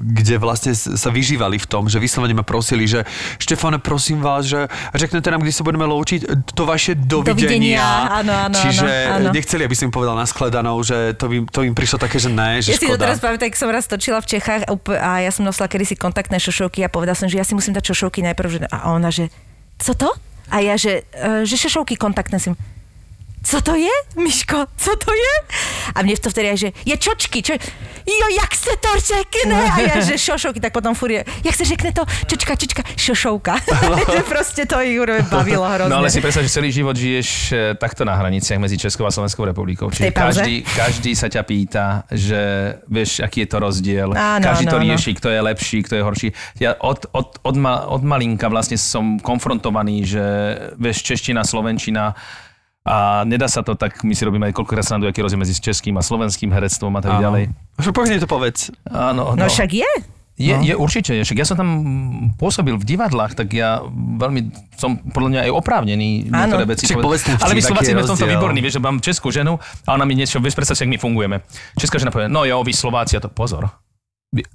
kde 0.00 0.34
vlastne 0.40 0.72
sa 0.74 1.10
vyžívali 1.12 1.60
v 1.60 1.66
tom, 1.68 1.86
že 1.86 2.00
vyslovene 2.02 2.34
ma 2.34 2.42
prosili, 2.42 2.88
že 2.88 3.04
Štefane, 3.38 3.78
prosím 3.78 4.24
vás, 4.24 4.48
že 4.48 4.66
řeknete 4.96 5.28
nám, 5.30 5.44
kdy 5.44 5.52
sa 5.52 5.62
budeme 5.62 5.84
loučiť, 5.86 6.50
to 6.56 6.64
vaše 6.64 6.96
dovidenia. 6.96 7.36
Dovidenia, 7.36 7.86
áno, 8.10 8.32
áno, 8.32 8.56
Čiže 8.56 8.88
áno, 8.88 9.28
áno. 9.28 9.36
nechceli, 9.36 9.62
aby 9.68 9.76
som 9.76 9.88
im 9.88 9.94
povedal 9.94 10.16
naskladanou, 10.16 10.80
že 10.80 11.12
to, 11.14 11.28
by, 11.28 11.36
to 11.52 11.60
im 11.62 11.76
prišlo 11.76 12.00
také, 12.00 12.16
že 12.16 12.32
ne, 12.32 12.64
že 12.64 12.72
Ja 12.74 12.80
si 12.80 12.88
to 12.88 12.96
škoda. 12.96 13.04
teraz 13.04 13.18
pamätám, 13.20 13.44
tak 13.44 13.54
som 13.60 13.68
raz 13.68 13.84
točila 13.84 14.18
v 14.24 14.26
Čechách 14.26 14.64
a 14.96 15.10
ja 15.20 15.30
som 15.30 15.44
nosila 15.44 15.68
kedysi 15.68 15.94
kontaktné 15.94 16.40
šošovky 16.40 16.80
a 16.82 16.88
povedala 16.88 17.03
som, 17.12 17.28
že 17.28 17.36
ja 17.36 17.44
si 17.44 17.52
musím 17.52 17.76
dať 17.76 17.92
šošovky 17.92 18.24
najprv. 18.32 18.48
Že, 18.48 18.58
a 18.72 18.96
ona, 18.96 19.12
že 19.12 19.28
co 19.76 19.92
to? 19.92 20.08
A 20.48 20.64
ja, 20.64 20.80
že, 20.80 21.04
e, 21.12 21.44
že 21.44 21.60
šošovky 21.60 22.00
kontaktné 22.00 22.40
si... 22.40 22.56
co 23.44 23.60
to 23.60 23.74
je, 23.74 23.96
Miško, 24.16 24.66
co 24.76 24.92
to 24.96 25.12
je? 25.12 25.34
A 25.94 26.02
mne 26.02 26.16
to 26.16 26.32
vtedy 26.32 26.48
aj, 26.48 26.58
že 26.58 26.68
je 26.88 26.96
čočky, 26.96 27.44
čo, 27.44 27.52
jo, 28.08 28.26
jak 28.40 28.52
se 28.56 28.72
to 28.80 28.90
řekne? 28.96 29.58
A 29.70 29.76
ja, 29.80 29.96
že 30.00 30.18
šošovky, 30.18 30.60
tak 30.60 30.72
potom 30.72 30.96
furt 30.96 31.12
je, 31.12 31.24
jak 31.44 31.54
se 31.54 31.64
řekne 31.64 31.92
to, 31.92 32.02
čočka, 32.26 32.56
čočka, 32.56 32.82
šošovka. 32.96 33.54
že 34.16 34.22
proste 34.24 34.64
to 34.66 34.80
ich 34.80 34.96
bavilo 35.28 35.68
hrozne. 35.68 35.92
No 35.92 36.00
ale 36.00 36.08
si 36.08 36.24
predstav, 36.24 36.42
že 36.42 36.50
celý 36.50 36.72
život 36.72 36.96
žiješ 36.96 37.28
e, 37.52 37.56
takto 37.76 38.08
na 38.08 38.16
hraniciach 38.16 38.56
medzi 38.56 38.80
Českou 38.80 39.04
a 39.04 39.12
Slovenskou 39.12 39.44
republikou. 39.44 39.92
Čiže 39.92 40.10
každý, 40.10 40.64
každý 40.64 41.12
sa 41.12 41.28
ťa 41.28 41.42
pýta, 41.44 41.84
že 42.08 42.40
vieš, 42.88 43.20
aký 43.20 43.44
je 43.44 43.48
to 43.52 43.58
rozdiel. 43.60 44.08
Áno, 44.16 44.40
každý 44.40 44.66
to 44.72 44.80
áno, 44.80 44.88
áno. 44.88 44.92
rieši, 44.96 45.10
kto 45.20 45.28
je 45.28 45.40
lepší, 45.40 45.78
kto 45.84 45.94
je 46.00 46.02
horší. 46.02 46.28
Ja 46.56 46.80
od, 46.80 47.06
od, 47.12 47.44
od, 47.44 47.56
ma, 47.60 47.84
od 47.92 48.00
malinka 48.00 48.48
vlastne 48.48 48.80
som 48.80 49.20
konfrontovaný, 49.20 50.08
že 50.08 50.24
vieš, 50.80 51.04
čeština, 51.04 51.44
slovenčina, 51.44 52.16
a 52.84 53.24
nedá 53.24 53.48
sa 53.48 53.64
to 53.64 53.72
tak, 53.72 54.04
my 54.04 54.12
si 54.12 54.28
robíme 54.28 54.44
aj 54.52 54.60
koľkokrát 54.60 54.84
srandu, 54.84 55.08
aký 55.08 55.24
rozdiel 55.24 55.40
medzi 55.40 55.56
českým 55.56 55.96
a 55.96 56.04
slovenským 56.04 56.52
herectvom 56.52 56.92
a 56.96 57.00
tak 57.00 57.16
ďalej. 57.16 57.48
Čo 57.80 57.96
povedz 57.96 58.20
to 58.20 58.28
povedz. 58.28 58.68
Áno, 58.92 59.32
No 59.32 59.48
však 59.48 59.72
je. 59.72 59.92
Je, 60.34 60.50
je 60.50 60.74
určite, 60.74 61.14
však 61.14 61.38
ja 61.38 61.46
som 61.46 61.54
tam 61.54 61.70
pôsobil 62.34 62.74
v 62.74 62.82
divadlách, 62.82 63.38
tak 63.38 63.54
ja 63.54 63.78
veľmi 63.94 64.50
som 64.74 64.98
podľa 64.98 65.28
mňa 65.30 65.40
aj 65.46 65.50
oprávnený 65.54 66.26
Áno. 66.26 66.58
niektoré 66.58 66.64
veci 66.66 66.90
povedz 66.90 67.22
Ale 67.38 67.54
my 67.54 67.62
Slováci 67.62 67.94
sme 67.94 68.02
v 68.02 68.10
tomto 68.10 68.26
výborní, 68.26 68.58
vieš, 68.58 68.76
že 68.76 68.82
mám 68.82 68.98
českú 68.98 69.30
ženu 69.30 69.62
a 69.86 69.94
ona 69.94 70.02
mi 70.02 70.18
niečo, 70.18 70.42
vieš, 70.42 70.58
predstav 70.58 70.74
si, 70.74 70.90
my 70.90 70.98
fungujeme. 70.98 71.46
Česká 71.78 72.02
žena 72.02 72.10
povie, 72.10 72.26
no 72.26 72.42
jo, 72.42 72.66
vy 72.66 72.74
Slováci, 72.74 73.14
a 73.14 73.22
to 73.22 73.30
pozor. 73.30 73.70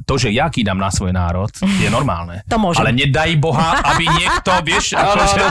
To, 0.03 0.19
že 0.19 0.33
ja 0.35 0.51
kýdam 0.51 0.75
na 0.75 0.91
svoj 0.91 1.15
národ, 1.15 1.47
je 1.79 1.87
normálne. 1.87 2.43
To 2.51 2.59
môžem. 2.59 2.83
Ale 2.83 2.91
nedaj 2.91 3.31
Boha, 3.39 3.79
aby 3.95 4.03
niekto, 4.07 4.51
vieš, 4.67 4.93
akože, 4.99 5.41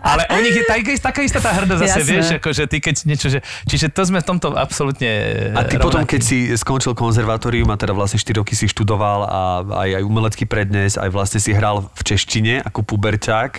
ale 0.00 0.22
o 0.32 0.38
nich 0.40 0.56
je 0.56 0.64
taká, 0.64 0.92
taká 0.96 1.20
istá 1.26 1.40
tá 1.44 1.52
hrdosť 1.52 1.80
zase, 1.84 1.98
Jasné. 2.00 2.08
vieš, 2.08 2.26
akože 2.40 2.62
ty 2.70 2.76
keď 2.80 2.94
niečo, 3.04 3.26
že, 3.28 3.40
čiže 3.68 3.92
to 3.92 4.02
sme 4.08 4.24
v 4.24 4.26
tomto 4.26 4.56
absolútne 4.56 5.10
A 5.52 5.68
ty 5.68 5.76
potom, 5.76 6.04
rovnakí. 6.04 6.16
keď 6.16 6.20
si 6.24 6.38
skončil 6.56 6.96
konzervatórium 6.96 7.68
a 7.68 7.76
teda 7.76 7.92
vlastne 7.92 8.16
4 8.16 8.40
roky 8.40 8.56
si 8.56 8.64
študoval 8.70 9.20
a 9.28 9.40
aj, 9.84 9.90
aj 10.00 10.02
umelecký 10.06 10.44
prednes, 10.48 10.96
aj 10.96 11.10
vlastne 11.12 11.38
si 11.42 11.52
hral 11.52 11.88
v 11.92 12.02
češtine 12.02 12.64
ako 12.64 12.80
puberťák, 12.86 13.50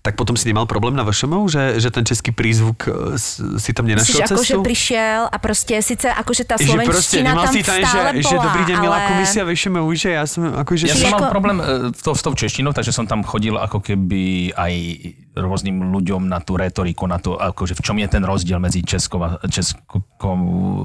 tak 0.00 0.14
potom 0.14 0.38
si 0.38 0.48
nemal 0.48 0.64
problém 0.70 0.94
na 0.94 1.04
VŠMU, 1.04 1.46
že, 1.50 1.82
že 1.82 1.90
ten 1.90 2.06
český 2.06 2.30
prízvuk 2.30 2.86
e, 2.86 3.18
si 3.58 3.70
tam 3.74 3.84
Myslíš, 3.86 3.90
nenašiel 3.90 4.18
akože 4.24 4.54
cestu? 4.54 4.62
prišiel 4.62 5.22
a 5.26 5.36
proste 5.42 5.74
síce 5.82 6.06
akože 6.06 6.42
tá 6.46 6.54
že 6.56 6.72
proste 6.72 7.20
slovenština 7.20 7.30
tam 7.34 7.52
si 7.52 7.60
tam, 7.62 7.76
že, 7.78 7.86
stále 7.86 8.10
že 8.22 8.34
bola, 8.34 8.44
dobrý 8.46 8.62
deň, 8.70 8.76
milá 8.80 8.98
ale... 9.02 9.08
komisia, 9.12 9.42
VŠMU, 9.66 9.90
že 9.98 10.14
ja 10.14 10.24
som 10.24 10.46
akože... 10.54 10.86
Ja 10.86 10.94
som 10.94 11.10
mal 11.10 11.26
problém 11.26 11.58
e, 11.58 11.90
to, 11.90 12.14
s 12.14 12.22
tou 12.22 12.32
češtinou, 12.32 12.70
takže 12.70 12.94
som 12.94 13.10
tam 13.10 13.26
chodil 13.26 13.58
ako 13.58 13.82
keby 13.82 14.54
aj 14.54 14.72
rôznym 15.36 15.92
ľuďom 15.92 16.24
na 16.26 16.40
tú 16.40 16.56
retoriku, 16.56 17.04
na 17.04 17.20
to, 17.20 17.36
akože 17.36 17.76
v 17.76 17.84
čom 17.84 17.96
je 18.00 18.08
ten 18.08 18.24
rozdiel 18.24 18.56
medzi 18.56 18.80
českou, 18.80 19.20
a, 19.20 19.36
českou 19.52 20.00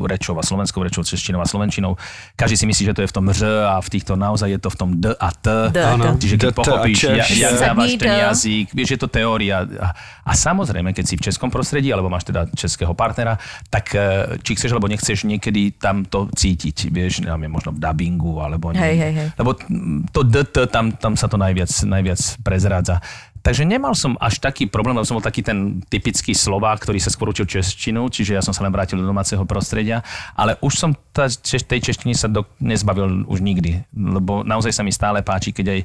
rečou 0.03 0.35
a 0.35 0.43
slovenskou 0.43 0.83
rečou, 0.83 1.07
češtinou 1.07 1.39
a 1.39 1.47
slovenčinou. 1.47 1.95
Každý 2.35 2.59
si 2.59 2.65
myslí, 2.67 2.83
že 2.91 2.95
to 2.99 3.01
je 3.07 3.09
v 3.09 3.15
tom 3.15 3.25
ř 3.31 3.47
a 3.71 3.79
v 3.79 3.89
týchto 3.89 4.19
naozaj 4.19 4.51
je 4.51 4.59
to 4.59 4.69
v 4.69 4.77
tom 4.77 4.89
d 4.99 5.15
a 5.15 5.29
t. 5.31 5.47
D 5.71 5.79
a 5.79 5.95
Áno. 5.95 6.19
t. 6.19 6.27
Čiže 6.27 6.35
keď 6.35 6.47
D, 6.47 6.51
T 6.51 6.57
pochopíš, 6.59 6.99
jak 7.15 7.53
dávaš 7.55 7.91
ten 7.95 8.11
D. 8.11 8.19
jazyk, 8.27 8.67
vieš, 8.75 8.89
je 8.91 8.99
to 8.99 9.07
teória. 9.07 9.63
A, 9.63 9.87
a 10.27 10.31
samozrejme, 10.35 10.91
keď 10.91 11.05
si 11.07 11.15
v 11.15 11.23
českom 11.31 11.47
prostredí, 11.47 11.87
alebo 11.95 12.11
máš 12.11 12.27
teda 12.27 12.51
českého 12.51 12.91
partnera, 12.91 13.39
tak 13.71 13.95
e, 13.95 14.35
či 14.43 14.59
chceš, 14.59 14.75
alebo 14.75 14.91
nechceš 14.91 15.23
niekedy 15.23 15.79
tam 15.79 16.03
to 16.03 16.27
cítiť, 16.27 16.91
vieš, 16.91 17.23
neviem, 17.23 17.47
možno 17.47 17.71
v 17.71 17.79
dubbingu, 17.79 18.43
alebo 18.43 18.75
Hej, 18.75 18.95
hej, 18.99 19.13
hej. 19.15 19.27
lebo 19.39 19.55
mm, 19.55 20.11
to 20.11 20.21
DT, 20.27 20.55
tam, 20.67 20.91
tam 20.95 21.13
sa 21.15 21.31
to 21.31 21.39
najviac, 21.39 21.71
najviac 21.87 22.19
prezrádza. 22.43 22.99
Takže 23.41 23.65
nemal 23.65 23.97
som 23.97 24.13
až 24.21 24.37
taký 24.37 24.69
problém, 24.69 24.93
lebo 24.93 25.05
som 25.05 25.17
bol 25.17 25.25
taký 25.25 25.41
ten 25.41 25.81
typický 25.89 26.37
Slovák, 26.37 26.85
ktorý 26.85 27.01
sa 27.01 27.09
skôr 27.09 27.33
učil 27.33 27.49
češtinu, 27.49 28.05
čiže 28.07 28.37
ja 28.37 28.41
som 28.45 28.53
sa 28.53 28.61
len 28.61 28.69
vrátil 28.69 29.01
do 29.01 29.05
domáceho 29.05 29.41
prostredia, 29.49 30.05
ale 30.37 30.61
už 30.61 30.73
som 30.77 30.93
tá, 31.09 31.25
tej 31.27 31.79
češtiny 31.91 32.13
sa 32.13 32.29
do, 32.29 32.45
nezbavil 32.61 33.25
už 33.25 33.41
nikdy, 33.41 33.81
lebo 33.93 34.45
naozaj 34.45 34.71
sa 34.71 34.85
mi 34.85 34.93
stále 34.93 35.25
páči, 35.25 35.49
keď 35.49 35.65
aj 35.73 35.79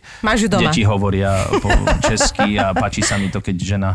deti 0.69 0.85
hovoria 0.85 1.49
po 1.65 1.73
česky 2.13 2.61
a 2.61 2.77
páči 2.77 3.01
sa 3.01 3.17
mi 3.17 3.33
to, 3.33 3.41
keď 3.41 3.57
žena 3.57 3.91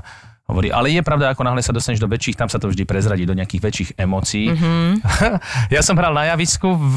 hovorí. 0.51 0.67
Ale 0.67 0.91
je 0.91 0.99
pravda, 0.99 1.31
ako 1.31 1.47
náhle 1.47 1.63
sa 1.63 1.71
dostaneš 1.71 2.03
do 2.03 2.11
väčších, 2.11 2.35
tam 2.35 2.51
sa 2.51 2.59
to 2.59 2.67
vždy 2.67 2.83
prezradí 2.83 3.23
do 3.23 3.31
nejakých 3.31 3.61
väčších 3.63 3.89
emócií. 3.95 4.51
Mm-hmm. 4.51 4.87
ja 5.75 5.81
som 5.81 5.95
hral 5.95 6.11
na 6.11 6.35
javisku 6.35 6.75
v, 6.75 6.95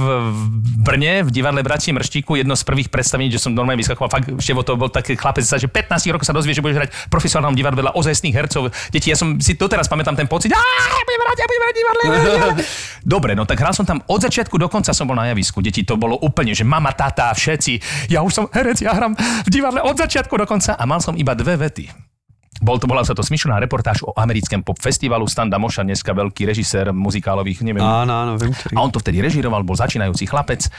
Brne, 0.82 1.22
v 1.22 1.30
divadle 1.30 1.62
Bratí 1.62 1.94
Mrštíku, 1.94 2.34
jedno 2.34 2.58
z 2.58 2.66
prvých 2.66 2.90
predstavení, 2.90 3.30
že 3.30 3.38
som 3.38 3.54
normálne 3.54 3.78
vyskakoval, 3.78 4.10
fakt 4.10 4.26
števo 4.42 4.66
to 4.66 4.74
bol 4.74 4.90
taký 4.90 5.14
chlapec, 5.14 5.46
že 5.46 5.70
15 5.70 6.10
rokov 6.10 6.26
sa 6.26 6.34
dozvie, 6.34 6.50
že 6.50 6.60
budeš 6.60 6.82
hrať 6.82 6.90
v 6.90 7.10
profesionálnom 7.14 7.54
divadle 7.54 7.84
vedľa 7.84 7.92
ozajstných 8.00 8.34
hercov. 8.34 8.72
Deti, 8.88 9.12
ja 9.12 9.16
som 9.20 9.36
si 9.36 9.54
doteraz 9.60 9.86
pamätám 9.86 10.16
ten 10.16 10.24
pocit, 10.24 10.48
"Á, 10.56 10.58
ja 10.58 11.02
budem 11.04 11.20
hrať, 11.20 11.36
ja 11.36 11.46
budem 11.46 11.62
hrať 11.62 11.74
divadle. 11.76 12.02
ja 12.02 12.10
budem 12.10 12.40
hrať." 12.40 12.56
Dobre, 13.04 13.32
no 13.36 13.44
tak 13.44 13.60
hral 13.60 13.76
som 13.76 13.84
tam 13.84 14.00
od 14.08 14.20
začiatku 14.24 14.56
do 14.56 14.72
konca 14.72 14.96
som 14.96 15.04
bol 15.04 15.14
na 15.14 15.28
javisku. 15.28 15.60
Deti, 15.60 15.84
to 15.84 16.00
bolo 16.00 16.16
úplne, 16.16 16.56
že 16.56 16.64
mama, 16.64 16.96
tata, 16.96 17.28
všetci. 17.36 18.08
Ja 18.08 18.24
už 18.24 18.32
som 18.32 18.44
herec, 18.48 18.80
ja 18.80 18.96
hram 18.96 19.12
v 19.18 19.48
divadle 19.52 19.84
od 19.84 20.00
začiatku 20.00 20.32
do 20.32 20.48
konca 20.48 20.72
a 20.72 20.82
mal 20.88 21.04
som 21.04 21.12
iba 21.12 21.36
dve 21.36 21.60
vety. 21.60 22.13
Bol 22.62 22.78
to, 22.78 22.86
bola 22.86 23.02
sa 23.02 23.18
to 23.18 23.26
smyšlená 23.26 23.58
reportáž 23.58 24.06
o 24.06 24.14
americkém 24.14 24.62
pop 24.62 24.78
festivalu 24.78 25.26
Standa 25.26 25.58
Moša, 25.58 25.82
dneska 25.82 26.14
veľký 26.14 26.46
režisér 26.46 26.94
muzikálových, 26.94 27.66
neviem. 27.66 27.82
Áno, 27.82 28.14
áno, 28.14 28.32
viem, 28.38 28.54
ktorý. 28.54 28.78
A 28.78 28.78
on 28.78 28.90
to 28.94 29.02
vtedy 29.02 29.18
režiroval, 29.18 29.66
bol 29.66 29.74
začínajúci 29.74 30.30
chlapec 30.30 30.70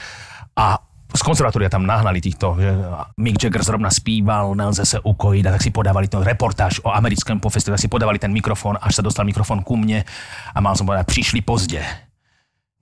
a 0.56 0.80
z 1.06 1.22
konzervatória 1.22 1.70
tam 1.70 1.86
nahnali 1.86 2.18
týchto, 2.18 2.58
že 2.58 2.70
Mick 3.22 3.38
Jagger 3.38 3.62
zrovna 3.62 3.88
spíval, 3.88 4.52
nelze 4.58 4.82
sa 4.82 4.98
ukojiť 5.00 5.44
a 5.46 5.54
tak 5.54 5.62
si 5.62 5.70
podávali 5.70 6.10
to 6.10 6.20
reportáž 6.20 6.82
o 6.82 6.90
americkém 6.90 7.38
pop 7.38 7.52
festivalu, 7.52 7.78
si 7.78 7.92
podávali 7.92 8.18
ten 8.18 8.32
mikrofón, 8.32 8.76
až 8.76 9.00
sa 9.00 9.02
dostal 9.06 9.24
mikrofón 9.24 9.62
ku 9.62 9.78
mne 9.78 10.02
a 10.52 10.58
mal 10.58 10.74
som 10.74 10.84
povedať, 10.84 11.06
prišli 11.06 11.40
pozde. 11.46 11.80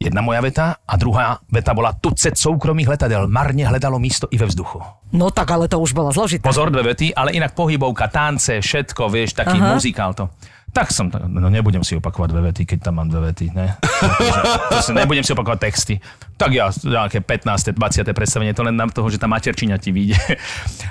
Jedna 0.04 0.20
moja 0.20 0.44
veta 0.44 0.84
a 0.84 0.94
druhá 1.00 1.40
veta 1.48 1.72
bola 1.72 1.96
tucet 1.96 2.36
soukromých 2.36 2.92
letadel 2.92 3.24
marne 3.24 3.64
hledalo 3.64 3.96
místo 3.96 4.28
i 4.28 4.36
ve 4.36 4.44
vzduchu. 4.44 4.76
No 5.16 5.32
tak, 5.32 5.48
ale 5.48 5.64
to 5.64 5.80
už 5.80 5.96
bolo 5.96 6.12
zložité. 6.12 6.44
Pozor, 6.44 6.68
dve 6.68 6.92
vety, 6.92 7.16
ale 7.16 7.32
inak 7.32 7.56
pohybovka, 7.56 8.12
tance, 8.12 8.60
všetko, 8.60 9.08
vieš, 9.08 9.32
taký 9.32 9.56
Aha. 9.56 9.72
muzikál 9.72 10.12
to. 10.12 10.28
Tak 10.74 10.92
som, 10.92 11.08
no 11.08 11.48
nebudem 11.48 11.86
si 11.86 11.96
opakovať 11.96 12.28
dve 12.34 12.50
vety, 12.50 12.68
keď 12.68 12.78
tam 12.90 13.00
mám 13.00 13.08
dve 13.08 13.32
vety, 13.32 13.56
ne? 13.56 13.78
Takže, 13.80 14.40
to 14.74 14.78
si, 14.82 14.92
nebudem 14.92 15.24
si 15.24 15.30
opakovať 15.32 15.58
texty. 15.62 15.94
Tak 16.36 16.50
ja, 16.50 16.68
nejaké 16.68 17.22
15. 17.22 17.72
20. 17.72 18.04
predstavenie, 18.10 18.52
to 18.52 18.66
len 18.66 18.74
nám 18.74 18.90
toho, 18.92 19.06
že 19.08 19.16
tá 19.16 19.30
materčina 19.30 19.80
ti 19.80 19.94
vyjde. 19.94 20.18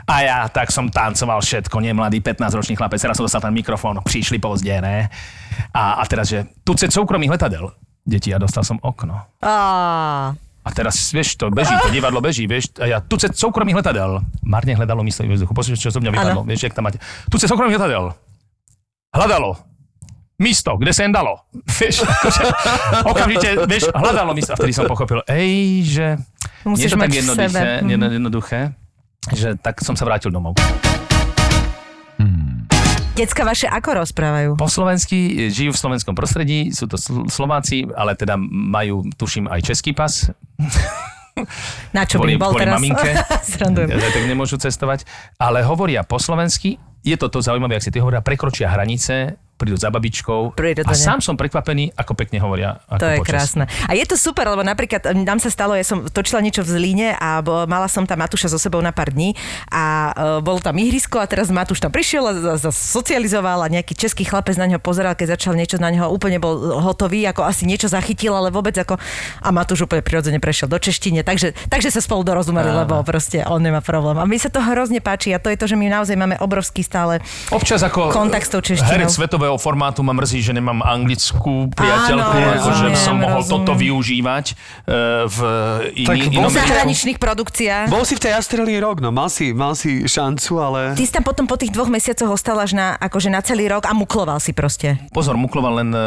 A 0.09 0.15
ja 0.25 0.37
tak 0.47 0.73
som 0.73 0.89
tancoval 0.89 1.43
všetko, 1.43 1.83
nemladý 1.83 2.23
15-ročný 2.23 2.79
chlapec, 2.79 2.97
teraz 2.97 3.19
som 3.19 3.27
dostal 3.27 3.43
ten 3.43 3.53
mikrofón, 3.53 3.99
prišli 4.01 4.39
pozde, 4.39 4.73
ne? 4.79 5.11
A, 5.75 5.99
a 5.99 6.03
teraz, 6.07 6.31
že 6.31 6.47
tu 6.63 6.73
cez 6.79 6.89
soukromých 6.89 7.35
letadel, 7.35 7.69
deti, 8.03 8.31
ja 8.31 8.37
dostal 8.39 8.63
som 8.67 8.77
okno. 8.83 9.23
Á, 9.39 10.35
A 10.63 10.69
teraz, 10.71 11.11
vieš, 11.11 11.35
to 11.35 11.51
beží, 11.51 11.75
to 11.83 11.91
divadlo 11.91 12.23
beží, 12.23 12.47
vieš, 12.47 12.71
a 12.79 12.87
ja 12.87 12.97
tu 13.03 13.19
cez 13.19 13.35
soukromých 13.35 13.83
letadel. 13.83 14.23
Marne 14.47 14.79
hľadalo 14.79 15.03
místo 15.03 15.27
v 15.27 15.35
vzduchu. 15.35 15.51
Pozrieš, 15.51 15.79
čo 15.83 15.91
zo 15.91 15.99
mňa 15.99 16.11
vypadlo, 16.15 16.41
vieš, 16.47 16.71
jak 16.71 16.75
tam 16.75 16.87
máte. 16.87 17.03
Tu 17.27 17.35
cez 17.35 17.51
soukromých 17.51 17.75
letadel. 17.75 18.15
Hľadalo. 19.11 19.59
Místo, 20.39 20.79
kde 20.79 20.91
sa 20.95 21.03
dalo. 21.11 21.43
Vieš, 21.51 22.07
akože, 22.07 22.43
okamžite, 23.11 23.49
vieš, 23.67 23.91
hľadalo 23.91 24.31
místo. 24.31 24.55
A 24.55 24.59
vtedy 24.59 24.71
som 24.71 24.87
pochopil, 24.87 25.19
ej, 25.27 25.83
že 25.83 26.07
Musíš 26.63 26.91
je 26.91 26.95
to 26.95 27.03
tak 27.03 27.11
jednoduché, 27.11 27.67
jednoduché, 27.83 28.59
že 29.35 29.59
tak 29.59 29.83
som 29.83 29.99
sa 29.99 30.07
vrátil 30.07 30.31
domov. 30.31 30.55
Decka 33.13 33.41
vaše 33.43 33.65
ako 33.65 34.03
rozprávajú? 34.03 34.49
Po 34.57 34.67
slovensky 34.67 35.49
žijú 35.49 35.71
v 35.71 35.79
slovenskom 35.79 36.13
prostredí, 36.13 36.69
sú 36.69 36.85
to 36.85 36.97
Sl- 36.97 37.25
Slováci, 37.25 37.85
ale 37.93 38.13
teda 38.13 38.35
majú, 38.37 39.05
tuším, 39.13 39.47
aj 39.47 39.61
český 39.63 39.93
pas. 39.93 40.29
Na 41.93 42.05
čo 42.05 42.21
by 42.21 42.29
Kvôli- 42.29 42.37
bol 42.37 42.53
kvôli 42.53 42.61
teraz? 42.61 42.75
maminke. 42.77 43.09
Ja, 43.89 44.09
tak 44.09 44.23
nemôžu 44.25 44.57
cestovať, 44.57 45.05
ale 45.35 45.65
hovoria 45.65 46.05
po 46.05 46.17
slovensky. 46.17 46.77
Je 47.01 47.17
to 47.17 47.27
to 47.27 47.41
zaujímavé, 47.41 47.75
ak 47.75 47.83
si 47.83 47.91
ty 47.91 47.99
hovoria, 47.99 48.21
prekročia 48.21 48.69
hranice, 48.69 49.35
prídu 49.63 49.79
za 49.79 49.87
babičkou. 49.87 50.53
Prirodzene. 50.53 50.85
A 50.85 50.93
sám 50.93 51.23
som 51.23 51.39
prekvapený, 51.39 51.95
ako 51.95 52.11
pekne 52.13 52.43
hovoria. 52.43 52.83
Ako 52.91 52.99
To 52.99 53.07
je 53.07 53.17
po 53.17 53.23
česky. 53.23 53.31
krásne. 53.31 53.63
A 53.87 53.91
je 53.95 54.03
to 54.03 54.19
super, 54.19 54.45
lebo 54.45 54.61
napríklad 54.61 54.99
nám 55.15 55.39
sa 55.39 55.47
stalo, 55.47 55.73
ja 55.73 55.87
som 55.87 56.03
točila 56.05 56.43
niečo 56.43 56.61
v 56.61 56.69
Zlíne 56.75 57.15
a 57.15 57.39
bo, 57.39 57.63
mala 57.63 57.87
som 57.87 58.03
tam 58.03 58.19
Matúša 58.19 58.51
so 58.51 58.59
sebou 58.59 58.83
na 58.83 58.91
pár 58.91 59.15
dní 59.15 59.33
a 59.71 59.83
uh, 60.11 60.13
bolo 60.43 60.59
tam 60.59 60.75
ihrisko 60.75 61.17
a 61.17 61.25
teraz 61.25 61.47
Matúš 61.47 61.79
tam 61.79 61.89
prišiel 61.89 62.23
a 62.27 62.31
za- 62.35 62.57
za- 62.69 62.75
socializoval 62.75 63.63
a 63.63 63.71
nejaký 63.71 63.95
český 63.95 64.27
chlapec 64.27 64.59
na 64.59 64.67
neho 64.67 64.81
pozeral, 64.83 65.15
keď 65.15 65.39
začal 65.39 65.55
niečo 65.55 65.79
na 65.79 65.87
neho, 65.87 66.11
úplne 66.11 66.37
bol 66.43 66.53
hotový, 66.81 67.23
ako 67.29 67.47
asi 67.47 67.63
niečo 67.63 67.87
zachytil, 67.87 68.35
ale 68.35 68.51
vôbec 68.51 68.75
ako... 68.75 68.99
A 69.39 69.49
Matúš 69.55 69.87
úplne 69.87 70.03
prirodzene 70.03 70.43
prešiel 70.43 70.67
do 70.67 70.75
češtine, 70.75 71.23
takže, 71.23 71.55
takže 71.71 71.93
sa 71.93 72.01
spolu 72.03 72.25
dorozumeli, 72.27 72.67
lebo 72.67 72.99
proste 73.05 73.45
on 73.47 73.61
nemá 73.61 73.79
problém. 73.79 74.19
A 74.19 74.25
mi 74.27 74.35
sa 74.35 74.49
to 74.49 74.59
hrozne 74.59 74.99
páči 74.99 75.31
a 75.31 75.39
to 75.39 75.47
je 75.47 75.55
to, 75.55 75.69
že 75.69 75.75
my 75.77 75.87
naozaj 75.87 76.15
máme 76.17 76.35
obrovský 76.41 76.81
stále 76.83 77.21
Občas 77.53 77.79
ako 77.85 78.09
Kontakt 78.09 78.47
s 78.47 78.51
tou 78.51 78.59
češtinou. 78.59 78.89
herec 78.89 79.11
svetového 79.13 79.52
časového 79.53 79.61
formátu 79.61 80.01
ma 80.01 80.13
mrzí, 80.17 80.41
že 80.41 80.53
nemám 80.53 80.81
anglickú 80.81 81.69
priateľku, 81.73 82.37
Áno, 82.37 82.53
ako 82.57 82.69
že 82.73 82.85
rozumiem, 82.89 82.97
som 82.97 83.15
mohol 83.21 83.41
rozumiem. 83.45 83.53
toto 83.61 83.71
využívať 83.77 84.45
e, 84.49 84.53
v 85.29 85.37
Tak 86.05 86.17
iný, 86.17 86.25
bol 86.33 86.33
inom 86.33 86.49
V 86.49 86.57
zahraničných 86.57 87.19
produkciách. 87.21 87.87
Bol 87.93 88.03
si 88.05 88.13
v 88.17 88.21
tej 88.25 88.33
Austrálii 88.37 88.77
rok, 88.81 88.97
no 88.99 89.13
mal 89.13 89.29
si, 89.29 89.53
mal 89.53 89.77
si 89.77 90.05
šancu, 90.09 90.51
ale... 90.57 90.79
Ty 90.97 91.03
si 91.05 91.13
tam 91.13 91.23
potom 91.25 91.45
po 91.45 91.55
tých 91.57 91.69
dvoch 91.69 91.89
mesiacoch 91.89 92.33
ostal 92.33 92.57
až 92.57 92.73
na, 92.73 92.97
akože 92.97 93.29
na 93.29 93.41
celý 93.45 93.69
rok 93.69 93.85
a 93.85 93.93
mukloval 93.93 94.41
si 94.41 94.51
proste. 94.57 94.97
Pozor, 95.13 95.37
mukloval 95.37 95.85
len, 95.85 95.89
e, 95.93 96.05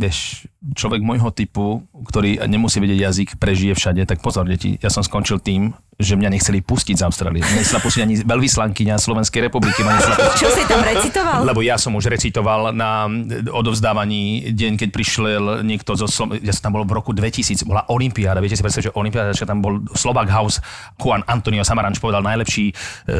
vieš, 0.00 0.48
človek 0.72 1.04
môjho 1.04 1.28
typu, 1.30 1.84
ktorý 1.92 2.40
nemusí 2.48 2.80
vedieť 2.80 3.00
jazyk, 3.12 3.28
prežije 3.36 3.76
všade, 3.76 4.08
tak 4.08 4.24
pozor, 4.24 4.48
deti, 4.48 4.80
ja 4.80 4.88
som 4.88 5.04
skončil 5.04 5.38
tým, 5.38 5.76
že 5.96 6.12
mňa 6.12 6.28
nechceli 6.28 6.60
pustiť 6.60 7.00
z 7.00 7.02
Austrálie. 7.08 7.40
Nechcela 7.40 7.80
pustiť 7.80 8.02
ani 8.04 8.14
veľvyslankyňa 8.20 9.00
Slovenskej 9.00 9.48
republiky. 9.48 9.80
Ma. 9.80 9.96
Čo 10.36 10.52
si 10.52 10.62
tam 10.68 10.84
recitoval? 10.84 11.40
Lebo 11.40 11.64
ja 11.64 11.80
som 11.80 11.96
už 11.96 12.12
recitoval 12.12 12.76
na 12.76 13.08
odovzdávaní 13.48 14.52
deň, 14.52 14.76
keď 14.76 14.88
prišiel 14.92 15.44
niekto 15.64 15.96
zo 15.96 16.04
Slo- 16.04 16.36
ja 16.36 16.52
som 16.52 16.68
tam 16.68 16.76
bol 16.76 16.84
v 16.84 16.92
roku 16.92 17.16
2000, 17.16 17.64
bola 17.64 17.88
Olympiáda, 17.88 18.44
viete 18.44 18.60
si 18.60 18.62
predstaviť, 18.64 18.92
že 18.92 18.96
Olympiáda, 18.96 19.32
že 19.32 19.48
tam 19.48 19.64
bol 19.64 19.80
Slovak 19.96 20.28
House, 20.28 20.60
Juan 21.00 21.24
Antonio 21.24 21.64
Samaranč 21.64 21.96
povedal 21.96 22.20
najlepší 22.20 22.70
e, 22.70 22.74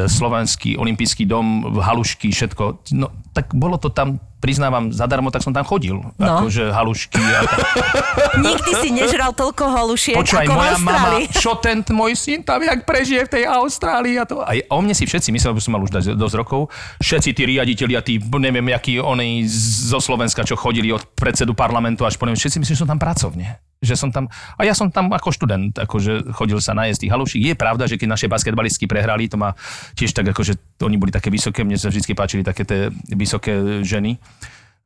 slovenský 0.05 0.77
olimpijský 0.77 1.25
dom, 1.25 1.81
halušky, 1.81 2.29
všetko. 2.29 2.93
No, 2.93 3.09
tak 3.37 3.53
bolo 3.53 3.77
to 3.77 3.93
tam, 3.93 4.17
priznávam, 4.41 4.89
zadarmo, 4.89 5.29
tak 5.29 5.45
som 5.45 5.53
tam 5.53 5.61
chodil. 5.69 6.01
No. 6.17 6.41
Akože 6.41 6.73
halušky 6.73 7.21
a 7.21 7.45
tak. 7.45 7.61
Nikdy 8.49 8.71
si 8.81 8.89
nežral 8.97 9.37
toľko 9.37 9.65
holušiek 9.69 10.17
Počúvaj, 10.17 10.49
ako 10.49 10.53
v 10.53 10.57
moja 10.57 10.77
mama, 10.81 11.09
čo 11.29 11.53
ten 11.65 11.85
môj 11.93 12.17
syn 12.17 12.41
tam, 12.41 12.65
jak 12.65 12.89
prežije 12.89 13.29
v 13.29 13.31
tej 13.37 13.45
Austrálii 13.45 14.17
a 14.17 14.25
to. 14.25 14.41
A 14.41 14.57
o 14.73 14.79
mne 14.81 14.97
si 14.97 15.05
všetci 15.05 15.29
mysleli, 15.37 15.53
že 15.61 15.69
som 15.69 15.77
mal 15.77 15.85
už 15.85 15.93
dať 15.93 16.17
dosť 16.17 16.35
rokov, 16.41 16.73
všetci 17.05 17.31
tí 17.37 17.43
riaditeľia, 17.45 18.01
tí, 18.01 18.17
neviem, 18.17 18.73
akí 18.73 18.97
oni 18.97 19.45
zo 19.93 20.01
Slovenska, 20.01 20.49
čo 20.49 20.57
chodili 20.57 20.89
od 20.89 21.05
predsedu 21.13 21.53
parlamentu 21.53 22.09
až 22.09 22.17
po 22.17 22.25
neviem, 22.25 22.41
všetci 22.41 22.57
mysleli, 22.65 22.77
že 22.77 22.81
som 22.81 22.89
tam 22.89 23.01
pracovne. 23.01 23.61
Že 23.87 23.97
som 23.97 24.11
tam, 24.11 24.27
a 24.59 24.63
ja 24.67 24.75
som 24.75 24.91
tam 24.91 25.15
ako 25.15 25.31
študent, 25.31 25.79
akože 25.79 26.35
chodil 26.35 26.59
sa 26.59 26.75
najesť 26.75 27.07
tých 27.07 27.13
halušík. 27.15 27.43
Je 27.47 27.55
pravda, 27.55 27.87
že 27.87 27.95
keď 27.95 28.19
naše 28.19 28.27
basketbalistky 28.27 28.91
prehrali, 28.91 29.31
to 29.31 29.39
ma 29.39 29.55
tiež 29.95 30.11
tak, 30.11 30.27
akože 30.35 30.83
oni 30.83 30.99
boli 30.99 31.15
také 31.15 31.31
vysoké, 31.31 31.63
mne 31.63 31.79
sa 31.79 31.89
vždy 31.89 32.13
páčili 32.13 32.43
také 32.43 32.67
tie 32.67 32.91
vysoké 33.15 33.87
ženy 33.87 34.19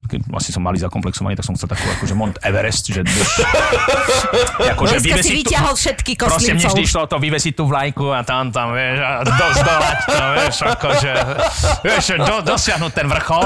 keď 0.01 0.33
asi 0.33 0.49
som 0.49 0.65
malý 0.65 0.77
zakomplexovaný, 0.77 1.37
tak 1.37 1.45
som 1.45 1.53
chcel 1.53 1.69
takú 1.69 1.85
akože 1.85 2.15
Mount 2.15 2.41
Everest, 2.41 2.89
že 2.89 3.05
akože 4.73 4.97
Dneska 4.97 5.21
si 5.21 5.29
tú- 5.29 5.39
vyťahol 5.39 5.75
všetky 5.75 6.13
Proste 6.17 6.51
mne 6.51 6.57
kostlivcov. 6.57 6.71
vždy 6.73 6.83
šlo 6.83 7.05
to 7.05 7.17
vyvesiť 7.19 7.53
tú 7.53 7.65
vlajku 7.65 8.09
a 8.09 8.25
tam, 8.25 8.49
tam, 8.49 8.73
vieš, 8.73 8.97
a 8.97 9.13
do, 9.23 9.47
zdolať 9.53 9.99
to, 10.03 10.25
vieš, 10.33 10.57
akože, 10.67 11.13
vieš, 11.85 12.05
do, 12.17 12.35
dosiahnuť 12.43 12.93
ten 12.93 13.07
vrchol. 13.07 13.45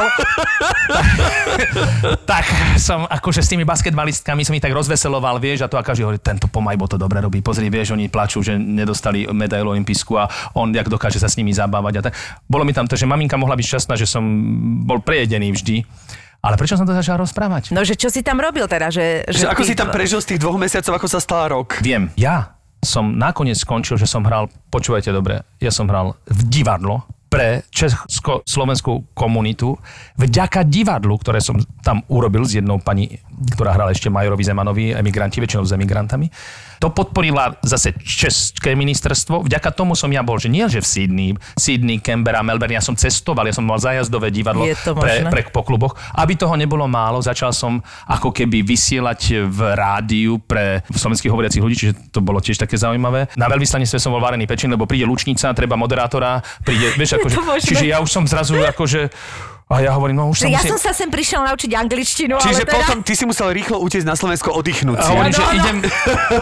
tak 2.24 2.44
som 2.76 3.02
akože 3.04 3.40
s 3.40 3.48
tými 3.48 3.64
basketbalistkami 3.64 4.42
som 4.42 4.54
ich 4.54 4.62
tak 4.62 4.72
rozveseloval, 4.72 5.36
vieš, 5.36 5.64
a 5.64 5.68
to 5.68 5.74
a 5.74 5.82
každý 5.82 6.06
hovorí, 6.06 6.18
tento 6.18 6.46
pomajbo 6.46 6.86
to 6.86 6.96
dobre 6.96 7.18
robí, 7.18 7.40
pozri, 7.40 7.66
vieš, 7.66 7.92
oni 7.92 8.06
plačú, 8.06 8.40
že 8.40 8.54
nedostali 8.54 9.26
medailu 9.26 9.70
olimpijskú 9.70 10.16
a 10.16 10.24
on 10.54 10.70
jak 10.70 10.86
dokáže 10.86 11.18
sa 11.18 11.26
s 11.26 11.34
nimi 11.34 11.50
zabávať 11.50 11.94
a 11.98 12.04
tak. 12.04 12.14
Bolo 12.44 12.62
mi 12.62 12.70
tam 12.70 12.86
to, 12.86 12.94
že 12.94 13.04
maminka 13.04 13.34
mohla 13.34 13.52
byť 13.52 13.66
šťastná, 13.66 13.94
že 13.96 14.06
som 14.06 14.22
bol 14.82 15.00
prejedený 15.00 15.50
vždy. 15.50 15.76
Ale 16.44 16.60
prečo 16.60 16.76
som 16.76 16.84
to 16.84 16.92
začal 16.92 17.16
rozprávať? 17.16 17.72
No, 17.72 17.80
že 17.80 17.96
čo 17.96 18.12
si 18.12 18.20
tam 18.20 18.36
robil 18.36 18.68
teda? 18.68 18.92
Že, 18.92 19.32
Že 19.32 19.48
ako 19.48 19.62
ty- 19.64 19.68
si 19.72 19.74
tam 19.74 19.88
prežil 19.88 20.20
z 20.20 20.36
tých 20.36 20.40
dvoch 20.44 20.60
mesiacov, 20.60 21.00
ako 21.00 21.08
sa 21.08 21.16
stal 21.16 21.48
rok? 21.48 21.80
Viem, 21.80 22.12
ja 22.20 22.52
som 22.84 23.16
nakoniec 23.16 23.56
skončil, 23.56 23.96
že 23.96 24.04
som 24.04 24.20
hral, 24.28 24.52
počúvajte 24.68 25.08
dobre, 25.08 25.40
ja 25.56 25.72
som 25.72 25.88
hral 25.88 26.20
v 26.28 26.40
divadlo 26.52 27.08
pre 27.32 27.66
česko-slovenskú 27.74 29.10
komunitu 29.16 29.74
vďaka 30.14 30.62
divadlu, 30.62 31.18
ktoré 31.18 31.42
som 31.42 31.58
tam 31.82 32.04
urobil 32.06 32.46
s 32.46 32.54
jednou 32.54 32.78
pani, 32.78 33.18
ktorá 33.54 33.74
hrala 33.74 33.90
ešte 33.90 34.12
Majorovi 34.12 34.44
Zemanovi, 34.46 34.84
emigranti, 34.94 35.42
väčšinou 35.42 35.66
s 35.66 35.74
emigrantami. 35.74 36.30
To 36.82 36.92
podporila 36.92 37.56
zase 37.64 37.96
České 38.02 38.76
ministerstvo. 38.76 39.46
Vďaka 39.46 39.72
tomu 39.72 39.96
som 39.96 40.10
ja 40.12 40.20
bol, 40.20 40.36
že 40.36 40.52
nie, 40.52 40.66
že 40.68 40.84
v 40.84 40.86
Sydney, 40.86 41.30
Sydney, 41.56 41.96
Canberra, 42.02 42.44
Melbourne, 42.44 42.76
ja 42.76 42.84
som 42.84 42.92
cestoval, 42.92 43.48
ja 43.48 43.54
som 43.56 43.64
mal 43.64 43.80
zájazdové 43.80 44.28
divadlo 44.28 44.68
pre, 45.00 45.24
pre 45.32 45.40
po 45.48 45.64
kluboch. 45.64 45.96
Aby 46.12 46.36
toho 46.36 46.54
nebolo 46.58 46.84
málo, 46.84 47.24
začal 47.24 47.56
som 47.56 47.80
ako 48.04 48.34
keby 48.34 48.60
vysielať 48.60 49.48
v 49.48 49.58
rádiu 49.72 50.42
pre 50.44 50.84
slovenských 50.92 51.32
hovoriacich 51.32 51.62
ľudí, 51.64 51.76
čiže 51.78 51.94
to 52.12 52.20
bolo 52.20 52.42
tiež 52.42 52.60
také 52.60 52.76
zaujímavé. 52.76 53.32
Na 53.38 53.48
veľvyslanectve 53.48 53.96
som 53.96 54.12
bol 54.12 54.20
varený 54.20 54.44
pečín, 54.44 54.68
lebo 54.68 54.84
príde 54.84 55.08
lučnica, 55.08 55.56
treba 55.56 55.80
moderátora, 55.80 56.44
príde, 56.60 56.92
vieš, 57.00 57.16
akože, 57.16 57.64
čiže 57.64 57.86
ja 57.88 58.04
už 58.04 58.10
som 58.12 58.28
zrazu 58.28 58.60
akože, 58.60 59.08
a 59.64 59.80
ja 59.80 59.96
hovorím, 59.96 60.20
no 60.20 60.28
už 60.28 60.44
sa 60.44 60.52
Ja 60.52 60.60
musím... 60.60 60.76
som 60.76 60.80
sa 60.80 60.92
sem 60.92 61.08
prišiel 61.08 61.40
naučiť 61.40 61.70
angličtinu, 61.72 62.36
Čiže 62.36 62.62
ale 62.62 62.68
teda... 62.68 62.78
potom 62.84 62.98
ty 63.00 63.12
si 63.16 63.24
musel 63.24 63.48
rýchlo 63.48 63.80
utiecť 63.80 64.04
na 64.04 64.12
Slovensko 64.12 64.52
oddychnúť 64.52 65.00
A 65.00 65.04
hovorím, 65.08 65.32
Áno, 65.32 65.40
že 65.40 65.44
áno. 65.44 65.56
idem, 65.56 65.76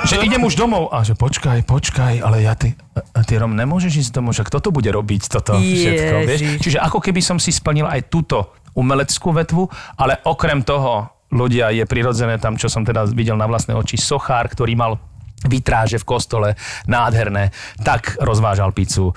že 0.02 0.16
idem 0.26 0.42
už 0.42 0.54
domov. 0.58 0.90
A 0.90 1.06
že 1.06 1.14
počkaj, 1.14 1.62
počkaj, 1.62 2.18
ale 2.18 2.42
ja 2.42 2.58
ty, 2.58 2.74
a 2.98 3.20
ty 3.22 3.38
Rom, 3.38 3.54
nemôžeš 3.54 4.10
ísť 4.10 4.10
domov, 4.18 4.34
však 4.34 4.50
kto 4.50 4.58
to 4.58 4.70
bude 4.74 4.90
robiť, 4.90 5.22
toto 5.30 5.54
všetko, 5.54 6.16
vieš? 6.26 6.40
Čiže 6.66 6.78
ako 6.82 6.98
keby 6.98 7.22
som 7.22 7.38
si 7.38 7.54
splnil 7.54 7.86
aj 7.86 8.10
túto 8.10 8.58
umeleckú 8.74 9.30
vetvu, 9.30 9.70
ale 9.96 10.18
okrem 10.26 10.66
toho, 10.66 11.06
ľudia, 11.32 11.72
je 11.72 11.84
prirodzené 11.88 12.36
tam, 12.36 12.60
čo 12.60 12.68
som 12.68 12.84
teda 12.84 13.08
videl 13.08 13.38
na 13.40 13.48
vlastné 13.48 13.72
oči, 13.72 13.96
sochár, 13.96 14.52
ktorý 14.52 14.76
mal 14.76 15.00
vitráže 15.46 15.98
v 15.98 16.08
kostole, 16.08 16.48
nádherné, 16.86 17.50
tak 17.82 18.18
rozvážal 18.18 18.70
pizzu. 18.74 19.10
E, 19.10 19.14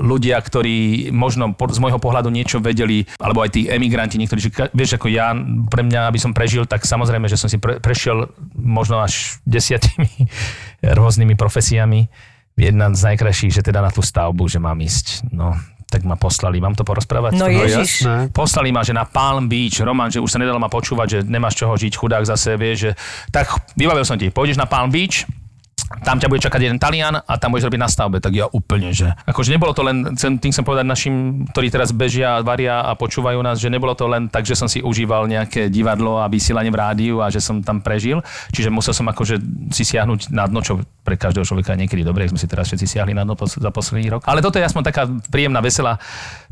ľudia, 0.00 0.40
ktorí 0.40 1.08
možno 1.12 1.52
z 1.52 1.78
môjho 1.78 2.00
pohľadu 2.00 2.32
niečo 2.32 2.60
vedeli, 2.60 3.04
alebo 3.20 3.44
aj 3.44 3.50
tí 3.56 3.60
emigranti, 3.68 4.16
niektorí, 4.16 4.40
že 4.40 4.50
vieš, 4.72 4.96
ako 4.96 5.08
ja, 5.12 5.36
pre 5.68 5.82
mňa, 5.84 6.08
aby 6.08 6.18
som 6.20 6.32
prežil, 6.36 6.64
tak 6.64 6.84
samozrejme, 6.84 7.28
že 7.28 7.40
som 7.40 7.48
si 7.48 7.56
pre, 7.60 7.78
prešiel 7.78 8.28
možno 8.56 9.00
až 9.00 9.40
desiatimi 9.44 10.28
rôznymi 10.98 11.34
profesiami. 11.36 12.08
Jedna 12.52 12.92
z 12.92 13.16
najkrajších, 13.16 13.60
že 13.60 13.64
teda 13.64 13.80
na 13.80 13.88
tú 13.88 14.04
stavbu, 14.04 14.44
že 14.44 14.60
mám 14.60 14.76
ísť. 14.76 15.32
No, 15.32 15.56
tak 15.92 16.02
ma 16.02 16.16
poslali. 16.16 16.56
Mám 16.56 16.72
to 16.72 16.82
porozprávať? 16.82 17.36
No 17.36 17.44
To- 17.44 17.52
ježiš. 17.52 18.08
jasné. 18.08 18.32
Poslali 18.32 18.72
ma, 18.72 18.80
že 18.80 18.90
na 18.90 19.04
Palm 19.04 19.44
Beach, 19.44 19.76
Roman, 19.78 20.08
že 20.08 20.18
už 20.18 20.32
sa 20.32 20.40
nedalo 20.40 20.56
ma 20.56 20.66
počúvať, 20.66 21.06
že 21.06 21.18
nemáš 21.22 21.60
čoho 21.60 21.76
žiť, 21.76 21.92
chudák 21.92 22.24
zase, 22.24 22.56
vieš, 22.56 22.76
že 22.78 22.90
tak 23.28 23.46
vybavil 23.76 24.02
som 24.02 24.16
ti, 24.16 24.32
pôjdeš 24.32 24.56
na 24.56 24.64
Palm 24.64 24.88
Beach, 24.88 25.28
tam 26.00 26.16
ťa 26.16 26.28
bude 26.32 26.40
čakať 26.40 26.60
jeden 26.64 26.80
Talian 26.80 27.20
a 27.20 27.32
tam 27.36 27.52
budeš 27.52 27.68
robiť 27.68 27.80
na 27.80 27.88
stavbe. 27.92 28.18
Tak 28.24 28.32
ja 28.32 28.48
úplne, 28.48 28.96
že... 28.96 29.12
Akože 29.28 29.52
nebolo 29.52 29.76
to 29.76 29.84
len, 29.84 30.16
tým 30.16 30.50
chcem 30.50 30.64
povedať 30.64 30.88
našim, 30.88 31.44
ktorí 31.52 31.68
teraz 31.68 31.92
bežia, 31.92 32.40
varia 32.40 32.80
a 32.80 32.96
počúvajú 32.96 33.38
nás, 33.44 33.60
že 33.60 33.68
nebolo 33.68 33.92
to 33.92 34.08
len 34.08 34.32
tak, 34.32 34.48
že 34.48 34.56
som 34.56 34.66
si 34.66 34.80
užíval 34.80 35.28
nejaké 35.28 35.68
divadlo 35.68 36.18
a 36.18 36.32
vysielanie 36.32 36.72
v 36.72 36.80
rádiu 36.80 37.16
a 37.20 37.28
že 37.28 37.44
som 37.44 37.60
tam 37.60 37.84
prežil. 37.84 38.24
Čiže 38.56 38.72
musel 38.72 38.96
som 38.96 39.04
akože 39.12 39.36
si 39.68 39.84
siahnuť 39.84 40.32
na 40.32 40.48
dno, 40.48 40.64
čo 40.64 40.80
pre 41.02 41.18
každého 41.18 41.44
človeka 41.44 41.74
niekedy 41.74 42.06
dobre, 42.06 42.30
sme 42.30 42.38
si 42.38 42.48
teraz 42.48 42.70
všetci 42.70 42.86
siahli 42.98 43.12
na 43.12 43.26
dno 43.26 43.34
za 43.36 43.70
posledný 43.74 44.08
rok. 44.08 44.22
Ale 44.24 44.40
toto 44.40 44.56
je 44.56 44.64
aspoň 44.64 44.82
taká 44.86 45.10
príjemná, 45.28 45.58
veselá 45.58 45.98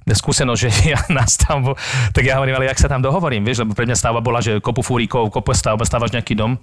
skúsenosť, 0.09 0.61
že 0.61 0.71
ja 0.97 1.01
na 1.13 1.25
stavbu, 1.29 1.77
tak 2.17 2.25
ja 2.25 2.41
hovorím, 2.41 2.57
ale 2.57 2.69
jak 2.73 2.81
sa 2.81 2.89
tam 2.89 3.05
dohovorím, 3.05 3.45
vieš, 3.45 3.65
lebo 3.67 3.77
pre 3.77 3.85
mňa 3.85 3.97
stavba 3.99 4.25
bola, 4.25 4.41
že 4.41 4.63
kopu 4.63 4.81
fúrikov, 4.81 5.29
kopu 5.29 5.53
stavba, 5.53 5.85
stávaš 5.85 6.17
nejaký 6.17 6.37
dom. 6.37 6.57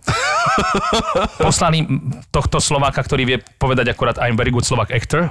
Poslali 1.46 1.86
tohto 2.34 2.58
Slováka, 2.58 3.02
ktorý 3.04 3.24
vie 3.26 3.38
povedať 3.62 3.94
akorát 3.94 4.18
I'm 4.22 4.36
very 4.36 4.50
good 4.50 4.66
Slovak 4.66 4.90
actor, 4.90 5.30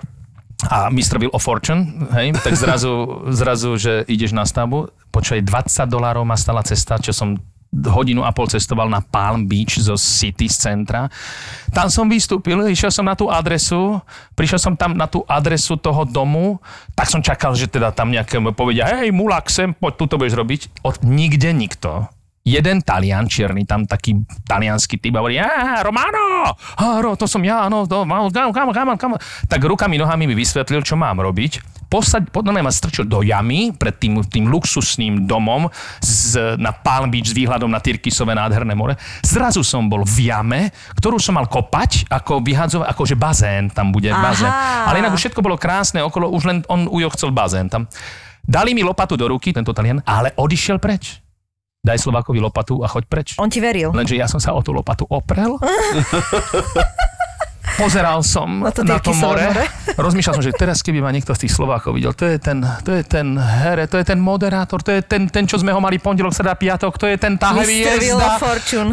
a 0.72 0.88
Mr. 0.88 1.20
Will 1.20 1.32
of 1.36 1.44
Fortune, 1.44 2.08
hej, 2.16 2.32
tak 2.40 2.56
zrazu, 2.56 3.28
zrazu, 3.28 3.76
že 3.76 4.08
ideš 4.08 4.32
na 4.32 4.48
stavbu, 4.48 4.88
počkaj, 5.12 5.44
20 5.44 5.84
dolárov 5.84 6.24
ma 6.24 6.32
stala 6.32 6.64
cesta, 6.64 6.96
čo 6.96 7.12
som 7.12 7.36
hodinu 7.84 8.24
a 8.24 8.32
pol 8.32 8.48
cestoval 8.48 8.88
na 8.88 9.04
Palm 9.04 9.44
Beach 9.44 9.76
zo 9.76 10.00
City 10.00 10.48
z 10.48 10.56
centra. 10.56 11.12
Tam 11.70 11.92
som 11.92 12.08
vystúpil, 12.08 12.56
išiel 12.72 12.88
som 12.88 13.04
na 13.04 13.12
tú 13.12 13.28
adresu, 13.28 14.00
prišiel 14.32 14.60
som 14.60 14.74
tam 14.74 14.96
na 14.96 15.04
tú 15.04 15.22
adresu 15.28 15.76
toho 15.76 16.08
domu, 16.08 16.56
tak 16.96 17.12
som 17.12 17.20
čakal, 17.20 17.52
že 17.52 17.68
teda 17.68 17.92
tam 17.92 18.08
nejaké 18.08 18.40
povedia, 18.56 18.88
hej, 18.88 19.12
mulak, 19.12 19.52
sem, 19.52 19.76
poď, 19.76 19.92
tu 20.00 20.04
to 20.08 20.16
budeš 20.16 20.34
robiť. 20.38 20.60
Od 20.86 21.04
nikde 21.04 21.52
nikto. 21.52 22.08
Jeden 22.46 22.78
Talian 22.78 23.26
čierny, 23.26 23.66
tam 23.66 23.90
taký 23.90 24.22
talianský 24.46 25.02
typ 25.02 25.18
a 25.18 25.20
hovorí, 25.20 25.42
Romano, 25.82 26.54
á, 26.78 27.02
Ro, 27.02 27.18
to 27.18 27.26
som 27.26 27.42
ja, 27.42 27.66
no, 27.66 27.90
to, 27.90 28.06
kam, 28.06 28.54
kam, 28.54 28.70
kam, 28.70 28.94
kam. 28.94 29.12
Tak 29.50 29.58
rukami, 29.58 29.98
nohami 29.98 30.30
mi 30.30 30.34
vysvetlil, 30.38 30.86
čo 30.86 30.94
mám 30.94 31.18
robiť. 31.18 31.75
Posaď, 31.96 32.28
podľa 32.28 32.52
mňa 32.52 32.64
ma 32.68 32.68
strčil 32.68 33.08
do 33.08 33.24
jamy 33.24 33.72
pred 33.72 33.96
tým, 33.96 34.20
tým 34.20 34.52
luxusným 34.52 35.24
domom 35.24 35.64
z, 36.04 36.60
na 36.60 36.68
Palm 36.68 37.08
Beach 37.08 37.24
s 37.24 37.32
výhľadom 37.32 37.72
na 37.72 37.80
Tyrkisové 37.80 38.36
nádherné 38.36 38.76
more. 38.76 39.00
Zrazu 39.24 39.64
som 39.64 39.88
bol 39.88 40.04
v 40.04 40.28
jame, 40.28 40.68
ktorú 41.00 41.16
som 41.16 41.40
mal 41.40 41.48
kopať, 41.48 42.04
ako 42.12 42.44
vyhadzovať, 42.44 42.84
akože 42.92 43.16
bazén 43.16 43.72
tam 43.72 43.96
bude, 43.96 44.12
Aha. 44.12 44.20
bazén. 44.20 44.52
Ale 44.84 45.00
inak 45.00 45.16
už 45.16 45.24
všetko 45.24 45.40
bolo 45.40 45.56
krásne 45.56 46.04
okolo, 46.04 46.28
už 46.36 46.42
len 46.44 46.60
on 46.68 46.84
ujo 46.84 47.08
chcel 47.16 47.32
bazén 47.32 47.72
tam. 47.72 47.88
Dali 48.44 48.76
mi 48.76 48.84
lopatu 48.84 49.16
do 49.16 49.32
ruky, 49.32 49.56
tento 49.56 49.72
Talian, 49.72 50.04
ale 50.04 50.36
odišiel 50.36 50.76
preč. 50.76 51.24
Daj 51.80 51.96
Slovákovi 51.96 52.44
lopatu 52.44 52.84
a 52.84 52.92
choď 52.92 53.04
preč. 53.08 53.28
On 53.40 53.48
ti 53.48 53.56
veril. 53.56 53.88
Lenže 53.96 54.20
ja 54.20 54.28
som 54.28 54.36
sa 54.36 54.52
o 54.52 54.60
tú 54.60 54.76
lopatu 54.76 55.08
oprel. 55.08 55.56
Pozeral 57.76 58.24
som 58.24 58.64
Na 58.64 58.72
to 58.72 58.80
na 58.82 58.96
to 58.96 59.12
more, 59.12 59.36
more. 59.36 59.64
rozmýšľal 60.08 60.40
som, 60.40 60.44
že 60.44 60.56
teraz 60.56 60.80
keby 60.80 61.04
ma 61.04 61.12
niekto 61.12 61.36
z 61.36 61.44
tých 61.44 61.52
Slovákov 61.52 61.92
videl, 61.92 62.16
to 62.16 62.24
je 62.24 62.40
ten, 62.40 62.64
to 62.80 62.96
je 62.96 63.04
ten 63.04 63.36
here, 63.36 63.84
to 63.84 64.00
je 64.00 64.04
ten 64.08 64.16
moderátor, 64.16 64.80
to 64.80 64.96
je 64.96 65.04
ten, 65.04 65.28
ten 65.28 65.44
čo 65.44 65.60
sme 65.60 65.76
ho 65.76 65.80
mali 65.80 66.00
pondelok, 66.00 66.32
sreda, 66.32 66.56
piatok, 66.56 66.96
to 66.96 67.04
je 67.04 67.16
ten 67.20 67.36
tá 67.36 67.52
hviezda. 67.52 68.40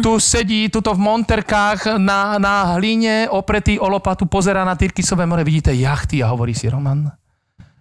Tu 0.04 0.12
sedí, 0.20 0.68
tuto 0.68 0.92
v 0.92 1.00
monterkách 1.00 1.96
na, 1.96 2.36
na 2.36 2.76
hline, 2.76 3.32
opretý 3.32 3.80
o 3.80 3.88
lopatu, 3.88 4.28
pozera 4.28 4.62
na 4.68 4.76
Tyrkisové 4.76 5.24
more, 5.24 5.40
vidíte 5.42 5.72
jachty 5.72 6.20
a 6.20 6.28
hovorí 6.28 6.52
si, 6.52 6.68
Roman, 6.68 7.08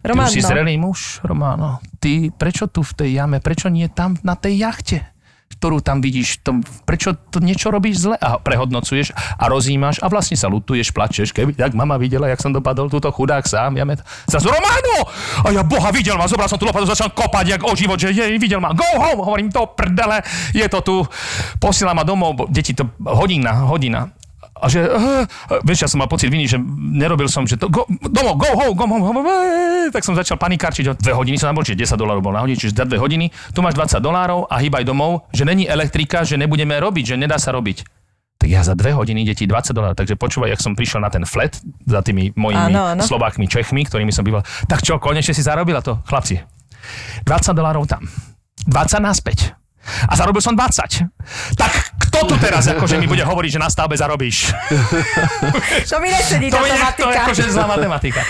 Roman, 0.03 0.27
ty 0.27 0.35
už 0.35 0.35
si 0.35 0.41
no. 0.43 0.49
zrelý 0.51 0.75
muž, 0.75 1.23
Romano. 1.23 1.79
Ty, 1.99 2.31
prečo 2.35 2.67
tu 2.67 2.83
v 2.83 2.91
tej 2.91 3.09
jame, 3.23 3.39
prečo 3.39 3.71
nie 3.71 3.87
tam 3.87 4.19
na 4.23 4.35
tej 4.35 4.59
jachte? 4.59 5.12
Ktorú 5.57 5.79
tam 5.79 6.01
vidíš, 6.01 6.41
to, 6.41 6.59
prečo 6.83 7.13
to 7.29 7.37
niečo 7.39 7.69
robíš 7.69 8.09
zle 8.09 8.15
a 8.17 8.41
prehodnocuješ 8.41 9.13
a 9.15 9.45
rozímaš 9.49 10.01
a 10.01 10.09
vlastne 10.09 10.37
sa 10.39 10.49
lutuješ, 10.49 10.91
plačeš, 10.91 11.29
keby 11.35 11.53
tak 11.53 11.77
mama 11.77 11.99
videla, 12.01 12.29
jak 12.29 12.41
som 12.41 12.53
dopadol 12.53 12.89
túto 12.89 13.09
chudák 13.13 13.45
sám, 13.45 13.77
ja 13.77 13.85
met... 13.85 14.01
Zrazu 14.25 14.49
Romano! 14.49 15.07
A 15.45 15.53
ja 15.53 15.61
boha 15.61 15.93
videl 15.93 16.17
ma, 16.17 16.29
zobral 16.29 16.49
som 16.49 16.57
tú 16.57 16.65
lopatu, 16.65 16.89
začal 16.89 17.13
kopať 17.13 17.57
jak 17.57 17.61
o 17.61 17.73
život, 17.77 17.97
že 17.99 18.15
jej, 18.15 18.35
videl 18.41 18.57
ma, 18.57 18.73
go 18.73 18.87
home, 18.97 19.21
hovorím 19.21 19.49
to 19.53 19.69
prdele, 19.71 20.25
je 20.55 20.65
to 20.69 20.79
tu, 20.81 20.95
posiela 21.61 21.93
ma 21.93 22.01
domov, 22.01 22.49
deti 22.49 22.73
to 22.73 22.89
hodina, 23.05 23.67
hodina. 23.69 24.22
A 24.63 24.71
že, 24.71 24.87
uh, 24.87 25.27
vieš, 25.67 25.83
ja 25.83 25.89
som 25.91 25.99
mal 25.99 26.07
pocit 26.07 26.31
viny, 26.31 26.47
že 26.47 26.55
nerobil 26.79 27.27
som, 27.27 27.43
že 27.43 27.59
to, 27.59 27.67
go, 27.67 27.83
domov, 28.07 28.39
go 28.39 28.47
home, 28.55 28.71
go 28.79 28.87
home, 28.87 29.03
home, 29.03 29.91
tak 29.91 30.07
som 30.07 30.15
začal 30.15 30.39
panikárčiť, 30.39 30.95
dve 30.95 31.11
hodiny 31.11 31.35
som 31.35 31.51
čiže 31.51 31.75
10 31.75 31.99
dolárov 31.99 32.23
bol 32.23 32.31
na 32.31 32.39
hodinu, 32.39 32.55
čiže 32.55 32.71
za 32.71 32.87
dve 32.87 32.95
hodiny, 32.95 33.27
tu 33.51 33.59
máš 33.59 33.75
20 33.75 33.99
dolárov 33.99 34.47
a 34.47 34.63
hýbaj 34.63 34.87
domov, 34.87 35.27
že 35.35 35.43
není 35.43 35.67
elektrika, 35.67 36.23
že 36.23 36.39
nebudeme 36.39 36.79
robiť, 36.79 37.13
že 37.13 37.15
nedá 37.19 37.35
sa 37.35 37.51
robiť. 37.51 37.83
Tak 38.39 38.47
ja 38.51 38.63
za 38.63 38.75
dve 38.75 38.95
hodiny 38.95 39.23
deti 39.27 39.47
20 39.47 39.75
dolárov, 39.75 39.97
takže 39.99 40.15
počúvaj, 40.15 40.55
jak 40.55 40.63
som 40.63 40.75
prišiel 40.75 41.03
na 41.03 41.11
ten 41.11 41.23
flat 41.27 41.59
za 41.83 41.99
tými 42.03 42.31
mojimi 42.35 42.71
Áno, 42.71 42.91
áno. 42.95 43.03
Slovákmi, 43.03 43.47
Čechmi, 43.47 43.83
ktorými 43.87 44.11
som 44.11 44.23
býval. 44.23 44.43
Tak 44.67 44.83
čo, 44.83 44.99
konečne 44.99 45.35
si 45.35 45.43
zarobila 45.43 45.83
to, 45.83 45.99
chlapci. 46.07 46.39
20 47.23 47.55
dolárov 47.55 47.87
tam, 47.87 48.03
20 48.67 48.99
naspäť. 48.99 49.55
A 49.83 50.13
zarobil 50.15 50.39
som 50.39 50.55
20. 50.55 51.57
Tak 51.59 51.71
kto 52.07 52.29
tu 52.29 52.35
teraz 52.39 52.69
akože 52.69 53.01
mi 53.01 53.07
bude 53.09 53.25
hovoriť, 53.25 53.57
že 53.57 53.59
na 53.59 53.67
stavbe 53.67 53.97
zarobíš? 53.97 54.53
To 55.91 55.99
mi 56.01 56.09
nesedí 56.09 56.49
to 56.49 56.57
tá 56.57 56.65
je 56.65 56.73
to 56.97 57.07
je 57.09 57.17
akože 57.17 57.43
zlá 57.53 57.65
matematika. 57.69 58.21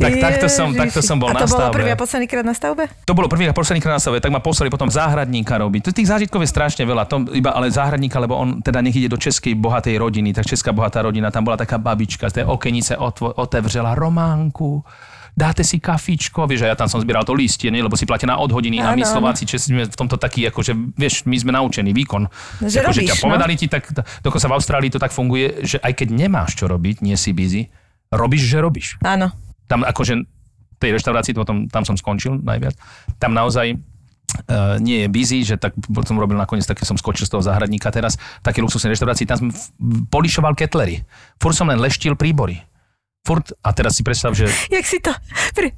Tak 0.00 0.12
takto 0.16 0.46
som, 0.48 0.72
takto 0.72 1.00
som 1.04 1.20
bol 1.20 1.28
a 1.28 1.36
na 1.36 1.44
to 1.44 1.52
bolo 1.52 1.68
prvý 1.68 1.92
a 1.92 1.98
posledný 1.98 2.24
krát 2.24 2.46
na 2.46 2.56
stavbe? 2.56 2.88
To 3.04 3.12
bolo 3.12 3.28
prvý 3.28 3.44
a 3.50 3.52
posledný 3.52 3.84
krát 3.84 4.00
na 4.00 4.02
stavbe, 4.02 4.22
tak 4.22 4.32
ma 4.32 4.40
poslali 4.40 4.72
potom 4.72 4.88
záhradníka 4.88 5.60
robiť. 5.60 5.92
Tých 5.92 6.08
zážitkov 6.08 6.40
je 6.40 6.48
strašne 6.48 6.84
veľa, 6.88 7.04
to 7.04 7.28
iba 7.36 7.52
ale 7.52 7.68
záhradníka, 7.68 8.16
lebo 8.16 8.38
on 8.38 8.64
teda 8.64 8.80
nech 8.80 8.96
ide 8.96 9.12
do 9.12 9.20
českej 9.20 9.52
bohatej 9.58 10.00
rodiny, 10.00 10.32
tak 10.32 10.48
česká 10.48 10.72
bohatá 10.72 11.04
rodina, 11.04 11.28
tam 11.28 11.44
bola 11.44 11.60
taká 11.60 11.76
babička 11.76 12.32
z 12.32 12.40
tej 12.40 12.44
okenice 12.48 12.96
otvo- 12.96 13.36
otevřela 13.36 13.92
románku, 13.92 14.80
dáte 15.34 15.62
si 15.62 15.78
kafičko, 15.78 16.46
vieš, 16.46 16.66
a 16.66 16.72
ja 16.72 16.76
tam 16.76 16.86
som 16.86 17.00
zbieral 17.00 17.24
to 17.26 17.34
listie, 17.34 17.70
nie, 17.72 17.82
lebo 17.82 17.94
si 17.96 18.06
platená 18.06 18.38
od 18.38 18.50
hodiny 18.50 18.82
a 18.82 18.94
my. 18.94 19.02
Slováci, 19.02 19.48
Česi 19.48 19.74
sme 19.74 19.84
v 19.88 19.96
tomto 19.96 20.20
taký, 20.20 20.46
akože, 20.50 20.72
vieš, 20.94 21.26
my 21.26 21.36
sme 21.38 21.50
naučení 21.56 21.90
výkon. 21.90 22.30
Že 22.62 22.84
akože 22.84 23.00
robíš, 23.02 23.10
ťa 23.10 23.16
no. 23.16 23.22
povedali 23.26 23.54
ti, 23.58 23.66
tak 23.66 23.90
dokonca 24.22 24.46
v 24.46 24.54
Austrálii 24.54 24.90
to 24.92 25.02
tak 25.02 25.10
funguje, 25.10 25.66
že 25.66 25.82
aj 25.82 25.92
keď 25.98 26.08
nemáš 26.14 26.54
čo 26.54 26.70
robiť, 26.70 27.02
nie 27.02 27.16
si 27.18 27.34
busy, 27.34 27.66
robíš, 28.10 28.46
že 28.46 28.58
robíš 28.58 28.86
Áno. 29.02 29.34
tam 29.66 29.82
akože 29.82 30.26
tej 30.80 30.90
reštaurácii, 30.96 31.36
potom, 31.36 31.68
tam 31.68 31.84
som 31.84 31.94
skončil 31.94 32.40
najviac, 32.40 32.74
tam 33.20 33.34
naozaj 33.36 33.76
Uh, 34.46 34.78
nie 34.78 35.02
je 35.02 35.08
busy, 35.10 35.42
že 35.42 35.58
tak 35.58 35.74
som 36.06 36.14
robil 36.14 36.38
nakoniec, 36.38 36.62
také 36.62 36.86
som 36.86 36.94
skočil 36.94 37.26
z 37.26 37.34
toho 37.34 37.42
záhradníka 37.42 37.90
teraz, 37.90 38.14
také 38.46 38.62
luxusné 38.62 38.94
reštaurácii, 38.94 39.26
tam 39.26 39.38
som 39.42 39.48
polišoval 40.06 40.54
ketlery. 40.54 41.02
Furt 41.42 41.58
som 41.58 41.66
len 41.66 41.82
leštil 41.82 42.14
príbory. 42.14 42.62
Furt, 43.20 43.52
a 43.60 43.68
teraz 43.76 44.00
si 44.00 44.02
predstav, 44.02 44.32
že... 44.32 44.48
Jak 44.72 44.80
si 44.88 44.96
to... 44.96 45.12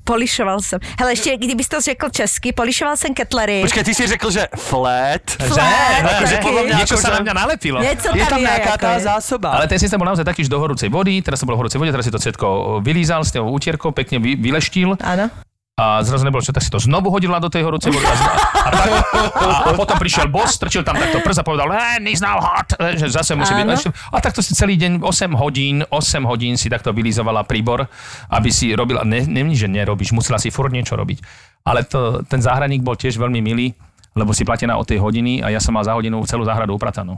Polišoval 0.06 0.62
som. 0.62 0.78
Hele, 0.94 1.18
ešte, 1.18 1.34
kdyby 1.34 1.62
si 1.66 1.70
to 1.74 1.80
řekl 1.82 2.06
česky, 2.08 2.54
polišoval 2.54 2.94
jsem 2.96 3.10
ketlery. 3.14 3.66
Počkaj, 3.66 3.82
ty 3.84 3.92
si 3.94 4.06
řekl, 4.06 4.30
že 4.30 4.46
flat. 4.54 5.26
Flat, 5.42 6.06
akože 6.06 6.36
taký. 6.38 6.46
podľa 6.46 6.62
mňa 6.62 6.74
niečo 6.78 6.94
Akože- 6.94 7.02
sa 7.02 7.10
na 7.18 7.20
mňa 7.20 7.34
nalepilo. 7.34 7.78
Něco 7.82 8.08
Je 8.14 8.26
tam 8.30 8.38
nejaká 8.38 8.78
tá 8.78 8.94
je. 8.94 9.10
zásoba. 9.10 9.58
Ale 9.58 9.66
ten 9.66 9.78
systém 9.82 9.98
bol 9.98 10.06
naozaj 10.06 10.22
taký, 10.22 10.46
že 10.46 10.50
do 10.54 10.62
horúcej 10.62 10.86
vody, 10.86 11.18
teraz 11.18 11.42
som 11.42 11.50
bol 11.50 11.58
v 11.58 11.66
horúcej 11.66 11.82
vode, 11.82 11.90
teraz 11.90 12.06
si 12.06 12.14
to 12.14 12.22
cetko 12.22 12.78
vylízal 12.78 13.26
s 13.26 13.34
tou 13.34 13.42
utierkou, 13.50 13.90
pekne 13.90 14.22
vy, 14.22 14.38
vyleštil 14.38 14.94
Áno. 15.02 15.26
A 15.72 16.04
zrazu 16.04 16.22
nebolo 16.22 16.38
čo, 16.38 16.52
tak 16.52 16.60
si 16.60 16.68
to 16.68 16.76
znovu 16.76 17.08
hodila 17.08 17.40
do 17.40 17.48
tej 17.48 17.64
horúcej 17.64 17.88
vody. 17.88 18.04
A, 18.04 18.12
a, 18.12 18.68
tak, 18.70 18.90
a, 19.32 19.46
a 19.66 19.72
potom 19.72 19.96
prišiel 19.96 20.28
boss, 20.28 20.54
strčil 20.54 20.84
tam 20.84 20.94
takto 20.94 21.18
prst 21.18 21.40
a 21.40 21.44
povedal, 21.44 21.64
"Eh, 21.72 21.96
he's 22.04 22.20
now 22.20 22.36
hot, 22.36 22.68
že 22.92 23.08
zase 23.08 23.32
musí 23.32 23.50
byť. 23.50 23.64
Áno. 23.64 23.72
ešte- 23.72 23.88
A 24.12 24.20
takto 24.20 24.44
si 24.44 24.52
celý 24.52 24.76
deň, 24.76 25.00
8 25.00 25.32
hodín, 25.32 25.80
8 25.82 26.22
hodín 26.22 26.54
si 26.54 26.68
takto 26.68 26.92
vylizovala 26.92 27.42
príbor, 27.42 27.88
aby 28.28 28.48
si 28.48 28.68
robila, 28.70 29.00
ne, 29.02 29.24
ne, 29.24 29.48
že 29.50 29.64
nerobíš, 29.64 30.12
musela 30.12 30.36
si 30.36 30.52
furt 30.52 30.68
niečo 30.68 30.92
robiť. 30.92 31.24
Ale 31.64 31.82
to, 31.82 32.20
ten 32.22 32.38
záhradník 32.38 32.84
bol 32.84 32.94
tiež 32.94 33.16
veľmi 33.16 33.40
milý, 33.40 33.72
lebo 34.12 34.36
si 34.36 34.44
platená 34.44 34.76
od 34.76 34.84
tej 34.84 35.00
hodiny 35.00 35.40
a 35.40 35.48
ja 35.48 35.58
som 35.58 35.72
mal 35.72 35.88
za 35.88 35.96
hodinu 35.96 36.20
celú 36.28 36.44
záhradu 36.44 36.76
upratanú. 36.76 37.16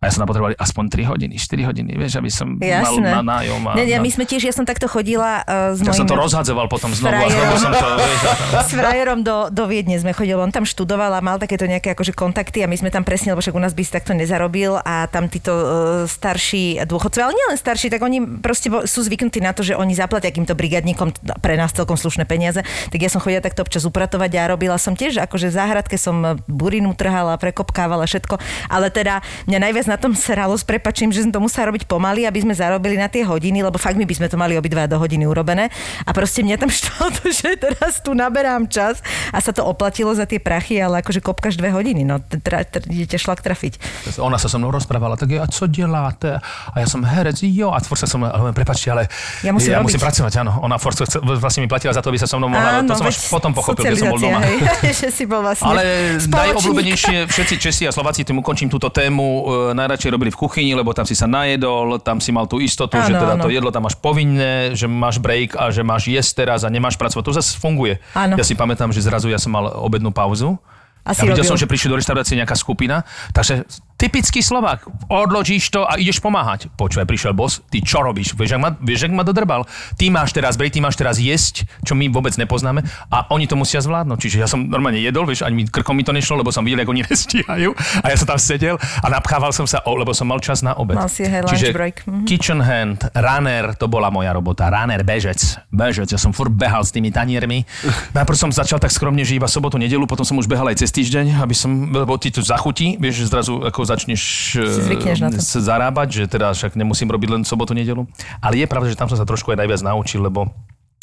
A 0.00 0.08
ja 0.08 0.16
som 0.16 0.24
tam 0.24 0.32
potreboval 0.32 0.56
aspoň 0.56 0.84
3 0.96 1.12
hodiny, 1.12 1.36
4 1.36 1.60
hodiny, 1.60 1.92
vieš, 1.92 2.16
aby 2.16 2.32
som 2.32 2.56
Jasné. 2.56 3.04
mal 3.04 3.20
na 3.20 3.36
nájom. 3.36 3.60
A, 3.68 3.76
nie, 3.76 3.92
na- 3.92 4.00
my 4.00 4.08
sme 4.08 4.24
tiež, 4.24 4.48
ja 4.48 4.54
som 4.56 4.64
takto 4.64 4.88
chodila 4.88 5.44
uh, 5.44 5.76
s 5.76 5.84
ja 5.84 5.92
som 5.92 6.08
mojím... 6.08 6.08
to 6.08 6.16
rozhadzoval 6.16 6.66
potom 6.72 6.88
znovu 6.96 7.20
a 7.20 7.28
frajerom. 7.28 7.36
znovu 7.36 7.56
som 7.60 7.72
to... 7.76 7.86
Vieš, 8.08 8.20
a- 8.24 8.64
s 8.64 8.72
frajerom 8.72 9.20
do, 9.20 9.52
do 9.52 9.68
Viedne 9.68 10.00
sme 10.00 10.16
chodili, 10.16 10.40
on 10.40 10.48
tam 10.48 10.64
študoval 10.64 11.12
a 11.12 11.20
mal 11.20 11.36
takéto 11.36 11.68
nejaké 11.68 11.92
akože 11.92 12.16
kontakty 12.16 12.64
a 12.64 12.66
my 12.72 12.80
sme 12.80 12.88
tam 12.88 13.04
presne, 13.04 13.36
lebo 13.36 13.44
však 13.44 13.52
u 13.52 13.60
nás 13.60 13.76
by 13.76 13.82
si 13.84 13.92
takto 13.92 14.16
nezarobil 14.16 14.80
a 14.80 15.04
tam 15.12 15.28
títo 15.28 15.52
uh, 15.52 15.68
starší 16.08 16.80
dôchodcovia, 16.88 17.28
ale 17.28 17.36
nielen 17.36 17.60
starší, 17.60 17.92
tak 17.92 18.00
oni 18.00 18.40
proste 18.40 18.72
sú 18.72 19.04
zvyknutí 19.04 19.44
na 19.44 19.52
to, 19.52 19.60
že 19.60 19.76
oni 19.76 19.92
zaplatia 19.92 20.32
takýmto 20.32 20.56
brigadníkom 20.56 21.12
pre 21.44 21.60
nás 21.60 21.76
celkom 21.76 22.00
slušné 22.00 22.24
peniaze. 22.24 22.64
Tak 22.88 22.96
ja 22.96 23.12
som 23.12 23.20
chodila 23.20 23.44
takto 23.44 23.60
občas 23.60 23.84
upratovať 23.84 24.32
a 24.40 24.48
robila 24.48 24.80
som 24.80 24.96
tiež, 24.96 25.20
akože 25.28 25.52
v 25.52 25.54
záhradke 25.60 26.00
som 26.00 26.40
burinu 26.48 26.96
trhala, 26.96 27.36
prekopkávala 27.36 28.08
všetko, 28.08 28.40
ale 28.72 28.88
teda 28.88 29.20
mňa 29.44 29.60
najviac 29.60 29.89
na 29.90 29.98
tom 29.98 30.14
seralo 30.14 30.54
s 30.54 30.62
prepačím, 30.62 31.10
že 31.10 31.26
som 31.26 31.34
to 31.34 31.42
musela 31.42 31.74
robiť 31.74 31.90
pomaly, 31.90 32.22
aby 32.30 32.46
sme 32.46 32.54
zarobili 32.54 32.94
na 32.94 33.10
tie 33.10 33.26
hodiny, 33.26 33.66
lebo 33.66 33.74
fakt 33.74 33.98
my 33.98 34.06
by 34.06 34.14
sme 34.14 34.30
to 34.30 34.38
mali 34.38 34.54
obidva 34.54 34.86
do 34.86 34.94
hodiny 35.02 35.26
urobené. 35.26 35.66
A 36.06 36.14
proste 36.14 36.46
mňa 36.46 36.56
tam 36.62 36.70
štvalo 36.70 37.10
to, 37.18 37.26
že 37.42 37.58
teraz 37.58 37.98
tu 37.98 38.14
naberám 38.14 38.70
čas 38.70 39.02
a 39.34 39.42
sa 39.42 39.50
to 39.50 39.66
oplatilo 39.66 40.14
za 40.14 40.30
tie 40.30 40.38
prachy, 40.38 40.78
ale 40.78 41.02
akože 41.02 41.18
kopkaš 41.18 41.58
dve 41.58 41.74
hodiny, 41.74 42.06
no 42.06 42.22
tra, 42.22 42.62
tra, 42.62 42.80
idete 42.86 43.18
šlak 43.18 43.42
trafiť. 43.42 43.82
Ona 44.22 44.38
sa 44.38 44.46
so 44.46 44.62
mnou 44.62 44.70
rozprávala, 44.70 45.18
tak 45.18 45.34
ja, 45.34 45.42
co 45.50 45.66
deláte? 45.66 46.38
A 46.70 46.76
ja 46.78 46.86
som 46.86 47.02
herec, 47.02 47.42
jo, 47.42 47.74
a 47.74 47.82
furt 47.82 47.98
sa 47.98 48.06
som, 48.06 48.22
ale 48.22 48.54
prepačte, 48.54 48.94
ale 48.94 49.10
Ja 49.42 49.50
musím 49.50 49.74
ja 49.74 49.82
robiť. 49.82 49.98
musím 49.98 50.02
pracovať, 50.06 50.32
áno. 50.46 50.52
Ona 50.62 50.76
chce- 50.78 51.18
vlastne 51.18 51.64
mi 51.64 51.68
platila 51.70 51.90
za 51.90 52.04
to, 52.04 52.12
aby 52.12 52.18
sa 52.20 52.28
so 52.28 52.36
mnou 52.38 52.52
mohla, 52.52 52.84
to 52.84 52.94
som 52.94 53.06
až 53.08 53.16
potom 53.32 53.50
pochopil, 53.50 53.82
že 53.90 54.04
som 54.04 54.12
bol 54.12 54.20
doma. 54.20 54.38
Hej, 54.44 54.94
že 55.00 55.08
si 55.10 55.24
bol 55.26 55.40
vlastne 55.42 55.66
Ale 55.66 55.82
najobľúbenejšie 56.28 57.26
všetci 57.26 57.54
Česi 57.56 57.84
a 57.88 57.92
Slováci, 57.92 58.22
tým 58.22 58.38
ukončím 58.38 58.68
túto 58.68 58.92
tému, 58.92 59.24
e, 59.72 59.78
najradšej 59.80 60.10
robili 60.10 60.28
v 60.28 60.38
kuchyni, 60.38 60.72
lebo 60.72 60.90
tam 60.90 61.02
si 61.02 61.12
sa 61.12 61.24
najedol, 61.24 61.98
tam 61.98 62.18
si 62.18 62.28
mal 62.28 62.44
tú 62.44 62.56
istotu, 62.56 62.98
že 62.98 63.10
Áno, 63.10 63.20
teda 63.20 63.34
áno. 63.34 63.42
to 63.42 63.48
jedlo 63.48 63.68
tam 63.68 63.84
máš 63.84 63.96
povinné, 63.96 64.72
že 64.72 64.84
máš 64.84 65.16
break 65.16 65.54
a 65.54 65.68
že 65.68 65.80
máš 65.80 66.06
jesť 66.06 66.44
teraz 66.44 66.60
a 66.60 66.68
nemáš 66.68 66.94
pracovať. 66.94 67.22
To 67.22 67.32
zase 67.32 67.56
funguje. 67.56 67.96
Áno. 68.12 68.36
Ja 68.36 68.44
si 68.44 68.52
pamätám, 68.52 68.90
že 68.90 69.00
zrazu 69.00 69.26
ja 69.26 69.36
som 69.36 69.50
mal 69.50 69.72
obednú 69.74 70.10
pauzu. 70.10 70.60
A 71.00 71.10
A 71.10 71.16
si 71.16 71.24
videl 71.24 71.40
robil. 71.40 71.48
som, 71.48 71.56
že 71.56 71.64
prišli 71.64 71.88
do 71.88 71.96
reštaurácie 71.96 72.36
nejaká 72.36 72.52
skupina, 72.52 73.08
takže 73.32 73.64
typický 74.00 74.40
Slovák, 74.40 74.88
odložíš 75.12 75.68
to 75.68 75.84
a 75.84 76.00
ideš 76.00 76.24
pomáhať. 76.24 76.72
Počúvaj, 76.72 77.04
prišiel 77.04 77.36
boss, 77.36 77.60
ty 77.68 77.84
čo 77.84 78.00
robíš? 78.00 78.32
Vieš, 78.32 78.56
ak 78.56 78.60
ma, 78.64 78.70
vieš, 78.80 79.04
ak 79.04 79.12
ma 79.12 79.20
dodrbal? 79.28 79.68
Ty 80.00 80.08
máš 80.08 80.32
teraz 80.32 80.56
break, 80.56 80.72
ty 80.72 80.80
máš 80.80 80.96
teraz 80.96 81.20
jesť, 81.20 81.68
čo 81.84 81.92
my 81.92 82.08
vôbec 82.08 82.32
nepoznáme 82.40 82.80
a 83.12 83.28
oni 83.28 83.44
to 83.44 83.60
musia 83.60 83.84
zvládnuť. 83.84 84.16
Čiže 84.16 84.36
ja 84.40 84.48
som 84.48 84.64
normálne 84.64 85.04
jedol, 85.04 85.28
vieš, 85.28 85.44
ani 85.44 85.68
krkom 85.68 85.92
mi 85.92 86.04
to 86.08 86.16
nešlo, 86.16 86.40
lebo 86.40 86.48
som 86.48 86.64
videl, 86.64 86.80
ako 86.80 86.96
oni 86.96 87.04
nestíhajú 87.12 87.76
a 88.00 88.06
ja 88.08 88.16
som 88.16 88.24
tam 88.32 88.40
sedel 88.40 88.80
a 88.80 89.06
napchával 89.12 89.52
som 89.52 89.68
sa, 89.68 89.84
lebo 89.84 90.16
som 90.16 90.24
mal 90.24 90.40
čas 90.40 90.64
na 90.64 90.72
obed. 90.80 90.96
Mal 90.96 91.12
si, 91.12 91.28
hej, 91.28 91.44
Čiže 91.44 91.76
break. 91.76 92.08
Mhm. 92.08 92.24
kitchen 92.24 92.64
hand, 92.64 93.04
runner, 93.12 93.76
to 93.76 93.84
bola 93.84 94.08
moja 94.08 94.32
robota. 94.32 94.72
Runner, 94.72 95.04
bežec. 95.04 95.60
Bežec, 95.68 96.08
ja 96.08 96.16
som 96.16 96.32
furt 96.32 96.48
behal 96.48 96.88
s 96.88 96.94
tými 96.96 97.12
taniermi. 97.12 97.68
Najprv 98.16 98.36
som 98.38 98.48
začal 98.48 98.80
tak 98.80 98.88
skromne, 98.88 99.28
že 99.28 99.36
iba 99.36 99.44
sobotu, 99.44 99.76
nedelu, 99.76 100.08
potom 100.08 100.24
som 100.24 100.40
už 100.40 100.48
behal 100.48 100.72
aj 100.72 100.80
cez 100.80 100.88
týždeň, 100.88 101.44
aby 101.44 101.52
som, 101.52 101.92
lebo 101.92 102.16
ty 102.16 102.32
tu 102.32 102.40
zachutí, 102.40 102.96
vieš, 102.96 103.28
zrazu 103.28 103.60
ako 103.60 103.89
začneš 103.90 104.22
eh, 104.62 105.58
zarábať, 105.58 106.08
že 106.08 106.24
teda 106.30 106.54
však 106.54 106.78
nemusím 106.78 107.10
robiť 107.10 107.28
len 107.30 107.42
sobotu, 107.42 107.74
nedelu. 107.74 108.06
Ale 108.38 108.62
je 108.62 108.66
pravda, 108.70 108.88
že 108.90 108.98
tam 108.98 109.10
som 109.10 109.18
sa 109.18 109.26
trošku 109.26 109.50
aj 109.50 109.66
najviac 109.66 109.82
naučil, 109.82 110.22
lebo 110.22 110.46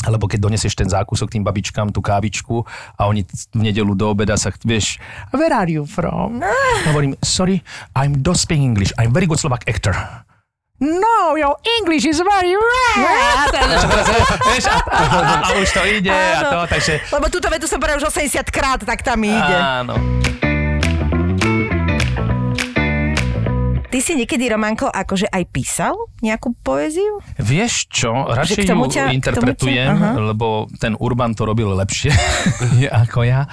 alebo 0.06 0.30
keď 0.30 0.46
donesieš 0.46 0.78
ten 0.78 0.86
zákusok 0.86 1.34
tým 1.34 1.42
babičkám, 1.42 1.90
tú 1.90 2.06
kávičku 2.06 2.62
a 3.02 3.10
oni 3.10 3.26
v 3.26 3.60
nedelu 3.66 3.98
do 3.98 4.14
obeda 4.14 4.38
sa, 4.38 4.54
vieš, 4.62 5.02
where 5.34 5.50
are 5.50 5.66
you 5.66 5.90
from? 5.90 6.46
Hovorím, 6.86 7.18
sorry, 7.26 7.66
I'm 7.98 8.22
don't 8.22 8.38
speak 8.38 8.62
English, 8.62 8.94
I'm 9.02 9.10
very 9.10 9.26
good 9.26 9.42
Slovak 9.42 9.66
actor. 9.66 9.98
No, 10.78 11.34
your 11.34 11.58
English 11.82 12.06
is 12.06 12.22
very. 12.22 12.54
Vieš, 14.54 14.70
a, 14.70 14.78
a, 14.78 15.02
a, 15.10 15.34
a 15.42 15.58
už 15.58 15.70
to 15.74 15.82
ide 15.90 16.14
a 16.14 16.46
to, 16.46 16.60
Áno. 16.62 16.70
takže... 16.70 17.02
Lebo 17.10 17.26
túto 17.34 17.50
vetu 17.50 17.66
som 17.66 17.82
povedal 17.82 17.98
už 17.98 18.14
80 18.14 18.46
krát, 18.54 18.78
tak 18.86 19.02
tam 19.02 19.18
ide. 19.26 19.58
Áno. 19.58 19.98
Ty 23.88 24.00
si 24.00 24.14
niekedy, 24.14 24.46
Romanko, 24.46 24.86
akože 24.86 25.28
aj 25.28 25.44
písal 25.48 25.96
nejakú 26.20 26.52
poéziu? 26.60 27.24
Vieš 27.38 27.88
čo, 27.88 28.12
radšej 28.28 28.68
ju 28.68 28.84
ťa- 28.86 29.16
interpretujem, 29.16 29.88
aha. 29.90 30.12
lebo 30.28 30.68
ten 30.76 30.92
Urban 30.94 31.32
to 31.32 31.44
robil 31.44 31.72
lepšie 31.74 32.12
ako 33.04 33.24
ja. 33.24 33.48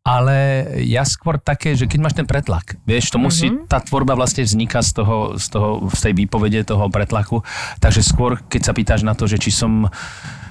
Ale 0.00 0.36
ja 0.80 1.04
skôr 1.04 1.36
také, 1.36 1.76
že 1.76 1.84
keď 1.84 1.98
máš 2.00 2.14
ten 2.14 2.24
pretlak, 2.24 2.80
vieš, 2.82 3.12
to 3.12 3.20
musí, 3.20 3.46
Mhm. 3.46 3.68
tá 3.68 3.78
tvorba 3.78 4.16
vlastne 4.16 4.42
vzniká 4.42 4.80
z 4.80 4.96
toho, 4.96 5.36
z 5.36 5.46
toho, 5.46 5.68
z 5.86 6.00
tej 6.02 6.12
výpovede 6.16 6.64
toho 6.64 6.88
pretlaku, 6.88 7.44
takže 7.78 8.00
skôr, 8.02 8.40
keď 8.42 8.60
sa 8.64 8.72
pýtaš 8.72 9.00
na 9.00 9.12
to, 9.12 9.24
že 9.24 9.36
či 9.36 9.52
som 9.52 9.86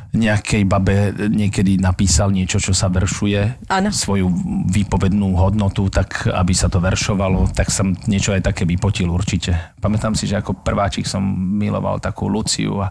nejakej 0.09 0.65
babe 0.65 1.13
niekedy 1.29 1.77
napísal 1.77 2.33
niečo, 2.33 2.57
čo 2.57 2.73
sa 2.73 2.89
veršuje, 2.89 3.69
Áno. 3.69 3.93
svoju 3.93 4.25
výpovednú 4.65 5.37
hodnotu, 5.37 5.85
tak 5.93 6.25
aby 6.25 6.53
sa 6.57 6.65
to 6.65 6.81
veršovalo, 6.81 7.53
tak 7.53 7.69
som 7.69 7.93
niečo 8.09 8.33
aj 8.33 8.49
také 8.49 8.65
vypotil 8.65 9.05
určite. 9.05 9.77
Pamätám 9.77 10.17
si, 10.17 10.25
že 10.25 10.41
ako 10.41 10.65
prváčik 10.65 11.05
som 11.05 11.21
miloval 11.57 12.01
takú 12.01 12.25
Luciu 12.25 12.81
a, 12.81 12.89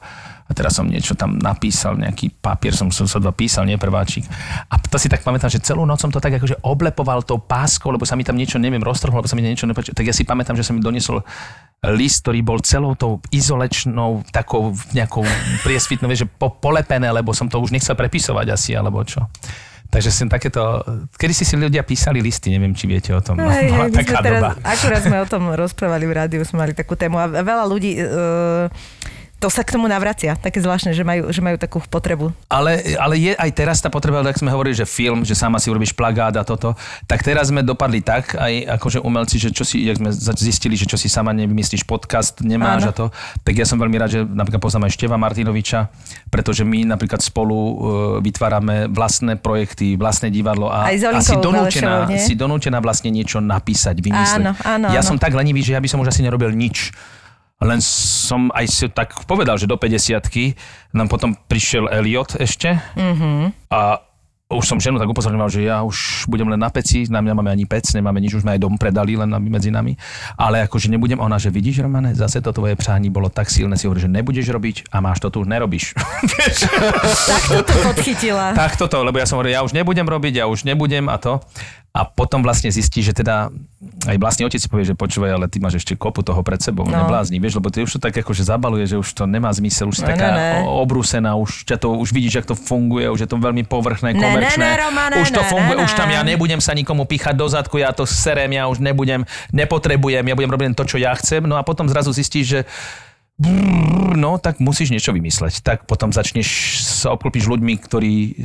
a 0.48 0.52
teraz 0.56 0.80
som 0.80 0.88
niečo 0.88 1.12
tam 1.12 1.36
napísal, 1.36 2.00
nejaký 2.00 2.32
papier 2.40 2.72
som 2.72 2.88
sa 2.88 3.04
písal, 3.36 3.68
nie 3.68 3.76
prváčik. 3.76 4.24
A 4.72 4.80
to 4.80 4.96
si 4.96 5.12
tak 5.12 5.20
pamätám, 5.20 5.52
že 5.52 5.60
celú 5.60 5.84
noc 5.84 6.00
som 6.00 6.08
to 6.08 6.24
tak 6.24 6.40
akože 6.40 6.64
oblepoval 6.64 7.20
tou 7.20 7.36
páskou, 7.36 7.92
lebo 7.92 8.08
sa 8.08 8.16
mi 8.16 8.24
tam 8.24 8.32
niečo, 8.32 8.56
neviem, 8.56 8.80
roztrhlo, 8.80 9.20
lebo 9.20 9.28
sa 9.28 9.36
mi 9.36 9.44
niečo 9.44 9.68
nepáčilo. 9.68 9.92
Tak 9.92 10.08
ja 10.08 10.14
si 10.16 10.24
pamätám, 10.24 10.56
že 10.56 10.64
som 10.64 10.72
mi 10.72 10.80
doniesol 10.80 11.20
list, 11.92 12.24
ktorý 12.24 12.40
bol 12.40 12.64
celou 12.64 12.96
tou 12.96 13.20
izolečnou, 13.28 14.24
takou 14.32 14.72
nejakou 14.96 15.22
priesvitnou, 15.62 16.08
že 16.16 16.24
po, 16.24 16.48
polepené, 16.48 17.12
lebo 17.12 17.36
som 17.36 17.46
to 17.46 17.60
už 17.60 17.68
nechcel 17.68 17.92
prepisovať 17.92 18.46
asi, 18.48 18.72
alebo 18.72 19.04
čo. 19.04 19.28
Takže 19.88 20.12
som 20.12 20.28
takéto... 20.28 20.84
Kedy 21.16 21.32
si 21.32 21.44
si 21.48 21.56
ľudia 21.56 21.80
písali 21.80 22.20
listy, 22.20 22.52
neviem, 22.52 22.76
či 22.76 22.84
viete 22.84 23.08
o 23.12 23.20
tom. 23.24 23.40
Hej, 23.40 23.72
Bola 23.72 23.88
hej, 23.88 23.96
taká 23.96 24.20
sme 24.20 24.24
teraz, 24.24 24.40
doba. 24.40 24.50
akurát 24.60 25.02
sme 25.04 25.16
o 25.20 25.26
tom 25.28 25.42
rozprávali 25.52 26.04
v 26.04 26.12
rádiu, 26.12 26.40
sme 26.44 26.60
mali 26.64 26.72
takú 26.76 26.92
tému 26.92 27.16
a 27.16 27.24
veľa 27.28 27.64
ľudí 27.64 27.96
uh, 27.96 28.68
to 29.38 29.46
sa 29.46 29.62
k 29.62 29.78
tomu 29.78 29.86
navracia. 29.86 30.34
Také 30.34 30.58
zvláštne, 30.58 30.90
že 30.90 31.06
majú, 31.06 31.30
že 31.30 31.38
majú 31.38 31.54
takú 31.54 31.78
potrebu. 31.78 32.34
Ale, 32.50 32.98
ale 32.98 33.14
je 33.14 33.32
aj 33.38 33.50
teraz 33.54 33.78
tá 33.78 33.86
potreba, 33.86 34.18
ak 34.26 34.34
sme 34.34 34.50
hovorili, 34.50 34.74
že 34.74 34.82
film, 34.82 35.22
že 35.22 35.38
sama 35.38 35.62
si 35.62 35.70
urobíš 35.70 35.94
plagát 35.94 36.34
a 36.34 36.42
toto, 36.42 36.74
tak 37.06 37.22
teraz 37.22 37.54
sme 37.54 37.62
dopadli 37.62 38.02
tak, 38.02 38.34
aj 38.34 38.78
akože 38.78 38.98
umelci, 38.98 39.38
že 39.38 39.54
čo 39.54 39.62
si, 39.62 39.86
jak 39.86 40.02
sme 40.02 40.10
zistili, 40.34 40.74
že 40.74 40.90
čo 40.90 40.98
si 40.98 41.06
sama 41.06 41.30
nevymyslíš 41.30 41.86
podcast, 41.86 42.42
nemáš 42.42 42.82
Áno. 42.82 42.90
a 42.90 42.92
to, 42.92 43.06
tak 43.46 43.54
ja 43.54 43.62
som 43.62 43.78
veľmi 43.78 43.94
rád, 43.94 44.10
že 44.10 44.20
napríklad 44.26 44.58
poznám 44.58 44.90
aj 44.90 44.92
Števa 44.98 45.14
Martinoviča, 45.14 45.86
pretože 46.34 46.66
my 46.66 46.90
napríklad 46.90 47.22
spolu 47.22 47.54
uh, 47.54 47.74
vytvárame 48.18 48.90
vlastné 48.90 49.38
projekty, 49.38 49.94
vlastné 49.94 50.34
divadlo 50.34 50.66
a, 50.66 50.90
a 50.90 51.22
si, 51.22 51.38
nie? 51.38 52.18
si 52.18 52.34
donútená 52.34 52.82
vlastne 52.82 53.14
niečo 53.14 53.38
napísať, 53.38 54.02
vymyslieť. 54.02 54.42
Áno, 54.42 54.52
áno, 54.66 54.86
ja 54.90 54.98
áno. 54.98 55.08
som 55.14 55.16
tak 55.16 55.30
lenivý, 55.38 55.62
že 55.62 55.78
ja 55.78 55.80
by 55.80 55.86
som 55.86 56.02
už 56.02 56.10
asi 56.10 56.26
nerobil 56.26 56.50
nič. 56.50 56.90
Len 57.58 57.82
som 57.82 58.54
aj 58.54 58.66
si 58.70 58.86
tak 58.86 59.18
povedal, 59.26 59.58
že 59.58 59.66
do 59.66 59.74
50 59.74 60.22
nám 60.94 61.10
potom 61.10 61.34
prišiel 61.34 61.90
Elliot 61.90 62.38
ešte 62.38 62.78
mm-hmm. 62.94 63.70
a 63.74 64.08
už 64.48 64.64
som 64.64 64.80
ženu 64.80 64.96
tak 64.96 65.12
upozorňoval, 65.12 65.52
že 65.52 65.68
ja 65.68 65.84
už 65.84 66.24
budem 66.24 66.48
len 66.48 66.56
na 66.56 66.72
peci, 66.72 67.04
nám 67.12 67.20
nemáme 67.20 67.52
ani 67.52 67.68
pec, 67.68 67.84
nemáme 67.92 68.16
nič, 68.16 68.32
už 68.32 68.48
sme 68.48 68.56
aj 68.56 68.64
dom 68.64 68.80
predali 68.80 69.12
len 69.12 69.28
medzi 69.44 69.68
nami. 69.68 69.92
Ale 70.40 70.64
akože 70.64 70.88
nebudem, 70.88 71.20
ona, 71.20 71.36
že 71.36 71.52
vidíš, 71.52 71.84
Romane, 71.84 72.16
zase 72.16 72.40
to 72.40 72.52
tvoje 72.52 72.72
přání 72.72 73.12
bolo 73.12 73.28
tak 73.28 73.52
silné, 73.52 73.76
si 73.76 73.84
hovorí, 73.84 74.00
že 74.00 74.08
nebudeš 74.08 74.48
robiť 74.48 74.88
a 74.88 75.04
máš 75.04 75.20
to 75.20 75.28
tu, 75.28 75.44
nerobíš. 75.44 75.92
Tak 77.28 77.44
toto 77.48 77.72
podchytila. 77.84 78.56
tak 78.56 78.76
toto, 78.80 79.04
lebo 79.04 79.20
ja 79.20 79.28
som 79.28 79.36
hovoril, 79.36 79.52
ja 79.52 79.60
už 79.60 79.76
nebudem 79.76 80.08
robiť, 80.08 80.40
ja 80.40 80.44
už 80.48 80.64
nebudem 80.64 81.12
a 81.12 81.20
to. 81.20 81.44
A 81.88 82.04
potom 82.04 82.44
vlastne 82.44 82.68
zistí, 82.68 83.00
že 83.00 83.10
teda 83.10 83.48
aj 84.06 84.16
vlastný 84.20 84.44
otec 84.44 84.60
povie, 84.68 84.86
že 84.86 84.94
počúvaj, 84.94 85.34
ale 85.34 85.46
ty 85.50 85.58
máš 85.58 85.80
ešte 85.80 85.96
kopu 85.96 86.20
toho 86.22 86.44
pred 86.46 86.60
sebou, 86.60 86.84
no. 86.84 86.92
No. 86.92 87.02
neblázni, 87.02 87.40
vieš, 87.40 87.58
lebo 87.58 87.72
ty 87.72 87.82
už 87.82 87.96
to 87.96 88.00
tak 88.00 88.12
akože 88.14 88.44
zabaluje, 88.44 88.86
že 88.86 88.96
už 89.00 89.08
to 89.16 89.24
nemá 89.24 89.50
zmysel, 89.50 89.90
už 89.90 89.98
si 89.98 90.04
Ne, 90.04 90.14
taká 90.14 90.28
ne, 90.30 90.36
ne. 90.36 90.50
o- 90.62 90.78
obrúsená, 90.78 91.34
už 91.34 91.64
ťa 91.64 91.80
to, 91.80 91.96
už 91.96 92.12
vidíš, 92.12 92.38
jak 92.38 92.46
to 92.46 92.54
funguje, 92.54 93.08
už 93.08 93.24
je 93.24 93.28
to 93.28 93.40
veľmi 93.40 93.64
povrchné, 93.64 94.12
Ne, 94.12 94.20
ne, 94.20 94.20
komerčné. 94.20 94.62
ne, 94.62 94.72
Romane, 94.78 95.14
už 95.18 95.32
to 95.32 95.42
ne, 95.42 95.48
funguje, 95.48 95.76
ne, 95.80 95.84
už 95.84 95.92
tam 95.96 96.06
ne. 96.06 96.14
ja 96.14 96.22
nebudem 96.22 96.60
sa 96.60 96.70
nikomu 96.70 97.02
píchať 97.02 97.34
do 97.34 97.48
zadku, 97.48 97.80
ja 97.80 97.90
to 97.90 98.04
serem, 98.04 98.52
ja 98.52 98.68
už 98.68 98.78
nebudem, 98.78 99.24
nepotrebujem, 99.50 100.22
ja 100.22 100.34
budem 100.36 100.52
robiť 100.52 100.76
to, 100.76 100.84
čo 100.84 100.96
ja 101.00 101.16
chcem, 101.16 101.42
no 101.42 101.56
a 101.56 101.64
potom 101.64 101.88
zrazu 101.88 102.12
zistíš, 102.12 102.46
že 102.46 102.60
brrr, 103.38 104.14
no 104.14 104.36
tak 104.36 104.58
musíš 104.58 104.90
niečo 104.90 105.10
vymysleť. 105.10 105.62
Tak 105.62 105.86
potom 105.86 106.10
začneš 106.10 106.82
sa 106.82 107.14
obklopíš 107.14 107.46
ľuďmi, 107.46 107.74
ktorí 107.78 108.42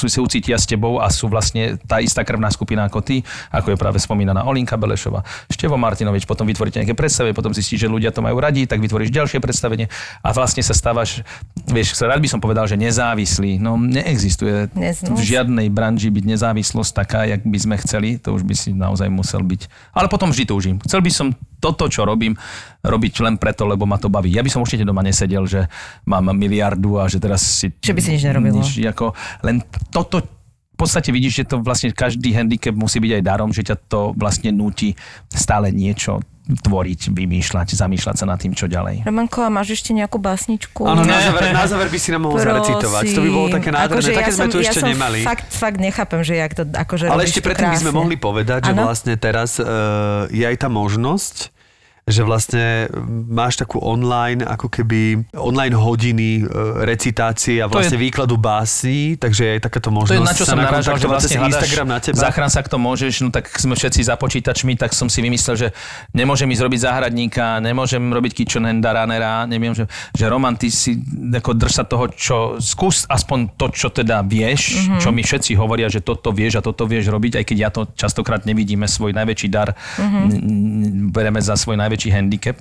sú, 0.00 0.08
si 0.08 0.16
ucítia 0.16 0.56
s 0.56 0.64
tebou 0.64 0.96
a 0.96 1.12
sú 1.12 1.28
vlastne 1.28 1.76
tá 1.84 2.00
istá 2.00 2.24
krvná 2.24 2.48
skupina 2.48 2.88
ako 2.88 3.04
ty, 3.04 3.20
ako 3.52 3.74
je 3.74 3.76
práve 3.76 4.00
spomínaná 4.00 4.48
Olinka 4.48 4.80
Belešova, 4.80 5.20
Števo 5.52 5.76
Martinovič, 5.76 6.24
potom 6.24 6.48
vytvoríte 6.48 6.80
nejaké 6.80 6.96
predstavenie, 6.96 7.36
potom 7.36 7.52
zistíš, 7.52 7.84
že 7.84 7.88
ľudia 7.92 8.08
to 8.08 8.24
majú 8.24 8.40
radi, 8.40 8.64
tak 8.64 8.80
vytvoríš 8.80 9.12
ďalšie 9.12 9.38
predstavenie 9.44 9.92
a 10.24 10.28
vlastne 10.32 10.64
sa 10.64 10.72
stávaš, 10.72 11.20
vieš, 11.68 11.92
rád 12.00 12.24
by 12.24 12.28
som 12.32 12.40
povedal, 12.40 12.64
že 12.64 12.80
nezávislý. 12.80 13.60
No 13.60 13.76
neexistuje 13.76 14.72
Dnes, 14.72 15.04
no. 15.04 15.18
v 15.18 15.20
žiadnej 15.20 15.68
branži 15.68 16.08
byť 16.08 16.24
nezávislosť 16.24 16.92
taká, 16.96 17.28
jak 17.28 17.44
by 17.44 17.58
sme 17.60 17.76
chceli, 17.82 18.16
to 18.16 18.32
už 18.32 18.46
by 18.46 18.54
si 18.56 18.72
naozaj 18.72 19.12
musel 19.12 19.44
byť. 19.44 19.92
Ale 19.92 20.08
potom 20.08 20.32
vždy 20.32 20.44
túžim. 20.48 20.76
Chcel 20.86 21.04
by 21.04 21.10
som 21.12 21.26
toto, 21.60 21.86
čo 21.86 22.08
robím, 22.08 22.34
robiť 22.80 23.12
len 23.22 23.36
preto, 23.36 23.68
lebo 23.68 23.84
ma 23.84 24.00
to 24.00 24.08
baví. 24.08 24.32
Ja 24.32 24.40
by 24.40 24.50
som 24.50 24.64
určite 24.64 24.88
doma 24.88 25.04
nesedel, 25.04 25.44
že 25.44 25.68
mám 26.08 26.32
miliardu 26.32 26.96
a 26.96 27.06
že 27.06 27.20
teraz 27.20 27.44
si... 27.44 27.68
Že 27.84 27.94
by 27.94 28.00
si 28.00 28.10
nič 28.16 28.22
nerobil, 28.24 28.56
no. 28.56 28.64
Nič, 28.64 28.80
ako, 28.82 29.12
len 29.44 29.60
toto 29.92 30.24
v 30.24 30.88
podstate 30.88 31.12
vidíš, 31.12 31.44
že 31.44 31.48
to 31.52 31.56
vlastne 31.60 31.92
každý 31.92 32.32
handicap 32.32 32.72
musí 32.72 33.04
byť 33.04 33.20
aj 33.20 33.22
darom, 33.22 33.52
že 33.52 33.60
ťa 33.60 33.76
to 33.84 34.16
vlastne 34.16 34.48
núti 34.48 34.96
stále 35.28 35.68
niečo 35.68 36.24
tvoriť, 36.58 37.14
vymýšľať, 37.14 37.78
zamýšľať 37.78 38.16
sa 38.18 38.26
nad 38.26 38.38
tým, 38.40 38.56
čo 38.56 38.66
ďalej. 38.66 39.06
Romanko, 39.06 39.46
a 39.46 39.50
máš 39.52 39.78
ešte 39.78 39.94
nejakú 39.94 40.18
básničku? 40.18 40.82
Áno, 40.82 41.06
na 41.06 41.18
záver, 41.26 41.42
na 41.54 41.64
záver 41.66 41.88
by 41.92 41.98
si 41.98 42.08
nám 42.10 42.22
mohol 42.26 42.38
zarecitovať. 42.42 43.02
To 43.14 43.20
by 43.22 43.30
bolo 43.30 43.48
také 43.54 43.68
nádherné. 43.70 43.94
Akože 43.94 44.10
také 44.16 44.32
ja 44.32 44.36
sme 44.36 44.46
som, 44.46 44.52
tu 44.52 44.58
ja 44.58 44.70
ešte 44.70 44.80
som 44.82 44.90
nemali. 44.90 45.18
Fakt, 45.22 45.46
fakt 45.50 45.78
nechápem, 45.78 46.20
že 46.26 46.34
jak 46.34 46.52
to 46.56 46.62
akože 46.66 47.04
Ale 47.06 47.22
ešte 47.26 47.40
predtým 47.44 47.68
by 47.70 47.78
sme 47.78 47.92
mohli 47.94 48.16
povedať, 48.18 48.70
že 48.70 48.72
vlastne 48.74 49.14
teraz 49.14 49.62
uh, 49.62 50.26
je 50.30 50.42
aj 50.42 50.56
tá 50.58 50.68
možnosť, 50.72 51.59
že 52.08 52.22
vlastne 52.24 52.88
máš 53.28 53.60
takú 53.60 53.78
online, 53.78 54.42
ako 54.42 54.72
keby 54.72 55.30
online 55.36 55.76
hodiny 55.76 56.42
e, 56.42 56.84
recitácie 56.84 57.60
a 57.60 57.68
To 57.68 57.78
je- 57.78 57.86
vlastne 57.86 57.98
výkladu 58.00 58.34
básní, 58.40 59.20
takže 59.20 59.40
je 59.44 59.50
aj 59.56 59.60
takáto 59.68 59.90
To 59.92 59.96
možnosť 60.00 60.16
je 60.16 60.24
na 60.24 60.34
čo 60.34 60.44
sa 60.44 60.52
som 60.52 60.58
narážal, 60.58 60.96
že 60.98 61.06
vlastne 61.06 61.38
hľadaš, 61.38 61.52
Instagram 61.54 61.88
na 61.88 61.98
teba. 62.02 62.18
záchran 62.18 62.50
sa, 62.50 62.60
kto 62.64 62.76
môžeš, 62.76 63.12
no 63.24 63.28
tak 63.30 63.46
sme 63.54 63.78
všetci 63.78 64.00
za 64.04 64.14
počítačmi, 64.18 64.74
tak 64.74 64.96
som 64.96 65.06
si 65.06 65.22
vymyslel, 65.22 65.56
že 65.56 65.68
nemôžem 66.10 66.50
ísť 66.50 66.62
robiť 66.66 66.80
záhradníka, 66.82 67.62
nemôžem 67.62 68.02
robiť 68.10 68.32
kitchen 68.42 68.66
handa, 68.66 68.90
runnera, 68.90 69.46
neviem, 69.46 69.72
že, 69.76 69.86
že 70.16 70.24
Roman, 70.26 70.58
ty 70.58 70.72
si 70.72 70.98
ako 71.30 71.54
drž 71.54 71.72
sa 71.72 71.84
toho, 71.86 72.10
čo, 72.10 72.36
skús 72.58 73.06
aspoň 73.06 73.54
to, 73.54 73.66
čo 73.70 73.88
teda 73.92 74.24
vieš, 74.26 74.76
mm-hmm. 74.76 75.00
čo 75.00 75.08
mi 75.14 75.22
všetci 75.22 75.54
hovoria, 75.54 75.86
že 75.86 76.02
toto 76.02 76.34
vieš 76.34 76.58
a 76.58 76.62
toto 76.64 76.84
vieš 76.84 77.08
robiť, 77.10 77.40
aj 77.40 77.44
keď 77.46 77.56
ja 77.56 77.70
to 77.70 77.86
častokrát 77.94 78.42
nevidíme, 78.44 78.90
svoj 78.90 79.14
najväčší 79.14 79.48
dar 79.50 79.72
mm-hmm. 79.76 81.10
bereme 81.14 81.38
za 81.38 81.54
svoj 81.54 81.78
najväčší 81.78 81.89
handicap, 82.12 82.60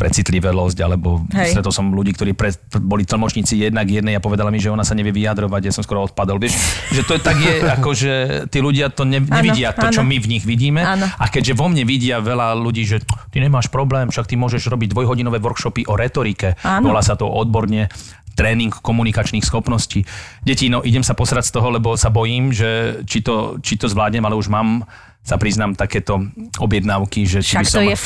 precitlivosť, 0.00 0.78
alebo 0.80 1.28
Hej. 1.28 1.52
stretol 1.52 1.72
som 1.76 1.92
ľudí, 1.92 2.16
ktorí 2.16 2.32
pre, 2.32 2.56
boli 2.80 3.04
tlmočníci 3.04 3.60
jednak 3.60 3.84
jednej 3.84 4.16
a 4.16 4.24
povedala 4.24 4.48
mi, 4.48 4.56
že 4.56 4.72
ona 4.72 4.80
sa 4.80 4.96
nevie 4.96 5.12
vyjadrovať, 5.12 5.60
ja 5.68 5.72
som 5.76 5.84
skoro 5.84 6.08
odpadol. 6.08 6.40
Vieš, 6.40 6.56
že 6.96 7.04
to 7.04 7.16
je 7.16 7.20
tak 7.20 7.36
je, 7.36 7.60
ako 7.76 7.90
že 7.92 8.12
tí 8.48 8.64
ľudia 8.64 8.88
to 8.88 9.04
ne, 9.04 9.20
nevidia, 9.20 9.76
to, 9.76 9.92
čo 9.92 10.00
áno. 10.00 10.08
my 10.08 10.16
v 10.16 10.26
nich 10.32 10.44
vidíme. 10.48 10.80
Áno. 10.80 11.04
A 11.04 11.28
keďže 11.28 11.52
vo 11.52 11.68
mne 11.68 11.84
vidia 11.84 12.24
veľa 12.24 12.56
ľudí, 12.56 12.88
že 12.88 13.04
ty 13.28 13.44
nemáš 13.44 13.68
problém, 13.68 14.08
však 14.08 14.24
ty 14.24 14.40
môžeš 14.40 14.72
robiť 14.72 14.88
dvojhodinové 14.96 15.36
workshopy 15.36 15.84
o 15.84 16.00
retorike, 16.00 16.56
Áno. 16.64 16.88
volá 16.88 17.04
sa 17.04 17.12
to 17.12 17.28
odborne 17.28 17.92
tréning 18.40 18.72
komunikačných 18.72 19.44
schopností. 19.44 20.00
Deti, 20.40 20.72
no 20.72 20.80
idem 20.80 21.04
sa 21.04 21.12
posrať 21.12 21.52
z 21.52 21.60
toho, 21.60 21.68
lebo 21.76 21.92
sa 22.00 22.08
bojím, 22.08 22.56
že 22.56 23.02
či 23.04 23.20
to, 23.20 23.60
či 23.60 23.76
to 23.76 23.84
zvládnem, 23.84 24.24
ale 24.24 24.38
už 24.38 24.48
mám 24.48 24.88
sa 25.20 25.36
priznám 25.36 25.76
takéto 25.76 26.18
objednávky, 26.58 27.28
že 27.28 27.38
či 27.44 27.60
Však 27.60 27.64
by 27.64 27.68
to 27.68 27.76
som, 27.76 27.84
je 27.84 27.96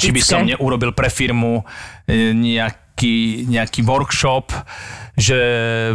či 0.00 0.10
by 0.10 0.22
som 0.24 0.40
neurobil 0.48 0.96
pre 0.96 1.12
firmu 1.12 1.62
e, 2.08 2.32
nejaký, 2.32 3.46
nejaký 3.46 3.84
workshop, 3.84 4.50
že 5.12 5.38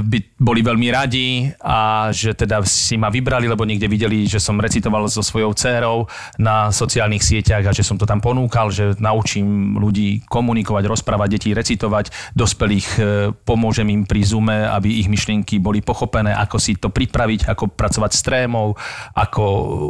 by 0.05 0.37
boli 0.37 0.61
veľmi 0.61 0.87
radi 0.93 1.49
a 1.57 2.09
že 2.13 2.37
teda 2.37 2.61
si 2.61 3.01
ma 3.01 3.09
vybrali, 3.09 3.49
lebo 3.49 3.65
niekde 3.65 3.89
videli, 3.89 4.29
že 4.29 4.37
som 4.37 4.61
recitoval 4.61 5.09
so 5.09 5.25
svojou 5.25 5.57
dcérou 5.57 6.05
na 6.37 6.69
sociálnych 6.69 7.25
sieťach 7.25 7.65
a 7.65 7.75
že 7.75 7.81
som 7.81 7.97
to 7.97 8.05
tam 8.05 8.21
ponúkal, 8.21 8.69
že 8.69 8.93
naučím 9.01 9.81
ľudí 9.81 10.21
komunikovať, 10.29 10.83
rozprávať, 10.85 11.27
deti 11.33 11.49
recitovať, 11.51 12.37
dospelých 12.37 12.87
e, 12.95 12.99
pomôžem 13.41 13.89
im 13.89 14.05
pri 14.05 14.21
Zoome, 14.21 14.69
aby 14.69 15.01
ich 15.01 15.09
myšlienky 15.09 15.57
boli 15.57 15.81
pochopené, 15.81 16.37
ako 16.37 16.57
si 16.61 16.77
to 16.77 16.93
pripraviť, 16.93 17.49
ako 17.49 17.73
pracovať 17.73 18.11
s 18.13 18.21
trémou, 18.21 18.77
ako 19.17 19.43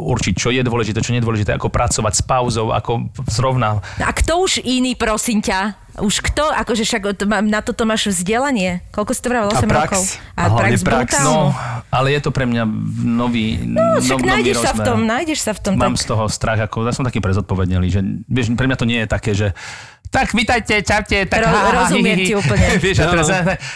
určiť, 0.08 0.34
čo 0.40 0.48
je 0.48 0.64
dôležité, 0.64 1.04
čo 1.04 1.12
nie 1.12 1.20
ako 1.20 1.68
pracovať 1.68 2.14
s 2.16 2.22
pauzou, 2.24 2.72
ako 2.72 3.12
zrovna 3.28 3.84
A 4.00 4.10
kto 4.16 4.48
už 4.48 4.64
iný, 4.64 4.96
prosím 4.96 5.44
ťa, 5.44 5.88
Už 5.98 6.22
kto? 6.22 6.46
Akože 6.54 6.86
však 6.86 7.26
na 7.42 7.58
toto 7.58 7.82
máš 7.82 8.14
vzdelanie. 8.14 8.86
Koľko 8.94 9.17
si 9.18 9.22
to 9.22 9.28
vravil? 9.28 9.50
8 9.50 9.58
A 9.58 9.66
prax. 9.66 9.90
rokov? 9.90 10.02
A 10.32 10.42
hlavne 10.46 10.78
prax. 10.78 11.10
brutálnu. 11.10 11.26
No, 11.26 11.36
ale 11.88 12.06
je 12.14 12.20
to 12.22 12.30
pre 12.30 12.46
mňa 12.46 12.62
nový, 13.02 13.58
No, 13.58 13.98
však 13.98 14.16
nový 14.16 14.30
nájdeš 14.30 14.56
sa 14.56 14.70
v 14.70 14.80
tom, 14.80 14.98
nájdeš 15.02 15.38
sa 15.42 15.52
v 15.52 15.60
tom. 15.60 15.72
Mám 15.74 15.94
tak. 15.94 16.02
z 16.02 16.04
toho 16.06 16.24
strach, 16.28 16.60
ako 16.62 16.86
ja 16.86 16.94
som 16.94 17.02
taký 17.02 17.18
prezodpovednelý, 17.18 17.88
že 17.88 18.00
vieš, 18.24 18.54
pre 18.54 18.64
mňa 18.64 18.78
to 18.78 18.86
nie 18.86 19.02
je 19.02 19.08
také, 19.08 19.34
že 19.34 19.58
tak 20.08 20.32
vítajte, 20.32 20.80
čaute, 20.80 21.24
tak 21.24 21.40
Ro- 21.40 21.52
rozumiem 21.78 22.16
hi, 22.16 22.20
hi, 22.20 22.24
hi. 22.24 22.26
ti 22.26 22.34
úplne. 22.34 22.66
vieš, 22.84 22.96
a 22.98 23.06
teraz, 23.06 23.26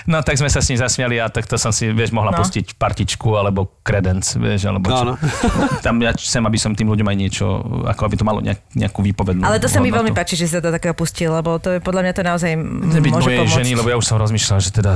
no 0.05 0.19
tak 0.19 0.35
sme 0.35 0.47
sa 0.47 0.59
s 0.59 0.67
ním 0.67 0.79
zasmiali 0.79 1.17
a 1.17 1.27
tak 1.27 1.45
to 1.45 1.55
som 1.55 1.69
si, 1.69 1.89
vieš, 1.89 2.11
mohla 2.11 2.29
No. 2.29 2.41
pustiť 2.41 2.75
partičku 2.75 3.35
alebo 3.35 3.79
kredenc, 3.79 4.25
vieš, 4.35 4.65
alebo 4.65 4.89
čo. 4.89 4.97
Áno. 4.97 5.13
Tam 5.85 5.99
ja 5.99 6.11
chcem, 6.11 6.41
aby 6.41 6.57
som 6.57 6.73
tým 6.73 6.87
ľuďom 6.87 7.05
aj 7.05 7.17
niečo, 7.19 7.45
ako 7.85 8.01
aby 8.03 8.15
to 8.15 8.25
malo 8.25 8.41
nejak, 8.41 8.65
nejakú 8.73 9.01
výpovednú 9.03 9.43
Ale 9.43 9.59
to 9.59 9.67
sa 9.67 9.79
mi 9.79 9.89
veľmi 9.89 10.11
páči, 10.11 10.33
že 10.35 10.49
sa 10.49 10.59
to 10.59 10.71
takého 10.71 10.93
pustil, 10.93 11.29
lebo 11.31 11.57
to 11.57 11.77
je 11.77 11.79
podľa 11.79 12.01
mňa 12.03 12.13
to 12.13 12.23
naozaj 12.23 12.51
Byť 12.95 13.13
môže 13.13 13.29
pomôcť. 13.29 13.53
ženy, 13.55 13.71
lebo 13.75 13.89
ja 13.89 13.97
už 13.97 14.07
som 14.07 14.17
rozmýšľal, 14.17 14.59
že 14.59 14.71
teda 14.73 14.93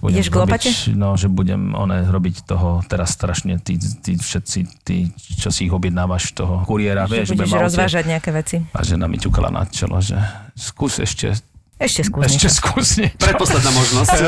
budem 0.00 0.16
Ideš 0.16 0.28
robiť, 0.30 0.64
no, 0.94 1.12
že 1.14 1.28
budem 1.28 1.72
one, 1.72 2.00
robiť 2.02 2.48
toho 2.48 2.80
teraz 2.82 3.12
strašne, 3.12 3.60
tí, 3.60 3.76
tí 3.76 4.16
všetci, 4.16 4.58
tí, 4.80 4.96
čo 5.36 5.50
si 5.50 5.66
ich 5.66 5.72
objednávaš, 5.74 6.32
toho 6.32 6.64
kuriéra, 6.64 7.04
Že 7.04 7.12
vieš, 7.12 7.28
budeš 7.34 7.52
rozvážať 7.52 8.04
nejaké 8.06 8.30
veci. 8.30 8.56
A 8.70 8.80
žena 8.80 9.04
mi 9.04 9.16
ťukala 9.16 9.50
na 9.50 9.66
čelo, 9.66 9.98
že 9.98 10.16
skús 10.58 10.98
ešte, 10.98 11.38
Ešte 11.78 12.02
skús 12.10 12.26
ešte 12.26 12.50
skús 12.50 12.98
niečo. 12.98 13.14
Predposledná 13.22 13.70
možnosť. 13.70 14.16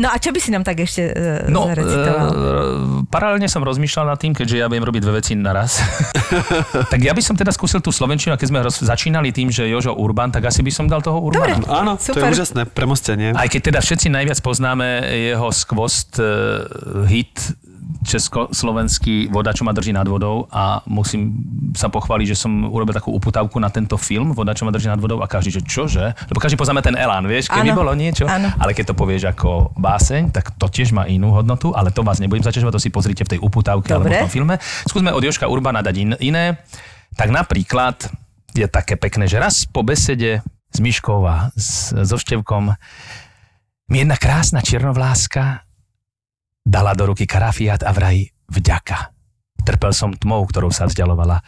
No 0.00 0.08
a 0.08 0.16
čo 0.16 0.32
by 0.32 0.40
si 0.40 0.48
nám 0.48 0.64
tak 0.64 0.80
ešte 0.80 1.12
uh, 1.12 1.46
No, 1.52 1.68
zarecitoval? 1.68 2.26
e, 2.26 2.36
paralelne 3.12 3.44
som 3.52 3.60
rozmýšľal 3.60 4.08
nad 4.08 4.18
tým, 4.18 4.32
keďže 4.32 4.56
ja 4.56 4.66
viem 4.66 4.80
robiť 4.80 5.00
dve 5.04 5.20
veci 5.20 5.36
naraz. 5.36 5.78
tak 6.92 7.00
ja 7.04 7.12
by 7.12 7.20
som 7.20 7.36
teda 7.36 7.52
skúsil 7.52 7.84
tú 7.84 7.92
Slovenčinu, 7.92 8.32
a 8.32 8.40
keď 8.40 8.48
sme 8.48 8.58
roz, 8.64 8.80
začínali 8.80 9.28
tým, 9.30 9.52
že 9.52 9.68
Jožo 9.68 9.92
Urban, 9.92 10.32
tak 10.32 10.48
asi 10.48 10.64
by 10.64 10.72
som 10.72 10.88
dal 10.88 11.04
toho 11.04 11.20
Urbana. 11.20 11.60
Dobre. 11.60 11.68
Áno, 11.68 11.92
to 12.00 12.16
Super. 12.16 12.32
je 12.32 12.32
úžasné 12.32 12.62
premostenie. 12.66 13.28
Aj 13.36 13.44
keď 13.46 13.60
teda 13.70 13.80
všetci 13.84 14.08
najviac 14.08 14.40
poznáme 14.40 15.04
jeho 15.12 15.48
skvost 15.52 16.16
uh, 16.16 17.04
hit 17.04 17.36
československý 18.02 19.28
Voda, 19.28 19.54
čo 19.54 19.62
ma 19.66 19.76
drží 19.76 19.92
nad 19.94 20.06
vodou 20.08 20.48
a 20.50 20.82
musím 20.88 21.36
sa 21.76 21.92
pochváliť, 21.92 22.34
že 22.34 22.36
som 22.36 22.66
urobil 22.66 22.96
takú 22.96 23.12
uputavku 23.12 23.60
na 23.60 23.68
tento 23.68 24.00
film 24.00 24.32
Voda, 24.32 24.56
čo 24.56 24.64
ma 24.64 24.72
drží 24.72 24.88
nad 24.88 24.98
vodou 24.98 25.20
a 25.20 25.26
každý, 25.28 25.60
že 25.60 25.62
čože? 25.62 26.16
Lebo 26.28 26.38
každý 26.40 26.56
poznáme 26.56 26.80
ten 26.80 26.96
elán, 26.96 27.28
vieš, 27.28 27.52
keby 27.52 27.70
Áno. 27.74 27.78
bolo 27.84 27.92
niečo. 27.94 28.24
Áno. 28.26 28.50
Ale 28.56 28.72
keď 28.72 28.92
to 28.92 28.98
povieš 28.98 29.30
ako 29.30 29.76
báseň, 29.76 30.34
tak 30.34 30.56
to 30.56 30.66
tiež 30.66 30.90
má 30.96 31.06
inú 31.06 31.34
hodnotu, 31.34 31.70
ale 31.76 31.94
to 31.94 32.02
vás 32.02 32.18
nebudem 32.18 32.42
zaťažovať, 32.42 32.72
to 32.76 32.82
si 32.82 32.90
pozrite 32.90 33.22
v 33.26 33.36
tej 33.36 33.40
uputavke 33.42 33.90
alebo 33.92 34.10
v 34.10 34.26
tom 34.26 34.32
filme. 34.32 34.54
Skúsme 34.88 35.12
od 35.12 35.22
Joška 35.22 35.46
Urbana 35.46 35.84
dať 35.84 35.94
in, 36.00 36.10
iné. 36.20 36.62
Tak 37.14 37.30
napríklad 37.34 38.06
je 38.54 38.66
také 38.66 38.98
pekné, 38.98 39.30
že 39.30 39.38
raz 39.38 39.66
po 39.66 39.86
besede 39.86 40.42
s 40.70 40.78
Myškou 40.78 41.20
a 41.26 41.50
s, 41.54 41.90
so 41.94 42.16
Števkom 42.18 42.74
mi 43.90 43.96
jedna 44.06 44.14
krásna 44.14 44.62
čiernovláska 44.62 45.66
dala 46.64 46.92
do 46.94 47.12
ruky 47.12 47.26
karafiát 47.26 47.82
a 47.82 47.90
vraj 47.94 48.28
vďaka. 48.50 49.14
Trpel 49.60 49.92
som 49.92 50.16
tmou, 50.16 50.44
ktorou 50.48 50.72
sa 50.72 50.88
vzdialovala. 50.88 51.40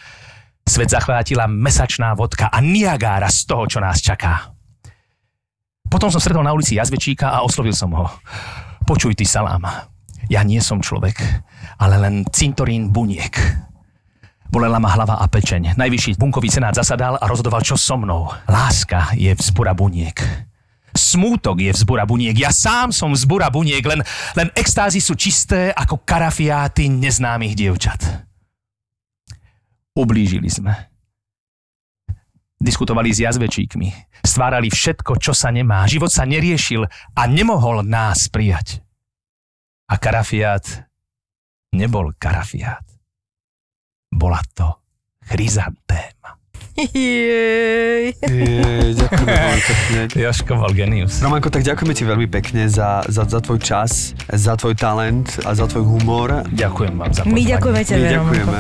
Svet 0.63 0.95
zachvátila 0.95 1.51
mesačná 1.51 2.15
vodka 2.15 2.47
a 2.53 2.63
Niagára 2.63 3.27
z 3.27 3.49
toho, 3.49 3.67
čo 3.67 3.79
nás 3.83 3.99
čaká. 3.99 4.55
Potom 5.91 6.09
som 6.09 6.23
stretol 6.23 6.47
na 6.47 6.55
ulici 6.55 6.79
jazvečíka 6.79 7.35
a 7.35 7.43
oslovil 7.45 7.77
som 7.77 7.93
ho. 7.93 8.07
Počuj 8.87 9.13
ty 9.19 9.27
salám, 9.29 9.67
ja 10.31 10.41
nie 10.47 10.63
som 10.63 10.81
človek, 10.81 11.19
ale 11.77 11.99
len 11.99 12.25
cintorín 12.31 12.95
buniek. 12.95 13.35
Bolela 14.53 14.77
ma 14.77 14.93
hlava 14.93 15.17
a 15.17 15.27
pečeň. 15.27 15.81
Najvyšší 15.81 16.21
bunkový 16.21 16.53
senát 16.53 16.77
zasadal 16.77 17.17
a 17.17 17.25
rozhodoval, 17.25 17.65
čo 17.65 17.81
so 17.81 17.97
mnou. 17.97 18.29
Láska 18.49 19.17
je 19.17 19.33
vzbura 19.33 19.73
buniek. 19.73 20.21
Smútok 20.93 21.65
je 21.65 21.73
vzbura 21.73 22.05
buniek. 22.05 22.37
Ja 22.37 22.53
sám 22.53 22.93
som 22.93 23.17
vzbura 23.17 23.49
buniek, 23.49 23.81
len, 23.85 24.05
len 24.37 24.49
extázy 24.53 25.01
sú 25.01 25.17
čisté 25.17 25.73
ako 25.73 26.05
karafiáty 26.05 26.93
neznámych 26.93 27.57
dievčat. 27.57 28.01
Ublížili 29.97 30.49
sme. 30.49 30.73
Diskutovali 32.63 33.11
s 33.11 33.25
jazvečíkmi. 33.25 33.89
Stvárali 34.23 34.71
všetko, 34.71 35.19
čo 35.19 35.35
sa 35.35 35.51
nemá. 35.51 35.83
Život 35.89 36.15
sa 36.15 36.23
neriešil 36.23 36.87
a 37.19 37.23
nemohol 37.27 37.83
nás 37.83 38.31
prijať. 38.31 38.81
A 39.91 39.99
karafiát 39.99 40.87
nebol 41.75 42.15
karafiát. 42.17 42.85
Bola 44.13 44.39
to 44.55 44.69
chryzantéma. 45.27 46.42
Jej. 46.73 48.17
Je, 48.17 48.97
ďakujeme 48.97 49.29
veľmi 49.29 49.63
pekne. 49.69 50.01
Joško 50.17 50.53
bol 50.57 50.73
genius. 50.73 51.21
Romanko, 51.21 51.53
tak 51.53 51.69
ďakujeme 51.69 51.93
ti 51.93 52.05
veľmi 52.09 52.29
pekne 52.33 52.65
za, 52.65 53.05
za, 53.13 53.29
za 53.29 53.45
tvoj 53.45 53.61
čas, 53.61 54.17
za 54.33 54.57
tvoj 54.57 54.73
talent 54.81 55.29
a 55.45 55.53
za 55.53 55.69
tvoj 55.69 55.85
humor. 55.85 56.49
Ďakujem 56.49 56.97
vám 56.97 57.13
za 57.13 57.29
My 57.29 57.45
pozvanie. 57.45 57.53
ďakujeme 57.53 57.81
My 57.81 57.85
tebe, 57.85 58.07
ďakujeme. 58.09 58.59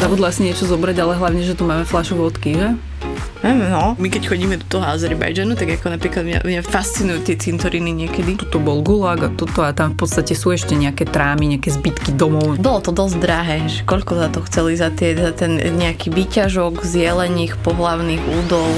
Zabudla 0.00 0.32
si 0.32 0.48
niečo 0.48 0.64
zobrať, 0.64 0.96
ale 0.96 1.12
hlavne, 1.20 1.44
že 1.44 1.52
tu 1.52 1.68
máme 1.68 1.84
fľašu 1.84 2.16
vodky, 2.16 2.56
že? 2.56 2.89
No. 3.40 3.96
My 3.96 4.08
keď 4.12 4.36
chodíme 4.36 4.60
do 4.60 4.66
toho 4.68 4.84
Azerbajdžanu, 4.84 5.56
tak 5.56 5.72
ako 5.80 5.96
napríklad 5.96 6.24
mňa, 6.28 6.38
mňa 6.44 6.60
fascinujú 6.60 7.24
tie 7.24 7.36
cintoriny 7.40 7.88
niekedy. 7.88 8.36
Tuto 8.36 8.60
bol 8.60 8.84
gulag 8.84 9.24
a 9.24 9.30
toto 9.32 9.64
a 9.64 9.72
tam 9.72 9.96
v 9.96 10.04
podstate 10.04 10.36
sú 10.36 10.52
ešte 10.52 10.76
nejaké 10.76 11.08
trámy, 11.08 11.56
nejaké 11.56 11.72
zbytky 11.72 12.12
domov. 12.12 12.60
Bolo 12.60 12.84
to 12.84 12.92
dosť 12.92 13.16
drahé, 13.16 13.58
že 13.64 13.80
koľko 13.88 14.12
za 14.20 14.28
to 14.28 14.40
chceli 14.44 14.76
za, 14.76 14.92
tie, 14.92 15.16
za 15.16 15.32
ten 15.32 15.56
nejaký 15.56 16.12
výťažok 16.12 16.84
z 16.84 17.08
jelených 17.08 17.56
pohlavných 17.64 18.20
údov. 18.20 18.68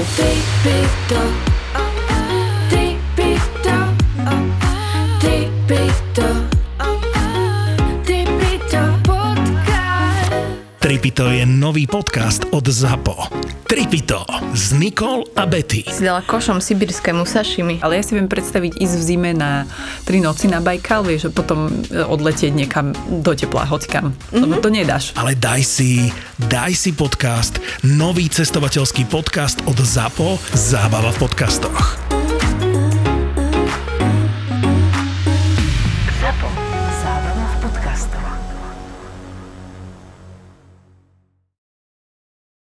Tripito 10.93 11.25
je 11.25 11.41
nový 11.41 11.89
podcast 11.89 12.45
od 12.53 12.69
ZAPO. 12.69 13.25
Tripito 13.65 14.29
s 14.53 14.77
Nikol 14.77 15.25
a 15.33 15.49
Betty. 15.49 15.81
Si 15.89 16.05
dala 16.05 16.21
košom 16.21 16.61
sibirské 16.61 17.09
musašimi. 17.09 17.81
Ale 17.81 17.97
ja 17.97 18.05
si 18.05 18.13
viem 18.13 18.29
predstaviť 18.29 18.77
ísť 18.77 18.95
v 19.01 19.01
zime 19.01 19.33
na 19.33 19.65
tri 20.05 20.21
noci 20.21 20.45
na 20.45 20.61
Bajkal, 20.61 21.01
vieš, 21.01 21.25
a 21.25 21.29
potom 21.33 21.65
e, 21.89 21.97
odletieť 21.97 22.53
niekam 22.53 22.93
do 23.09 23.33
tepla, 23.33 23.65
hocikam. 23.65 24.13
Lebo 24.29 24.61
to 24.61 24.69
nedáš. 24.69 25.17
Ale 25.17 25.33
daj 25.33 25.65
si, 25.65 26.13
daj 26.37 26.77
si 26.77 26.93
podcast, 26.93 27.57
nový 27.81 28.29
cestovateľský 28.29 29.09
podcast 29.09 29.65
od 29.65 29.81
ZAPO, 29.81 30.37
Zábava 30.53 31.09
v 31.09 31.25
podcastoch. 31.25 32.12